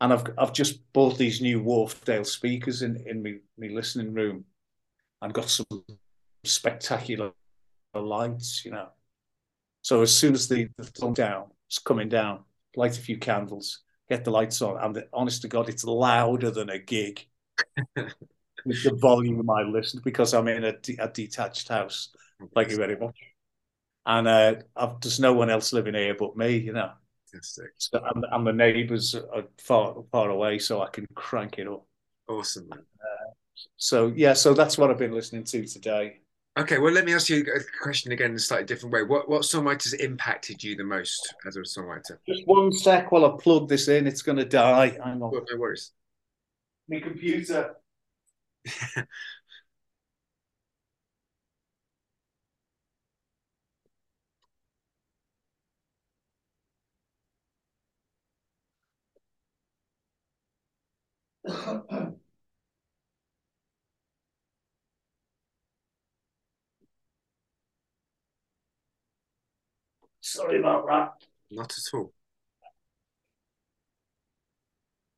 and 0.00 0.12
I've 0.12 0.24
I've 0.38 0.52
just 0.52 0.80
bought 0.92 1.18
these 1.18 1.40
new 1.40 1.62
Wharfedale 1.62 2.26
speakers 2.26 2.82
in 2.82 3.02
in 3.06 3.22
my, 3.22 3.34
my 3.58 3.72
listening 3.72 4.12
room, 4.12 4.44
and 5.20 5.32
got 5.32 5.48
some 5.48 5.66
spectacular 6.44 7.32
lights, 7.94 8.64
you 8.64 8.72
know. 8.72 8.88
So 9.82 10.02
as 10.02 10.16
soon 10.16 10.34
as 10.34 10.48
the, 10.48 10.68
the 10.78 11.12
down, 11.12 11.46
it's 11.66 11.78
coming 11.78 12.08
down, 12.08 12.44
light 12.76 12.96
a 12.96 13.00
few 13.00 13.18
candles, 13.18 13.80
get 14.08 14.24
the 14.24 14.30
lights 14.30 14.62
on, 14.62 14.78
and 14.82 14.94
the, 14.94 15.08
honest 15.12 15.42
to 15.42 15.48
God, 15.48 15.68
it's 15.68 15.84
louder 15.84 16.50
than 16.50 16.70
a 16.70 16.78
gig. 16.78 17.26
with 18.64 18.82
the 18.84 18.94
volume 18.94 19.48
I 19.50 19.62
listen 19.62 20.00
because 20.04 20.34
I'm 20.34 20.48
in 20.48 20.64
a, 20.64 20.74
a 21.00 21.08
detached 21.08 21.68
house. 21.68 22.10
Thank 22.54 22.70
you 22.70 22.76
very 22.76 22.96
much. 22.96 23.16
And 24.04 24.26
uh, 24.26 24.54
there's 25.00 25.20
no 25.20 25.32
one 25.32 25.50
else 25.50 25.72
living 25.72 25.94
here 25.94 26.14
but 26.18 26.36
me, 26.36 26.56
you 26.56 26.72
know. 26.72 26.90
Fantastic. 27.32 27.72
So, 27.78 28.02
and, 28.14 28.24
and 28.30 28.46
the 28.46 28.52
neighbours 28.52 29.14
are 29.14 29.44
far 29.58 29.96
far 30.10 30.30
away, 30.30 30.58
so 30.58 30.82
I 30.82 30.88
can 30.88 31.06
crank 31.14 31.58
it 31.58 31.66
up. 31.66 31.86
Awesome. 32.28 32.68
Uh, 32.72 33.30
so 33.76 34.12
yeah, 34.14 34.32
so 34.32 34.54
that's 34.54 34.78
what 34.78 34.90
I've 34.90 34.98
been 34.98 35.12
listening 35.12 35.44
to 35.44 35.66
today. 35.66 36.18
Okay, 36.58 36.76
well, 36.76 36.92
let 36.92 37.06
me 37.06 37.14
ask 37.14 37.30
you 37.30 37.40
a 37.54 37.60
question 37.82 38.12
again 38.12 38.30
in 38.30 38.36
a 38.36 38.38
slightly 38.38 38.66
different 38.66 38.92
way. 38.92 39.02
What 39.02 39.28
what 39.28 39.42
songwriters 39.42 39.94
impacted 39.94 40.62
you 40.62 40.76
the 40.76 40.84
most 40.84 41.34
as 41.46 41.56
a 41.56 41.60
songwriter? 41.60 42.18
Just 42.28 42.46
one 42.46 42.70
sec 42.72 43.10
while 43.10 43.24
I 43.24 43.36
plug 43.40 43.68
this 43.68 43.88
in. 43.88 44.06
It's 44.06 44.22
going 44.22 44.38
to 44.38 44.44
die. 44.44 44.90
Hang 45.02 45.22
on. 45.22 45.30
no 45.32 45.56
worries. 45.56 45.92
My 46.88 47.00
computer. 47.00 47.76
Sorry 70.20 70.60
about 70.60 70.86
that. 70.86 71.12
Not 71.50 71.72
at 71.72 71.94
all. 71.94 72.12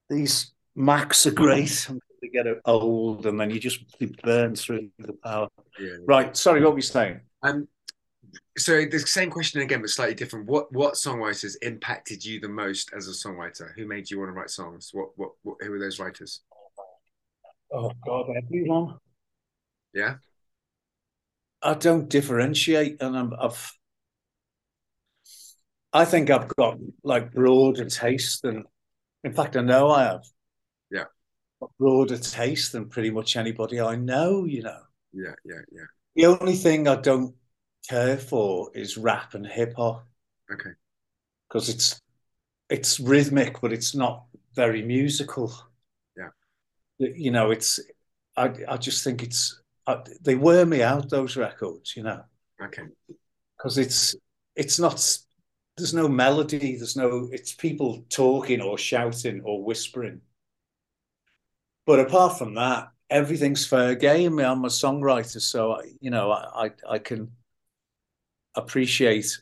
These 0.09 0.53
Macs 0.75 1.27
are 1.27 1.33
great. 1.33 1.89
They 2.23 2.31
get 2.31 2.47
old, 2.65 3.27
and 3.27 3.39
then 3.39 3.51
you 3.51 3.61
just 3.61 3.85
burn 4.23 4.57
through 4.57 4.89
the 4.99 5.13
power. 5.13 5.47
Yeah. 5.79 5.97
Right. 6.07 6.35
Sorry, 6.35 6.65
what 6.65 6.73
were 6.73 6.79
you 6.79 6.83
saying? 6.83 7.21
Um, 7.43 7.69
so 8.57 8.85
the 8.85 8.99
same 8.99 9.31
question 9.31 9.61
again, 9.61 9.81
but 9.81 9.91
slightly 9.91 10.15
different. 10.15 10.47
What 10.47 10.73
what 10.73 10.95
songwriters 10.95 11.57
impacted 11.63 12.25
you 12.25 12.41
the 12.41 12.49
most 12.49 12.93
as 12.97 13.09
a 13.09 13.13
songwriter? 13.13 13.75
Who 13.77 13.87
made 13.87 14.11
you 14.11 14.19
want 14.19 14.29
to 14.31 14.33
write 14.33 14.51
songs? 14.51 14.91
What 14.93 15.11
what, 15.17 15.33
what 15.43 15.57
who 15.61 15.71
were 15.71 15.79
those 15.79 15.99
writers? 15.99 16.41
Oh 17.73 17.93
God, 18.07 18.27
everyone. 18.37 18.99
Yeah. 19.93 20.17
I 21.63 21.75
don't 21.75 22.11
differentiate, 22.11 23.01
and 23.01 23.17
I'm, 23.17 23.33
I've 23.41 23.73
I 25.95 26.05
think 26.05 26.29
I've 26.29 26.49
got 26.49 26.79
like 27.05 27.33
broader 27.33 27.85
taste 27.85 28.43
than, 28.43 28.65
in 29.23 29.33
fact, 29.33 29.57
I 29.57 29.63
know 29.63 29.91
I 29.91 30.03
have. 30.05 30.25
Yeah. 30.91 31.05
Broader 31.79 32.19
taste 32.19 32.73
than 32.73 32.89
pretty 32.89 33.11
much 33.11 33.37
anybody 33.37 33.81
I 33.81 33.95
know, 33.95 34.45
you 34.45 34.63
know. 34.63 34.81
Yeah, 35.13 35.35
yeah, 35.45 35.61
yeah. 35.73 35.85
The 36.17 36.27
only 36.27 36.57
thing 36.57 36.89
I 36.89 36.97
don't 36.97 37.35
care 37.89 38.17
for 38.17 38.71
is 38.75 38.97
rap 38.97 39.35
and 39.35 39.47
hip 39.47 39.75
hop. 39.77 40.07
Okay. 40.53 40.71
Because 41.49 41.69
it's 41.69 42.01
it's 42.71 42.99
rhythmic, 42.99 43.61
but 43.61 43.73
it's 43.73 43.95
not 43.95 44.25
very 44.55 44.83
musical. 44.83 45.53
Yeah. 46.17 46.31
You 46.99 47.31
know, 47.31 47.51
it's 47.51 47.81
I 48.37 48.53
I 48.69 48.77
just 48.77 49.05
think 49.05 49.23
it's 49.23 49.61
I, 49.87 50.03
they 50.23 50.35
wear 50.35 50.65
me 50.67 50.83
out 50.83 51.11
those 51.11 51.37
records, 51.37 51.97
you 51.97 52.03
know. 52.03 52.23
Okay. 52.63 52.85
Because 53.57 53.79
it's 53.79 54.17
it's 54.57 54.79
not 54.79 55.19
there's 55.77 55.95
no 55.95 56.09
melody 56.09 56.77
there's 56.77 56.97
no 56.97 57.29
it's 57.33 57.53
people 57.53 58.05
talking 58.09 58.61
or 58.61 58.79
shouting 58.79 59.41
or 59.45 59.65
whispering 59.65 60.21
but 61.87 61.99
apart 61.99 62.39
from 62.39 62.55
that 62.55 62.89
everything's 63.11 63.67
fair 63.67 63.95
game 63.95 64.39
i'm 64.39 64.65
a 64.65 64.69
songwriter 64.69 65.41
so 65.41 65.73
I, 65.73 65.83
you 66.01 66.11
know 66.11 66.31
i 66.31 66.71
i 66.89 66.99
can 66.99 67.31
appreciate 68.57 69.39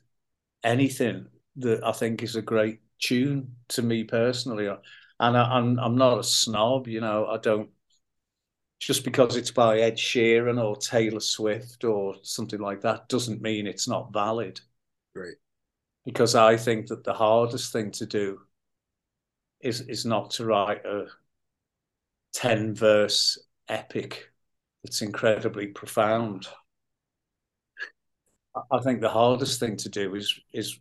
anything 0.64 1.26
that 1.56 1.84
i 1.84 1.92
think 1.92 2.22
is 2.22 2.36
a 2.36 2.42
great 2.42 2.80
tune 3.00 3.56
to 3.68 3.82
me 3.82 4.04
personally. 4.04 4.68
And 4.68 5.36
I, 5.36 5.42
I'm, 5.44 5.78
I'm 5.80 5.96
not 5.96 6.18
a 6.20 6.24
snob 6.24 6.88
you 6.88 7.00
know 7.00 7.26
i 7.26 7.38
don't 7.38 7.70
just 8.80 9.04
because 9.04 9.36
it's 9.36 9.50
by 9.50 9.78
ed 9.80 9.96
sheeran 9.96 10.62
or 10.62 10.76
taylor 10.76 11.20
swift 11.20 11.84
or 11.84 12.16
something 12.22 12.60
like 12.60 12.80
that 12.80 13.08
doesn't 13.08 13.40
mean 13.40 13.66
it's 13.66 13.88
not 13.88 14.12
valid. 14.12 14.60
Great. 15.14 15.36
Because 16.04 16.34
I 16.34 16.56
think 16.56 16.88
that 16.88 17.04
the 17.04 17.14
hardest 17.14 17.72
thing 17.72 17.90
to 17.92 18.06
do 18.06 18.40
is 19.60 19.80
is 19.82 20.04
not 20.04 20.30
to 20.32 20.44
write 20.44 20.84
a 20.84 21.06
ten 22.32 22.74
verse 22.74 23.38
epic 23.68 24.30
that's 24.82 25.02
incredibly 25.02 25.68
profound. 25.68 26.46
I 28.70 28.80
think 28.80 29.00
the 29.00 29.08
hardest 29.08 29.60
thing 29.60 29.76
to 29.78 29.88
do 29.88 30.14
is 30.14 30.38
is 30.52 30.78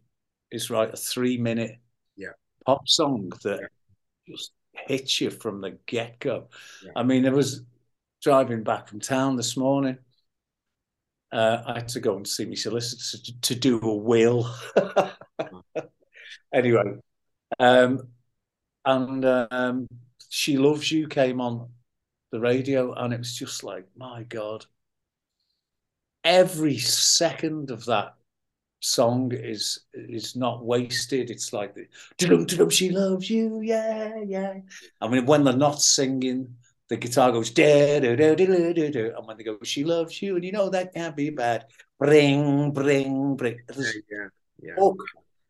is 0.52 0.70
write 0.70 0.94
a 0.94 0.98
three 0.98 1.38
minute 1.38 1.78
yeah. 2.18 2.34
pop 2.66 2.88
song 2.88 3.32
that 3.44 3.60
yeah. 3.62 4.34
just 4.34 4.52
hits 4.74 5.22
you 5.22 5.30
from 5.30 5.62
the 5.62 5.78
get 5.86 6.20
go. 6.20 6.48
Yeah. 6.84 6.92
I 6.96 7.04
mean, 7.04 7.26
I 7.26 7.30
was 7.30 7.64
driving 8.22 8.64
back 8.64 8.88
from 8.88 9.00
town 9.00 9.36
this 9.36 9.56
morning 9.56 9.98
uh, 11.32 11.64
I 11.66 11.74
had 11.76 11.88
to 11.90 12.00
go 12.00 12.18
and 12.18 12.28
see 12.28 12.46
my 12.46 12.56
solicitor 12.56 13.18
to, 13.24 13.42
to 13.42 13.56
do 13.56 13.80
a 13.82 13.96
will. 13.96 14.54
anyway, 16.54 16.96
um, 17.60 18.02
and 18.86 19.26
um, 19.26 19.88
She 20.30 20.58
Loves 20.58 20.92
You 20.92 21.08
came 21.08 21.40
on 21.40 21.70
the 22.32 22.40
radio, 22.40 22.94
and 22.94 23.14
it 23.14 23.20
was 23.20 23.36
just 23.36 23.64
like, 23.64 23.86
my 23.96 24.24
God. 24.24 24.66
Every 26.24 26.78
second 26.78 27.72
of 27.72 27.86
that 27.86 28.16
song 28.82 29.32
is 29.32 29.82
is 29.94 30.36
not 30.36 30.66
wasted. 30.66 31.30
It's 31.30 31.54
like 31.54 31.76
the 31.76 32.70
she 32.70 32.90
loves 32.90 33.30
you, 33.30 33.62
yeah, 33.62 34.22
yeah. 34.26 34.56
I 35.00 35.08
mean, 35.08 35.26
when 35.26 35.44
they're 35.44 35.54
not 35.56 35.82
singing, 35.82 36.56
the 36.90 36.98
guitar 36.98 37.32
goes 37.32 37.52
da 37.52 38.00
da 38.00 38.16
da 38.16 38.36
da 38.36 38.46
da 38.46 38.74
da, 38.74 38.90
da 38.92 39.18
and 39.18 39.28
when 39.28 39.38
they 39.38 39.44
go, 39.44 39.58
she 39.64 39.84
loves 39.84 40.22
you, 40.22 40.36
and 40.36 40.44
you 40.44 40.52
know 40.52 40.70
that 40.70 40.94
can't 40.94 41.16
be 41.16 41.30
bad. 41.30 41.66
Bring, 42.00 42.72
bring, 42.72 43.36
bring. 43.36 43.60
There's 43.68 43.96
yeah, 44.12 44.28
yeah. 44.62 44.74
hook 44.78 45.02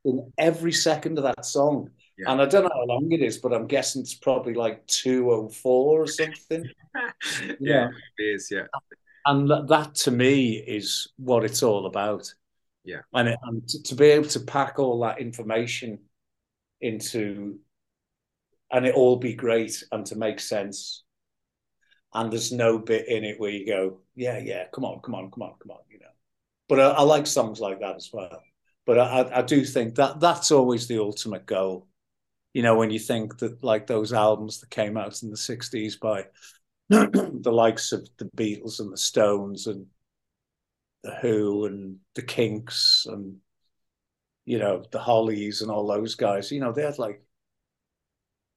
in 0.06 0.32
every 0.38 0.72
second 0.74 1.18
of 1.18 1.24
that 1.24 1.46
song. 1.46 1.90
Yeah. 2.18 2.32
And 2.32 2.42
I 2.42 2.46
don't 2.46 2.64
know 2.64 2.70
how 2.74 2.86
long 2.86 3.12
it 3.12 3.22
is, 3.22 3.38
but 3.38 3.54
I'm 3.54 3.68
guessing 3.68 4.02
it's 4.02 4.14
probably 4.14 4.54
like 4.54 4.86
204 4.88 6.02
or 6.02 6.08
something. 6.08 6.70
yeah, 6.96 7.56
yeah, 7.60 7.88
it 8.20 8.24
is, 8.24 8.50
yeah. 8.52 8.66
And 9.26 9.50
that, 9.70 9.96
to 9.96 10.12
me 10.12 10.54
is 10.54 11.08
what 11.18 11.46
it's 11.46 11.64
all 11.64 11.86
about. 11.86 12.34
Yeah. 12.84 13.02
And, 13.14 13.30
it, 13.30 13.40
and 13.44 13.68
to, 13.68 13.84
to 13.84 13.96
be 13.96 14.08
able 14.08 14.30
to 14.30 14.40
pack 14.40 14.80
all 14.80 15.00
that 15.02 15.20
information 15.20 16.00
into 16.80 17.60
and 18.72 18.86
it 18.86 18.96
all 18.96 19.18
be 19.18 19.34
great 19.34 19.84
and 19.92 20.06
to 20.08 20.16
make 20.16 20.40
sense 20.40 21.04
and 22.14 22.32
there's 22.32 22.52
no 22.52 22.78
bit 22.78 23.08
in 23.08 23.24
it 23.24 23.40
where 23.40 23.52
you 23.52 23.66
go, 23.66 24.00
yeah, 24.16 24.38
yeah, 24.38 24.66
come 24.74 24.84
on, 24.84 25.00
come 25.02 25.16
on, 25.16 25.32
come 25.32 25.44
on, 25.44 25.54
come 25.62 25.72
on, 25.72 25.80
you 25.90 26.00
know. 26.00 26.08
But 26.68 26.80
I, 26.80 26.90
I 26.90 27.02
like 27.04 27.26
songs 27.26 27.60
like 27.60 27.80
that 27.80 27.96
as 27.96 28.10
well. 28.12 28.42
But 28.86 29.00
I, 29.00 29.40
I 29.40 29.42
do 29.42 29.64
think 29.64 29.96
that 29.96 30.20
that's 30.20 30.52
always 30.52 30.88
the 30.88 31.00
ultimate 31.00 31.46
goal. 31.46 31.88
You 32.54 32.64
know, 32.64 32.76
when 32.76 32.92
you 32.92 33.00
think 33.00 33.38
that 33.38 33.64
like 33.64 33.88
those 33.88 34.12
albums 34.12 34.60
that 34.60 34.70
came 34.70 34.98
out 34.98 35.24
in 35.24 35.30
the 35.30 35.38
60s 35.38 36.00
by 36.00 36.26
the 36.92 37.52
likes 37.52 37.94
of 37.94 38.08
the 38.18 38.26
Beatles 38.26 38.82
and 38.82 38.92
the 38.92 38.98
Stones 38.98 39.68
and 39.68 39.86
the 41.04 41.16
Who 41.16 41.66
and 41.66 41.98
the 42.16 42.22
Kinks 42.22 43.06
and 43.10 43.38
you 44.44 44.60
know 44.60 44.84
the 44.92 45.00
Hollies 45.00 45.62
and 45.62 45.72
all 45.72 45.88
those 45.88 46.16
guys, 46.16 46.52
you 46.52 46.60
know, 46.60 46.74
they 46.74 46.84
had 46.84 47.00
like 47.00 47.24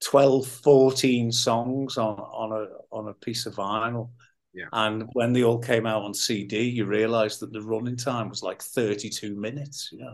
12, 0.03 0.47
14 0.47 1.31
songs 1.31 1.97
on, 1.97 2.19
on 2.19 2.53
a 2.53 2.95
on 2.95 3.09
a 3.09 3.15
piece 3.15 3.47
of 3.47 3.55
vinyl. 3.55 4.11
Yeah. 4.53 4.67
And 4.73 5.09
when 5.13 5.33
they 5.33 5.45
all 5.45 5.59
came 5.59 5.87
out 5.87 6.03
on 6.03 6.13
CD, 6.13 6.63
you 6.63 6.87
realized 6.87 7.39
that 7.41 7.53
the 7.53 7.63
running 7.63 7.97
time 7.97 8.29
was 8.29 8.43
like 8.43 8.63
32 8.63 9.37
minutes, 9.37 9.91
you 9.93 9.99
know. 10.01 10.13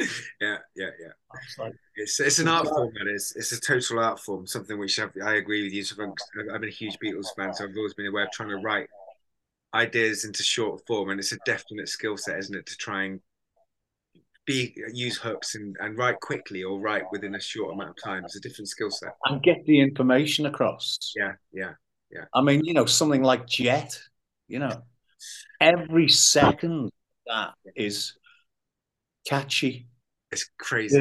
yeah, 0.40 0.56
yeah, 0.76 0.90
yeah. 1.00 1.70
It's 1.96 2.20
it's 2.20 2.38
an 2.38 2.48
art 2.48 2.66
form, 2.68 2.92
man. 2.94 3.14
It's 3.14 3.36
it's 3.36 3.52
a 3.52 3.60
total 3.60 4.00
art 4.00 4.18
form. 4.20 4.46
Something 4.46 4.78
which 4.78 4.98
I've, 4.98 5.12
i 5.24 5.34
agree 5.34 5.62
with 5.62 5.72
you. 5.72 5.84
So 5.84 5.96
I'm, 6.02 6.64
a 6.64 6.70
huge 6.70 6.96
Beatles 7.04 7.34
fan, 7.36 7.52
so 7.52 7.64
I've 7.64 7.76
always 7.76 7.94
been 7.94 8.06
aware 8.06 8.24
of 8.24 8.30
trying 8.30 8.48
to 8.50 8.56
write 8.56 8.86
ideas 9.74 10.24
into 10.24 10.42
short 10.42 10.82
form, 10.86 11.10
and 11.10 11.20
it's 11.20 11.32
a 11.32 11.38
definite 11.44 11.88
skill 11.88 12.16
set, 12.16 12.38
isn't 12.38 12.56
it, 12.56 12.66
to 12.66 12.76
try 12.76 13.04
and 13.04 13.20
be 14.46 14.74
use 14.92 15.18
hooks 15.18 15.54
and, 15.54 15.76
and 15.80 15.98
write 15.98 16.18
quickly 16.20 16.64
or 16.64 16.80
write 16.80 17.04
within 17.12 17.34
a 17.34 17.40
short 17.40 17.74
amount 17.74 17.90
of 17.90 17.96
time. 18.02 18.24
It's 18.24 18.36
a 18.36 18.40
different 18.40 18.68
skill 18.68 18.90
set. 18.90 19.10
And 19.26 19.42
get 19.42 19.64
the 19.66 19.80
information 19.80 20.46
across. 20.46 20.98
Yeah, 21.14 21.32
yeah, 21.52 21.72
yeah. 22.10 22.24
I 22.34 22.40
mean, 22.40 22.64
you 22.64 22.74
know, 22.74 22.86
something 22.86 23.22
like 23.22 23.46
Jet, 23.46 24.00
you 24.48 24.58
know, 24.58 24.82
every 25.60 26.08
second 26.08 26.90
that 27.26 27.54
is 27.76 28.14
catchy. 29.26 29.86
It's 30.32 30.48
crazy. 30.58 30.98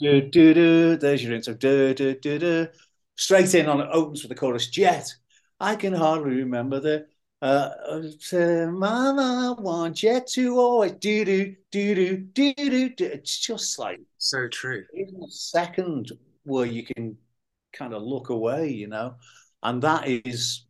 Do, 0.00 0.20
do, 0.22 0.54
do, 0.54 0.96
There's 0.96 1.24
your 1.24 1.34
intro. 1.34 1.54
Straight 3.16 3.54
in 3.54 3.68
on 3.68 3.80
it 3.80 3.88
opens 3.92 4.22
with 4.22 4.30
the 4.30 4.34
chorus 4.34 4.68
Jet. 4.68 5.12
I 5.58 5.76
can 5.76 5.92
hardly 5.92 6.36
remember 6.36 6.80
the 6.80 7.06
uh, 7.42 7.70
uh, 8.32 8.66
Mama, 8.70 9.56
want 9.58 10.02
you 10.02 10.20
to 10.20 10.58
always 10.58 10.92
do 10.92 11.24
do 11.24 11.56
do 11.70 11.94
do 11.94 12.16
do 12.16 12.54
do 12.54 12.88
do. 12.90 13.04
It's 13.06 13.38
just 13.38 13.78
like 13.78 14.00
so 14.18 14.46
true. 14.48 14.84
Even 14.94 15.22
a 15.22 15.30
second 15.30 16.12
where 16.44 16.66
you 16.66 16.84
can 16.84 17.16
kind 17.72 17.94
of 17.94 18.02
look 18.02 18.28
away, 18.28 18.68
you 18.68 18.88
know, 18.88 19.14
and 19.62 19.82
that 19.82 20.06
is 20.06 20.66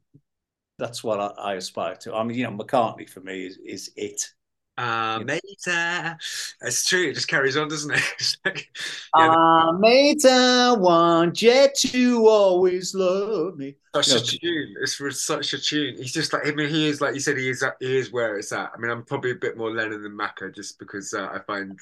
that's 0.78 1.02
what 1.02 1.20
I, 1.20 1.26
I 1.26 1.54
aspire 1.54 1.96
to. 1.96 2.14
I 2.14 2.22
mean, 2.22 2.38
you 2.38 2.44
know, 2.44 2.56
McCartney 2.56 3.08
for 3.08 3.20
me 3.20 3.46
is 3.46 3.58
is 3.64 3.90
it. 3.96 4.32
Uh, 4.80 5.22
Mater. 5.26 6.16
It's 6.62 6.86
true. 6.86 7.10
It 7.10 7.14
just 7.14 7.28
carries 7.28 7.54
on, 7.58 7.68
doesn't 7.68 7.92
it? 7.92 8.36
like, 8.46 8.70
yeah, 9.14 9.28
uh, 9.28 9.72
Mater, 9.72 10.74
want 10.78 11.42
you 11.42 11.68
to 11.76 12.26
always 12.26 12.94
love 12.94 13.58
me. 13.58 13.76
Such 13.94 14.08
a 14.08 14.38
tune. 14.38 14.74
It's 14.80 15.22
such 15.22 15.52
a 15.52 15.60
tune. 15.60 15.96
He's 15.98 16.12
just 16.12 16.32
like, 16.32 16.46
I 16.46 16.52
mean, 16.52 16.70
he 16.70 16.88
is, 16.88 17.02
like 17.02 17.12
you 17.12 17.20
said, 17.20 17.36
he 17.36 17.50
is, 17.50 17.62
he 17.78 17.98
is 17.98 18.10
where 18.10 18.38
it's 18.38 18.52
at. 18.52 18.70
I 18.74 18.80
mean, 18.80 18.90
I'm 18.90 19.04
probably 19.04 19.32
a 19.32 19.36
bit 19.36 19.58
more 19.58 19.70
Lennon 19.70 20.02
than 20.02 20.16
Macca 20.16 20.54
just 20.54 20.78
because 20.78 21.12
uh, 21.12 21.28
I 21.30 21.40
find, 21.40 21.78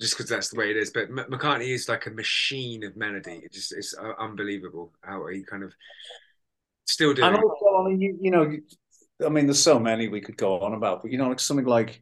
just 0.00 0.16
because 0.16 0.30
that's 0.30 0.50
the 0.50 0.58
way 0.58 0.70
it 0.70 0.76
is. 0.76 0.90
But 0.92 1.08
M- 1.08 1.26
McCartney 1.28 1.74
is 1.74 1.88
like 1.88 2.06
a 2.06 2.10
machine 2.10 2.84
of 2.84 2.96
melody. 2.96 3.40
It 3.42 3.52
just, 3.52 3.72
it's 3.72 3.96
uh, 3.98 4.12
unbelievable 4.16 4.92
how 5.00 5.26
he 5.26 5.42
kind 5.42 5.64
of 5.64 5.74
still 6.86 7.14
doing. 7.14 7.34
And 7.34 7.42
also, 7.42 7.80
I 7.80 7.88
mean, 7.88 8.00
you, 8.00 8.16
you 8.20 8.30
know, 8.30 8.56
I 9.26 9.28
mean, 9.28 9.46
there's 9.46 9.60
so 9.60 9.80
many 9.80 10.06
we 10.06 10.20
could 10.20 10.36
go 10.36 10.60
on 10.60 10.74
about, 10.74 11.02
but 11.02 11.10
you 11.10 11.18
know, 11.18 11.28
like 11.28 11.40
something 11.40 11.66
like 11.66 12.00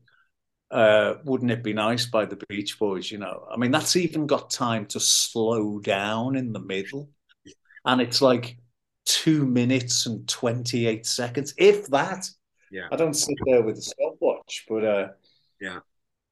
uh, 0.71 1.15
wouldn't 1.25 1.51
it 1.51 1.63
be 1.63 1.73
nice 1.73 2.07
by 2.07 2.25
the 2.25 2.39
Beach 2.49 2.79
Boys? 2.79 3.11
You 3.11 3.19
know, 3.19 3.47
I 3.51 3.57
mean, 3.57 3.71
that's 3.71 3.97
even 3.97 4.27
got 4.27 4.51
time 4.51 4.87
to 4.87 5.01
slow 5.01 5.79
down 5.79 6.37
in 6.37 6.53
the 6.53 6.61
middle, 6.61 7.11
and 7.85 8.01
it's 8.01 8.21
like 8.21 8.59
two 9.05 9.47
minutes 9.47 10.07
and 10.07 10.29
twenty 10.29 10.87
eight 10.87 11.07
seconds, 11.07 11.55
if 11.57 11.87
that. 11.89 12.29
Yeah, 12.71 12.89
I 12.91 12.97
don't 12.97 13.15
sit 13.15 13.37
there 13.47 13.63
with 13.63 13.79
a 13.79 13.83
stopwatch, 13.83 14.65
but 14.69 14.85
uh, 14.85 15.09
yeah, 15.61 15.81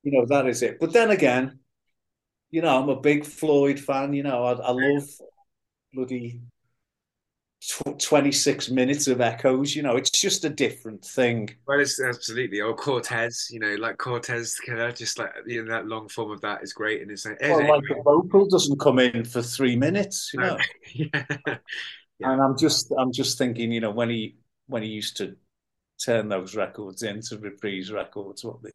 you 0.02 0.12
know 0.12 0.26
that 0.26 0.46
is 0.46 0.62
it. 0.62 0.80
But 0.80 0.92
then 0.92 1.10
again, 1.10 1.60
you 2.50 2.62
know, 2.62 2.80
I'm 2.80 2.88
a 2.88 3.00
big 3.00 3.24
Floyd 3.24 3.78
fan. 3.78 4.12
You 4.12 4.24
know, 4.24 4.44
I, 4.44 4.52
I 4.52 4.70
love 4.70 5.08
bloody 5.92 6.40
tw- 7.68 7.98
26 7.98 8.70
minutes 8.70 9.06
of 9.06 9.20
echoes. 9.20 9.74
You 9.74 9.82
know, 9.82 9.96
it's 9.96 10.10
just 10.10 10.44
a 10.44 10.50
different 10.50 11.04
thing. 11.04 11.50
Well, 11.66 11.80
it's 11.80 12.00
absolutely. 12.00 12.60
Or 12.60 12.74
Cortez, 12.74 13.48
you 13.50 13.60
know, 13.60 13.74
like 13.76 13.98
Cortez 13.98 14.58
just 14.94 15.18
like 15.18 15.30
you 15.46 15.64
know, 15.64 15.72
that 15.72 15.86
long 15.86 16.08
form 16.08 16.30
of 16.30 16.40
that 16.42 16.62
is 16.62 16.72
great. 16.72 17.02
And 17.02 17.10
it's 17.10 17.26
like, 17.26 17.38
eh, 17.40 17.50
Well, 17.50 17.60
eh, 17.60 17.68
like 17.68 17.82
the 17.88 17.98
eh. 17.98 18.02
vocal 18.04 18.48
doesn't 18.48 18.80
come 18.80 18.98
in 18.98 19.24
for 19.24 19.42
three 19.42 19.76
minutes, 19.76 20.30
you 20.32 20.40
know. 20.40 20.58
yeah. 20.94 21.24
Yeah. 22.20 22.30
And 22.30 22.40
I'm 22.40 22.56
just, 22.56 22.92
I'm 22.96 23.12
just 23.12 23.38
thinking, 23.38 23.72
you 23.72 23.80
know, 23.80 23.90
when 23.90 24.08
he, 24.08 24.36
when 24.68 24.82
he 24.82 24.88
used 24.88 25.16
to 25.16 25.36
turn 26.04 26.28
those 26.28 26.54
records 26.54 27.02
into 27.02 27.38
reprise 27.38 27.90
records, 27.90 28.44
what 28.44 28.62
they, 28.62 28.70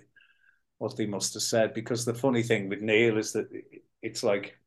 what 0.77 0.97
they 0.97 1.05
must 1.05 1.35
have 1.35 1.43
said. 1.43 1.73
Because 1.73 2.03
the 2.03 2.13
funny 2.13 2.43
thing 2.43 2.67
with 2.67 2.81
Neil 2.81 3.17
is 3.17 3.31
that 3.33 3.47
it's 4.01 4.23
like 4.23 4.58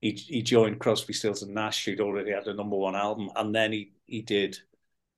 he 0.00 0.12
he 0.12 0.42
joined 0.42 0.78
Crosby, 0.78 1.12
Stills 1.12 1.42
and 1.42 1.54
Nash, 1.54 1.84
who'd 1.84 2.00
already 2.00 2.32
had 2.32 2.46
a 2.46 2.54
number 2.54 2.76
one 2.76 2.96
album, 2.96 3.30
and 3.36 3.54
then 3.54 3.72
he 3.72 3.92
he 4.06 4.22
did 4.22 4.58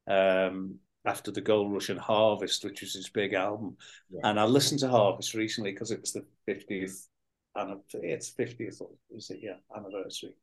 um, 0.06 0.76
after 1.04 1.30
the 1.30 1.40
Gold 1.40 1.72
Rush 1.72 1.88
and 1.88 2.00
Harvest, 2.00 2.64
which 2.64 2.80
was 2.80 2.94
his 2.94 3.08
big 3.08 3.32
album. 3.34 3.76
Yeah. 4.10 4.20
And 4.24 4.40
I 4.40 4.44
listened 4.44 4.80
to 4.80 4.88
Harvest 4.88 5.34
recently 5.34 5.72
because 5.72 5.90
it 5.90 6.00
was 6.00 6.12
the 6.12 6.24
fiftieth 6.46 7.08
and 7.54 7.80
it's 7.92 8.30
fiftieth, 8.30 8.80
is 9.10 9.30
it? 9.30 9.40
Yeah, 9.42 9.56
anniversary. 9.76 10.34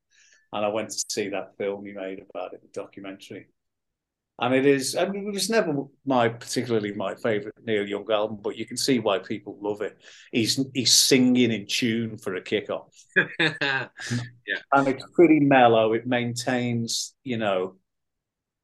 And 0.54 0.66
I 0.66 0.70
went 0.70 0.90
to 0.92 1.04
see 1.10 1.30
that 1.30 1.58
film 1.58 1.86
he 1.86 1.94
made 1.94 2.24
about 2.30 2.54
it, 2.54 2.62
the 2.62 2.70
documentary. 2.80 3.48
And 4.40 4.54
it 4.54 4.68
is, 4.68 4.96
I 4.96 5.08
mean, 5.08 5.28
it 5.28 5.34
was 5.34 5.50
never 5.50 5.74
my 6.06 6.30
particularly 6.30 6.94
my 6.94 7.16
favorite 7.16 7.56
Neil 7.66 7.88
Young 7.88 8.06
album, 8.12 8.38
but 8.40 8.56
you 8.56 8.68
can 8.68 8.78
see 8.78 9.00
why 9.00 9.18
people 9.18 9.58
love 9.60 9.82
it. 9.82 9.98
He's 10.32 10.64
he's 10.76 10.94
singing 10.94 11.52
in 11.52 11.66
tune 11.66 12.18
for 12.18 12.36
a 12.36 12.42
kickoff, 12.42 12.92
yeah. 13.40 13.88
and 14.74 14.88
it's 14.88 15.04
pretty 15.16 15.40
mellow. 15.40 15.94
It 15.94 16.06
maintains, 16.06 17.16
you 17.24 17.38
know, 17.38 17.78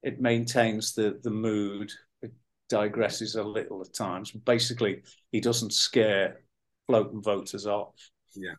it 0.04 0.22
maintains 0.22 0.94
the 0.94 1.20
the 1.24 1.32
mood. 1.32 1.92
It 2.22 2.34
digresses 2.72 3.36
a 3.36 3.42
little 3.42 3.82
at 3.82 3.96
times. 3.96 4.30
Basically, 4.30 5.02
he 5.32 5.40
doesn't 5.40 5.74
scare 5.74 6.42
floating 6.86 7.24
voters 7.24 7.66
off. 7.66 7.96
Yeah. 8.36 8.54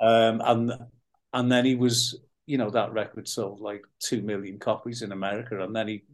Um, 0.00 0.40
and 0.44 0.72
and 1.32 1.50
then 1.50 1.64
he 1.64 1.74
was, 1.74 2.16
you 2.46 2.58
know, 2.58 2.70
that 2.70 2.92
record 2.92 3.26
sold 3.26 3.60
like 3.60 3.82
two 3.98 4.22
million 4.22 4.60
copies 4.60 5.02
in 5.02 5.10
America, 5.10 5.60
and 5.60 5.74
then 5.74 5.88
he 5.88 6.04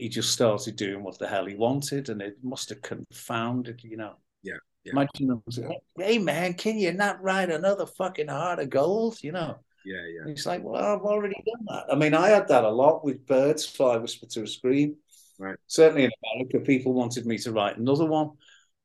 he 0.00 0.08
just 0.08 0.32
started 0.32 0.76
doing 0.76 1.02
what 1.02 1.18
the 1.18 1.28
hell 1.28 1.46
he 1.46 1.54
wanted, 1.54 2.08
and 2.08 2.22
it 2.22 2.38
must 2.42 2.68
have 2.70 2.82
confounded, 2.82 3.82
you 3.84 3.96
know. 3.96 4.14
Yeah, 4.42 4.54
yeah. 4.84 4.92
Imagine 4.92 5.28
them 5.28 5.42
saying, 5.50 5.78
"Hey 5.96 6.18
man, 6.18 6.54
can 6.54 6.78
you 6.78 6.92
not 6.92 7.22
write 7.22 7.50
another 7.50 7.86
fucking 7.86 8.28
heart 8.28 8.58
of 8.58 8.70
gold?" 8.70 9.22
You 9.22 9.32
know. 9.32 9.58
Yeah, 9.84 10.04
yeah. 10.06 10.20
And 10.22 10.30
it's 10.30 10.44
like, 10.44 10.62
well, 10.62 10.76
I've 10.76 11.02
already 11.02 11.42
done 11.46 11.64
that. 11.68 11.84
I 11.90 11.96
mean, 11.96 12.12
I 12.12 12.28
had 12.28 12.48
that 12.48 12.64
a 12.64 12.70
lot 12.70 13.02
with 13.02 13.26
Birds 13.26 13.64
Fly 13.64 13.96
Whisper 13.96 14.26
to 14.26 14.42
a 14.42 14.46
Scream. 14.46 14.96
Right. 15.38 15.56
Certainly 15.68 16.04
in 16.04 16.10
America, 16.34 16.60
people 16.60 16.92
wanted 16.92 17.24
me 17.24 17.38
to 17.38 17.52
write 17.52 17.78
another 17.78 18.04
one, 18.04 18.30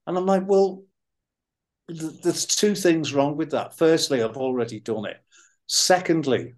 and 0.07 0.18
I'm 0.18 0.26
like, 0.26 0.47
well, 0.47 0.84
th- 1.89 2.22
there's 2.24 2.45
two 2.45 2.76
things 2.76 3.13
wrong 3.13 3.36
with 3.36 3.51
that. 3.51 3.78
Firstly, 3.78 4.24
I've 4.24 4.38
already 4.38 4.80
done 4.80 5.05
it. 5.05 5.18
Secondly, 5.68 6.53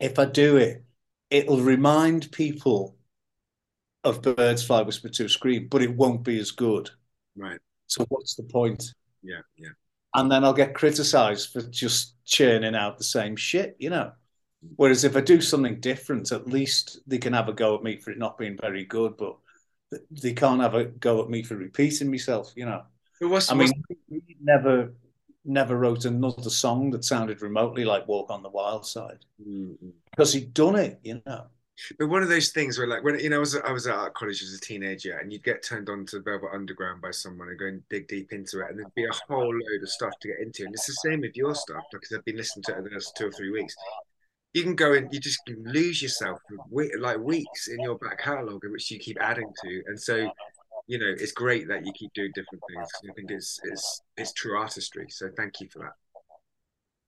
if 0.00 0.18
I 0.18 0.24
do 0.24 0.56
it, 0.56 0.84
it'll 1.30 1.60
remind 1.60 2.32
people 2.32 2.96
of 4.04 4.22
Birds 4.22 4.64
Fly 4.64 4.82
Whisper 4.82 5.08
to 5.08 5.26
a 5.26 5.28
Scream, 5.28 5.68
but 5.70 5.82
it 5.82 5.94
won't 5.94 6.24
be 6.24 6.38
as 6.38 6.50
good. 6.50 6.90
Right. 7.36 7.60
So 7.86 8.04
what's 8.08 8.34
the 8.34 8.42
point? 8.44 8.92
Yeah, 9.22 9.40
yeah. 9.56 9.68
And 10.14 10.30
then 10.30 10.44
I'll 10.44 10.52
get 10.52 10.74
criticized 10.74 11.52
for 11.52 11.62
just 11.62 12.14
churning 12.24 12.74
out 12.74 12.98
the 12.98 13.04
same 13.04 13.36
shit, 13.36 13.76
you 13.78 13.90
know. 13.90 14.12
Whereas 14.76 15.04
if 15.04 15.16
I 15.16 15.20
do 15.20 15.40
something 15.40 15.80
different, 15.80 16.32
at 16.32 16.46
least 16.46 17.00
they 17.06 17.18
can 17.18 17.32
have 17.32 17.48
a 17.48 17.52
go 17.52 17.74
at 17.74 17.82
me 17.82 17.96
for 17.96 18.10
it 18.10 18.18
not 18.18 18.38
being 18.38 18.58
very 18.60 18.84
good, 18.84 19.16
but 19.16 19.36
they 20.10 20.32
can't 20.32 20.60
have 20.60 20.74
a 20.74 20.84
go 20.84 21.22
at 21.22 21.30
me 21.30 21.42
for 21.42 21.56
repeating 21.56 22.10
myself, 22.10 22.52
you 22.54 22.64
know. 22.64 22.82
But 23.20 23.28
what's, 23.28 23.50
I 23.50 23.54
mean, 23.54 23.72
he 24.08 24.36
never 24.40 24.92
never 25.44 25.76
wrote 25.76 26.04
another 26.04 26.50
song 26.50 26.90
that 26.90 27.04
sounded 27.04 27.42
remotely 27.42 27.84
like 27.84 28.06
Walk 28.06 28.30
on 28.30 28.42
the 28.42 28.48
Wild 28.48 28.86
Side 28.86 29.24
Mm, 29.40 29.76
mm. 29.82 29.92
because 30.10 30.32
he'd 30.32 30.54
done 30.54 30.76
it, 30.76 31.00
you 31.02 31.20
know. 31.26 31.46
But 31.98 32.08
one 32.08 32.22
of 32.22 32.28
those 32.28 32.50
things 32.50 32.78
where, 32.78 32.86
like, 32.86 33.02
when 33.02 33.18
you 33.18 33.30
know, 33.30 33.36
I 33.36 33.40
was 33.40 33.56
I 33.56 33.72
was 33.72 33.86
at 33.86 33.94
art 33.94 34.14
college 34.14 34.42
as 34.42 34.54
a 34.54 34.60
teenager, 34.60 35.18
and 35.18 35.32
you'd 35.32 35.42
get 35.42 35.64
turned 35.64 35.88
on 35.88 36.06
to 36.06 36.20
Velvet 36.20 36.50
Underground 36.52 37.00
by 37.00 37.10
someone 37.10 37.48
and 37.48 37.58
go 37.58 37.66
and 37.66 37.82
dig 37.88 38.08
deep 38.08 38.32
into 38.32 38.60
it, 38.60 38.70
and 38.70 38.78
there'd 38.78 38.94
be 38.94 39.04
a 39.04 39.12
whole 39.28 39.46
load 39.46 39.82
of 39.82 39.88
stuff 39.88 40.12
to 40.20 40.28
get 40.28 40.40
into. 40.40 40.64
And 40.64 40.74
it's 40.74 40.86
the 40.86 40.92
same 40.92 41.20
with 41.22 41.36
your 41.36 41.54
stuff 41.54 41.82
because 41.90 42.12
I've 42.12 42.24
been 42.24 42.36
listening 42.36 42.64
to 42.64 42.78
it 42.78 42.84
the 42.84 42.90
last 42.90 43.16
two 43.16 43.28
or 43.28 43.32
three 43.32 43.50
weeks. 43.50 43.74
You 44.52 44.62
can 44.62 44.76
go 44.76 44.92
and 44.92 45.12
you 45.12 45.18
just 45.18 45.40
lose 45.48 46.02
yourself 46.02 46.38
for 46.48 46.84
like 46.98 47.18
weeks 47.18 47.68
in 47.68 47.80
your 47.80 47.96
back 47.98 48.18
catalogue, 48.18 48.62
which 48.70 48.90
you 48.90 48.98
keep 48.98 49.16
adding 49.20 49.50
to, 49.64 49.82
and 49.86 50.00
so 50.00 50.30
you 50.86 50.98
know 50.98 51.08
it's 51.08 51.32
great 51.32 51.68
that 51.68 51.86
you 51.86 51.92
keep 51.94 52.12
doing 52.12 52.32
different 52.34 52.62
things. 52.68 52.88
I 53.08 53.12
think 53.14 53.30
it's 53.30 53.58
it's 53.64 54.02
it's 54.18 54.32
true 54.34 54.58
artistry. 54.58 55.06
So 55.08 55.30
thank 55.36 55.60
you 55.60 55.68
for 55.68 55.78
that. 55.80 55.94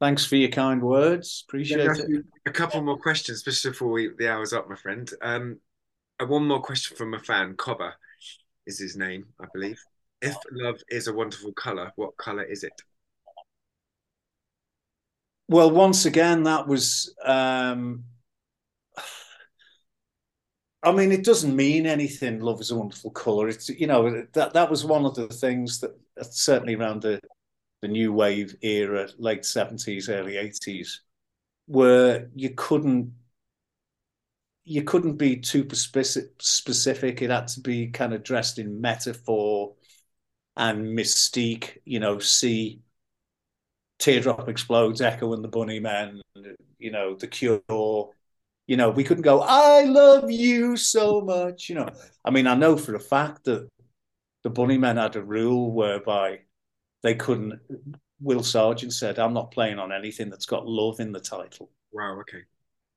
Thanks 0.05 0.26
for 0.26 0.36
your 0.36 0.50
kind 0.50 0.82
words. 0.82 1.44
Appreciate 1.48 1.78
Yeah, 1.78 1.94
it. 1.96 2.24
A 2.44 2.50
couple 2.50 2.82
more 2.82 2.98
questions, 2.98 3.42
just 3.42 3.64
before 3.64 3.88
we, 3.88 4.11
the 4.18 4.30
hour's 4.30 4.52
up, 4.52 4.68
my 4.68 4.76
friend. 4.76 5.11
Um, 5.22 5.61
uh, 6.20 6.26
one 6.26 6.46
more 6.46 6.61
question 6.61 6.94
from 6.94 7.14
a 7.14 7.18
fan. 7.18 7.55
Cobber 7.57 7.94
is 8.66 8.78
his 8.78 8.98
name, 8.98 9.24
I 9.40 9.46
believe. 9.55 9.80
If 10.20 10.36
love 10.52 10.76
is 10.90 11.09
a 11.09 11.14
wonderful 11.14 11.55
color, 11.55 11.90
what 11.96 12.18
color 12.18 12.42
is 12.42 12.64
it? 12.64 12.82
Well, 15.48 15.70
once 15.70 16.05
again, 16.05 16.42
that 16.42 16.68
was. 16.68 17.14
Um, 17.24 18.05
I 20.82 20.92
mean, 20.92 21.12
it 21.12 21.24
doesn't 21.24 21.57
mean 21.57 21.86
anything. 21.86 22.40
Love 22.40 22.61
is 22.61 22.70
a 22.70 22.76
wonderful 22.76 23.11
color. 23.11 23.48
It's 23.48 23.70
you 23.70 23.86
know 23.86 24.26
that 24.34 24.52
that 24.52 24.70
was 24.70 24.84
one 24.84 25.07
of 25.07 25.14
the 25.14 25.28
things 25.28 25.80
that 25.80 25.96
certainly 26.30 26.74
around 26.74 27.00
the 27.00 27.22
the 27.85 27.89
new 27.89 28.14
wave 28.14 28.57
era, 28.62 29.07
late 29.18 29.45
seventies, 29.45 30.09
early 30.09 30.39
eighties, 30.39 31.03
where 31.66 32.30
you 32.35 32.49
couldn't 32.49 33.12
you 34.64 34.82
couldn't 34.82 35.16
be 35.16 35.37
too 35.37 35.68
specific. 35.74 37.20
It 37.20 37.28
had 37.28 37.49
to 37.49 37.61
be 37.61 37.89
kind 37.89 38.14
of 38.14 38.22
dressed 38.22 38.59
in 38.59 38.80
metaphor 38.80 39.74
and 40.57 40.97
mystique. 40.99 41.76
You 41.85 42.01
know, 42.01 42.18
see 42.20 42.80
Teardrop 43.99 44.49
Explodes, 44.49 45.03
Echo 45.03 45.35
and 45.35 45.45
the 45.45 45.49
Bunny 45.49 45.78
Bunnymen, 45.78 46.22
you 46.78 46.91
know, 46.91 47.16
The 47.16 47.26
Cure. 47.26 47.61
You 48.66 48.78
know, 48.78 48.89
we 48.89 49.05
couldn't 49.05 49.24
go, 49.24 49.43
I 49.43 49.82
love 49.82 50.30
you 50.30 50.78
so 50.78 51.20
much. 51.20 51.68
You 51.68 51.74
know, 51.74 51.91
I 52.24 52.30
mean, 52.30 52.47
I 52.47 52.55
know 52.55 52.78
for 52.78 52.95
a 52.95 53.01
fact 53.01 53.45
that 53.45 53.68
the 54.43 54.49
Bunny 54.49 54.78
Bunnymen 54.78 54.97
had 54.97 55.16
a 55.16 55.22
rule 55.22 55.70
whereby 55.70 56.41
they 57.05 57.14
couldn't. 57.14 57.61
Will 58.20 58.42
Sergeant 58.42 58.94
said, 58.94 59.18
I'm 59.18 59.34
not 59.34 59.50
playing 59.50 59.78
on 59.78 59.92
anything 59.92 60.30
that's 60.30 60.46
got 60.46 60.66
love 60.66 61.00
in 61.00 61.12
the 61.12 61.20
title. 61.20 61.70
Wow. 61.92 62.18
Okay. 62.20 62.42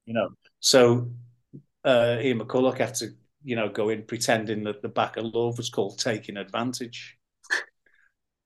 You 0.06 0.14
know, 0.14 0.30
so 0.62 1.12
uh, 1.84 2.18
Ian 2.22 2.40
McCulloch 2.40 2.78
had 2.78 2.96
to, 2.96 3.10
you 3.44 3.58
know, 3.58 3.68
go 3.68 3.90
in 3.90 4.04
pretending 4.04 4.64
that 4.64 4.82
the 4.82 4.88
back 4.88 5.18
of 5.18 5.26
love 5.26 5.58
was 5.58 5.70
called 5.70 6.00
Taking 6.00 6.38
Advantage. 6.38 7.18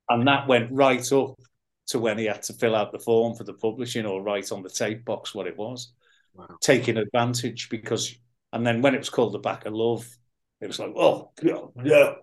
And 0.10 0.28
that 0.28 0.46
went 0.46 0.70
right 0.74 1.10
up 1.14 1.40
to 1.88 2.00
when 2.00 2.18
he 2.18 2.26
had 2.26 2.44
to 2.44 2.54
fill 2.54 2.76
out 2.76 2.92
the 2.92 3.00
form 3.00 3.34
for 3.34 3.46
the 3.46 3.54
publishing 3.54 4.06
or 4.06 4.22
write 4.22 4.52
on 4.52 4.62
the 4.62 4.70
tape 4.70 5.06
box 5.06 5.34
what 5.34 5.48
it 5.48 5.56
was, 5.56 5.94
Wow. 6.34 6.58
taking 6.60 6.98
advantage 6.98 7.70
because, 7.70 8.14
and 8.52 8.68
then 8.68 8.82
when 8.82 8.94
it 8.94 8.98
was 8.98 9.10
called 9.10 9.32
the 9.32 9.40
back 9.40 9.66
of 9.66 9.72
love, 9.72 10.06
it 10.60 10.68
was 10.68 10.80
like, 10.80 10.92
oh 10.98 11.32
no, 11.42 12.16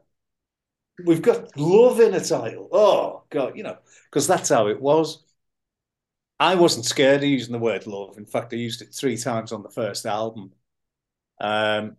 we've 1.06 1.22
got 1.22 1.56
love 1.56 1.98
in 2.00 2.12
a 2.12 2.20
title. 2.20 2.68
Oh 2.72 3.17
god, 3.30 3.56
you 3.56 3.62
know, 3.62 3.78
because 4.04 4.26
that's 4.26 4.48
how 4.48 4.68
it 4.68 4.80
was. 4.80 5.22
I 6.40 6.54
wasn't 6.54 6.86
scared 6.86 7.22
of 7.22 7.28
using 7.28 7.52
the 7.52 7.58
word 7.58 7.86
love. 7.86 8.16
In 8.16 8.26
fact, 8.26 8.52
I 8.52 8.56
used 8.56 8.80
it 8.80 8.94
three 8.94 9.16
times 9.16 9.52
on 9.52 9.62
the 9.62 9.70
first 9.70 10.06
album. 10.06 10.52
Um, 11.40 11.96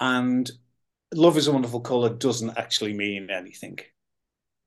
and 0.00 0.50
love 1.14 1.36
is 1.36 1.48
a 1.48 1.52
wonderful 1.52 1.80
color 1.80 2.10
doesn't 2.10 2.58
actually 2.58 2.94
mean 2.94 3.30
anything. 3.30 3.78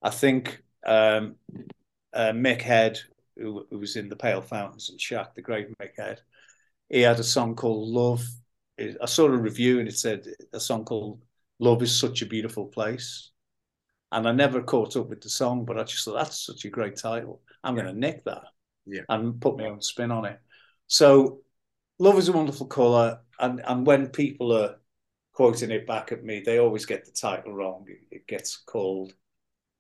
I 0.02 0.10
think 0.10 0.64
um, 0.86 1.36
uh, 2.14 2.32
Mick 2.32 2.62
Head, 2.62 3.00
who, 3.38 3.66
who, 3.70 3.80
was 3.80 3.96
in 3.96 4.10
the 4.10 4.16
Pale 4.16 4.42
Fountains 4.42 4.90
and 4.90 5.00
Shack, 5.00 5.36
the 5.36 5.42
great 5.42 5.68
Mick 5.78 5.98
Head, 5.98 6.22
he 6.90 7.02
had 7.02 7.20
a 7.20 7.24
song 7.24 7.56
called 7.56 7.88
Love. 7.90 8.26
I 8.80 9.06
saw 9.06 9.26
a 9.26 9.30
review 9.30 9.80
and 9.80 9.88
it 9.88 9.98
said 9.98 10.26
a 10.54 10.60
song 10.60 10.86
called 10.86 11.22
Love 11.60 11.84
is 11.84 11.98
Such 11.98 12.22
a 12.22 12.26
Beautiful 12.26 12.66
Place. 12.66 13.32
And 14.12 14.28
I 14.28 14.32
never 14.34 14.62
caught 14.62 14.96
up 14.98 15.10
with 15.10 15.22
the 15.22 15.30
song, 15.30 15.66
but 15.66 15.80
I 15.80 15.84
just 15.84 16.04
thought 16.06 16.16
that's 16.16 16.46
such 16.46 16.66
a 16.66 16.70
great 16.70 16.98
title. 16.98 17.42
I'm 17.64 17.76
Yeah. 17.78 17.84
going 17.84 17.94
to 17.96 18.00
nick 18.00 18.24
that 18.26 18.44
Yeah. 18.86 19.02
and 19.10 19.40
put 19.40 19.58
my 19.58 19.66
own 19.66 19.82
spin 19.82 20.12
on 20.12 20.26
it. 20.26 20.40
So, 20.88 21.42
love 22.00 22.18
is 22.18 22.30
a 22.30 22.34
wonderful 22.34 22.68
color, 22.68 23.22
and 23.40 23.62
and 23.66 23.86
when 23.86 24.10
people 24.10 24.52
are 24.54 24.80
quoting 25.34 25.72
it 25.72 25.88
back 25.88 26.12
at 26.12 26.24
me, 26.24 26.42
they 26.42 26.60
always 26.60 26.86
get 26.86 27.06
the 27.06 27.12
title 27.12 27.54
wrong. 27.54 27.86
It, 27.88 28.02
it 28.18 28.28
gets 28.28 28.58
called 28.58 29.14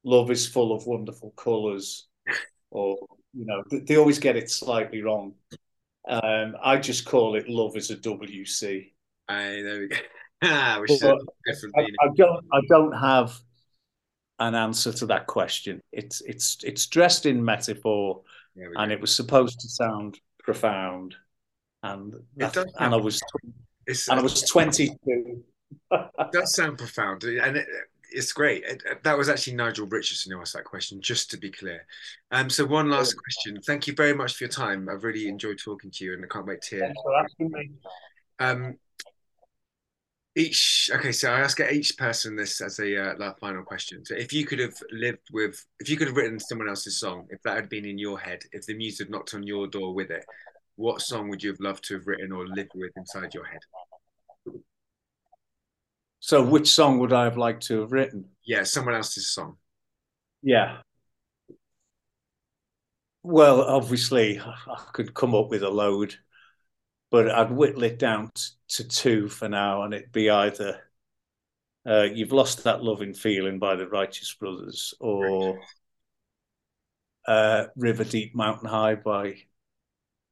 "Love 0.03 0.31
is 0.31 0.47
full 0.47 0.71
of 0.73 0.87
wonderful 0.87 1.31
colors," 1.31 2.07
or 2.71 2.97
you 3.33 3.45
know, 3.45 3.63
they, 3.69 3.79
they 3.79 3.97
always 3.97 4.19
get 4.19 4.37
it 4.37 4.49
slightly 4.49 5.01
wrong. 5.01 5.35
Um, 6.07 6.55
I 6.63 6.77
just 6.77 7.05
call 7.05 7.35
it 7.35 7.49
"Love 7.49 7.75
is 7.75 7.91
a 7.91 7.97
WC." 7.97 8.93
Aye, 9.29 9.61
there 9.63 9.79
we 9.81 9.87
go. 9.87 9.97
Ah, 10.43 10.79
we 10.81 10.87
should 10.87 11.07
have 11.09 11.19
different 11.45 11.75
I, 11.77 11.81
meaning. 11.81 11.95
I 12.01 12.07
don't. 12.15 12.45
I 12.51 12.61
don't 12.67 12.93
have 12.93 13.39
an 14.41 14.55
answer 14.55 14.91
to 14.91 15.05
that 15.05 15.27
question. 15.27 15.79
It's 15.91 16.21
it's 16.21 16.57
it's 16.63 16.87
dressed 16.87 17.25
in 17.27 17.45
metaphor, 17.45 18.21
and 18.55 18.89
go. 18.89 18.93
it 18.93 18.99
was 18.99 19.15
supposed 19.15 19.59
to 19.61 19.69
sound 19.69 20.19
profound, 20.43 21.15
and 21.83 22.15
that, 22.37 22.57
and 22.57 22.71
sound 22.77 22.93
I 22.93 22.97
was 22.97 23.21
and 23.87 24.19
I 24.19 24.23
was 24.23 24.41
twenty 24.41 24.89
two. 25.05 25.43
it 25.91 26.31
does 26.33 26.55
sound 26.55 26.79
profound, 26.79 27.23
and 27.23 27.57
it, 27.57 27.67
it's 28.11 28.33
great. 28.33 28.63
It- 28.63 29.03
that 29.03 29.17
was 29.17 29.29
actually 29.29 29.55
Nigel 29.55 29.85
Richardson 29.85 30.31
who 30.31 30.41
asked 30.41 30.53
that 30.53 30.65
question, 30.65 31.01
just 31.01 31.29
to 31.31 31.37
be 31.37 31.51
clear. 31.51 31.85
Um, 32.31 32.49
so 32.49 32.65
one 32.65 32.89
last 32.89 33.15
question. 33.15 33.61
Thank 33.61 33.85
you 33.85 33.93
very 33.93 34.13
much 34.13 34.33
for 34.33 34.45
your 34.45 34.51
time. 34.51 34.89
I've 34.89 35.03
really 35.03 35.27
enjoyed 35.27 35.59
talking 35.63 35.91
to 35.91 36.03
you, 36.03 36.13
and 36.15 36.25
I 36.25 36.27
can't 36.27 36.47
wait 36.47 36.63
to 36.63 36.75
hear. 36.77 36.85
Thanks 36.85 37.01
for 37.03 37.15
asking 37.15 37.51
me. 37.51 37.71
Um, 38.39 38.77
each 40.35 40.89
okay, 40.93 41.11
so 41.11 41.31
I 41.31 41.41
ask 41.41 41.59
each 41.59 41.97
person 41.97 42.35
this 42.35 42.61
as 42.61 42.79
a 42.79 43.11
uh, 43.11 43.13
like, 43.17 43.39
final 43.39 43.63
question. 43.63 44.05
So 44.05 44.15
if 44.15 44.31
you 44.31 44.45
could 44.45 44.59
have 44.59 44.75
lived 44.91 45.27
with, 45.31 45.65
if 45.79 45.89
you 45.89 45.97
could 45.97 46.07
have 46.07 46.15
written 46.15 46.39
someone 46.39 46.69
else's 46.69 46.99
song, 46.99 47.27
if 47.29 47.41
that 47.43 47.55
had 47.55 47.69
been 47.69 47.85
in 47.85 47.97
your 47.97 48.17
head, 48.17 48.39
if 48.53 48.65
the 48.65 48.73
muse 48.73 48.99
had 48.99 49.09
knocked 49.09 49.33
on 49.33 49.43
your 49.43 49.67
door 49.67 49.93
with 49.93 50.09
it, 50.09 50.23
what 50.75 51.01
song 51.01 51.29
would 51.29 51.43
you 51.43 51.49
have 51.49 51.59
loved 51.59 51.83
to 51.85 51.95
have 51.95 52.07
written 52.07 52.31
or 52.31 52.47
lived 52.47 52.71
with 52.75 52.91
inside 52.95 53.33
your 53.33 53.45
head? 53.45 53.59
So, 56.21 56.41
which 56.43 56.69
song 56.69 56.99
would 56.99 57.11
I 57.11 57.25
have 57.25 57.37
liked 57.37 57.65
to 57.67 57.81
have 57.81 57.91
written? 57.91 58.25
Yeah, 58.45 58.63
someone 58.63 58.95
else's 58.95 59.33
song. 59.33 59.57
Yeah. 60.41 60.77
Well, 63.23 63.61
obviously, 63.61 64.39
I 64.39 64.85
could 64.93 65.13
come 65.13 65.35
up 65.35 65.49
with 65.49 65.63
a 65.63 65.69
load, 65.69 66.15
but 67.09 67.29
I'd 67.29 67.51
whittle 67.51 67.83
it 67.83 67.99
down 67.99 68.31
to 68.71 68.87
two 68.87 69.27
for 69.27 69.49
now, 69.49 69.83
and 69.83 69.93
it'd 69.93 70.11
be 70.11 70.29
either 70.29 70.79
uh, 71.85 72.03
"You've 72.03 72.31
Lost 72.31 72.63
That 72.63 72.83
Loving 72.83 73.13
Feeling" 73.13 73.59
by 73.59 73.75
the 73.75 73.87
Righteous 73.87 74.33
Brothers 74.33 74.93
or 74.99 75.59
uh, 77.27 77.65
"River 77.75 78.03
Deep 78.03 78.35
Mountain 78.35 78.69
High" 78.69 78.95
by 78.95 79.35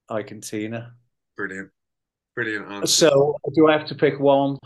and 0.08 0.90
Brilliant, 1.36 1.70
brilliant 2.34 2.70
answer. 2.70 2.86
So, 2.86 3.36
do 3.54 3.68
I 3.68 3.72
have 3.72 3.86
to 3.88 3.94
pick 3.94 4.18
one? 4.18 4.58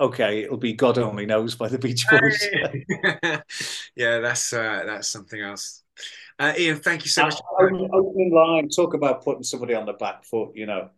Okay, 0.00 0.42
it'll 0.42 0.56
be 0.56 0.72
"God 0.72 0.98
Only 0.98 1.26
Knows" 1.26 1.54
by 1.54 1.68
the 1.68 1.78
Beach 1.78 2.06
Boys. 2.10 2.48
yeah, 3.96 4.18
that's 4.18 4.52
uh, 4.52 4.82
that's 4.86 5.08
something 5.08 5.40
else. 5.40 5.82
Uh, 6.38 6.52
Ian, 6.58 6.78
thank 6.78 7.04
you 7.04 7.10
so 7.10 7.24
much. 7.24 7.40
Opening 7.60 8.34
line, 8.34 8.68
talk 8.68 8.94
about 8.94 9.22
putting 9.22 9.44
somebody 9.44 9.74
on 9.74 9.86
the 9.86 9.92
back 9.92 10.24
foot. 10.24 10.50
You 10.56 10.66
know, 10.66 10.90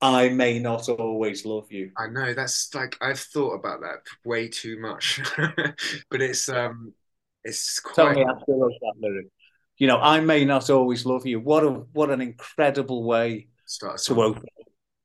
I 0.00 0.28
may 0.28 0.58
not 0.58 0.88
always 0.88 1.46
love 1.46 1.70
you. 1.70 1.90
I 1.96 2.08
know 2.08 2.34
that's 2.34 2.74
like 2.74 2.96
I've 3.00 3.20
thought 3.20 3.54
about 3.54 3.80
that 3.80 4.00
way 4.24 4.48
too 4.48 4.78
much, 4.80 5.20
but 6.10 6.20
it's 6.20 6.48
um, 6.48 6.92
it's 7.42 7.80
Tell 7.94 8.12
me 8.12 8.22
after 8.22 8.44
that 8.46 8.94
lyric. 8.98 9.26
You 9.78 9.86
know, 9.88 9.98
I 9.98 10.20
may 10.20 10.44
not 10.44 10.68
always 10.70 11.06
love 11.06 11.26
you. 11.26 11.40
What 11.40 11.64
a 11.64 11.70
what 11.70 12.10
an 12.10 12.20
incredible 12.20 13.04
way 13.04 13.48
start 13.66 13.98
to 13.98 14.22
open. 14.22 14.44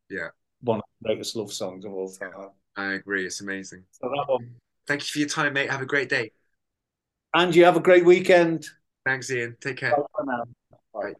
Yeah. 0.09 0.29
one 0.61 0.79
of 0.79 0.83
the 1.01 1.07
greatest 1.07 1.35
love 1.35 1.53
songs 1.53 1.85
of 1.85 1.93
all 1.93 2.09
time. 2.09 2.31
I 2.75 2.93
agree, 2.93 3.25
it's 3.25 3.41
amazing. 3.41 3.83
So 3.91 4.09
that 4.09 4.25
one. 4.27 4.55
Thank 4.87 5.01
you 5.01 5.07
for 5.07 5.19
your 5.19 5.29
time, 5.29 5.53
mate. 5.53 5.69
Have 5.69 5.81
a 5.81 5.85
great 5.85 6.09
day. 6.09 6.31
And 7.33 7.55
you 7.55 7.65
have 7.65 7.77
a 7.77 7.81
great 7.81 8.05
weekend. 8.05 8.67
Thanks, 9.05 9.29
Ian. 9.31 9.55
Take 9.61 9.77
care. 9.77 9.95
Bye. 10.93 11.13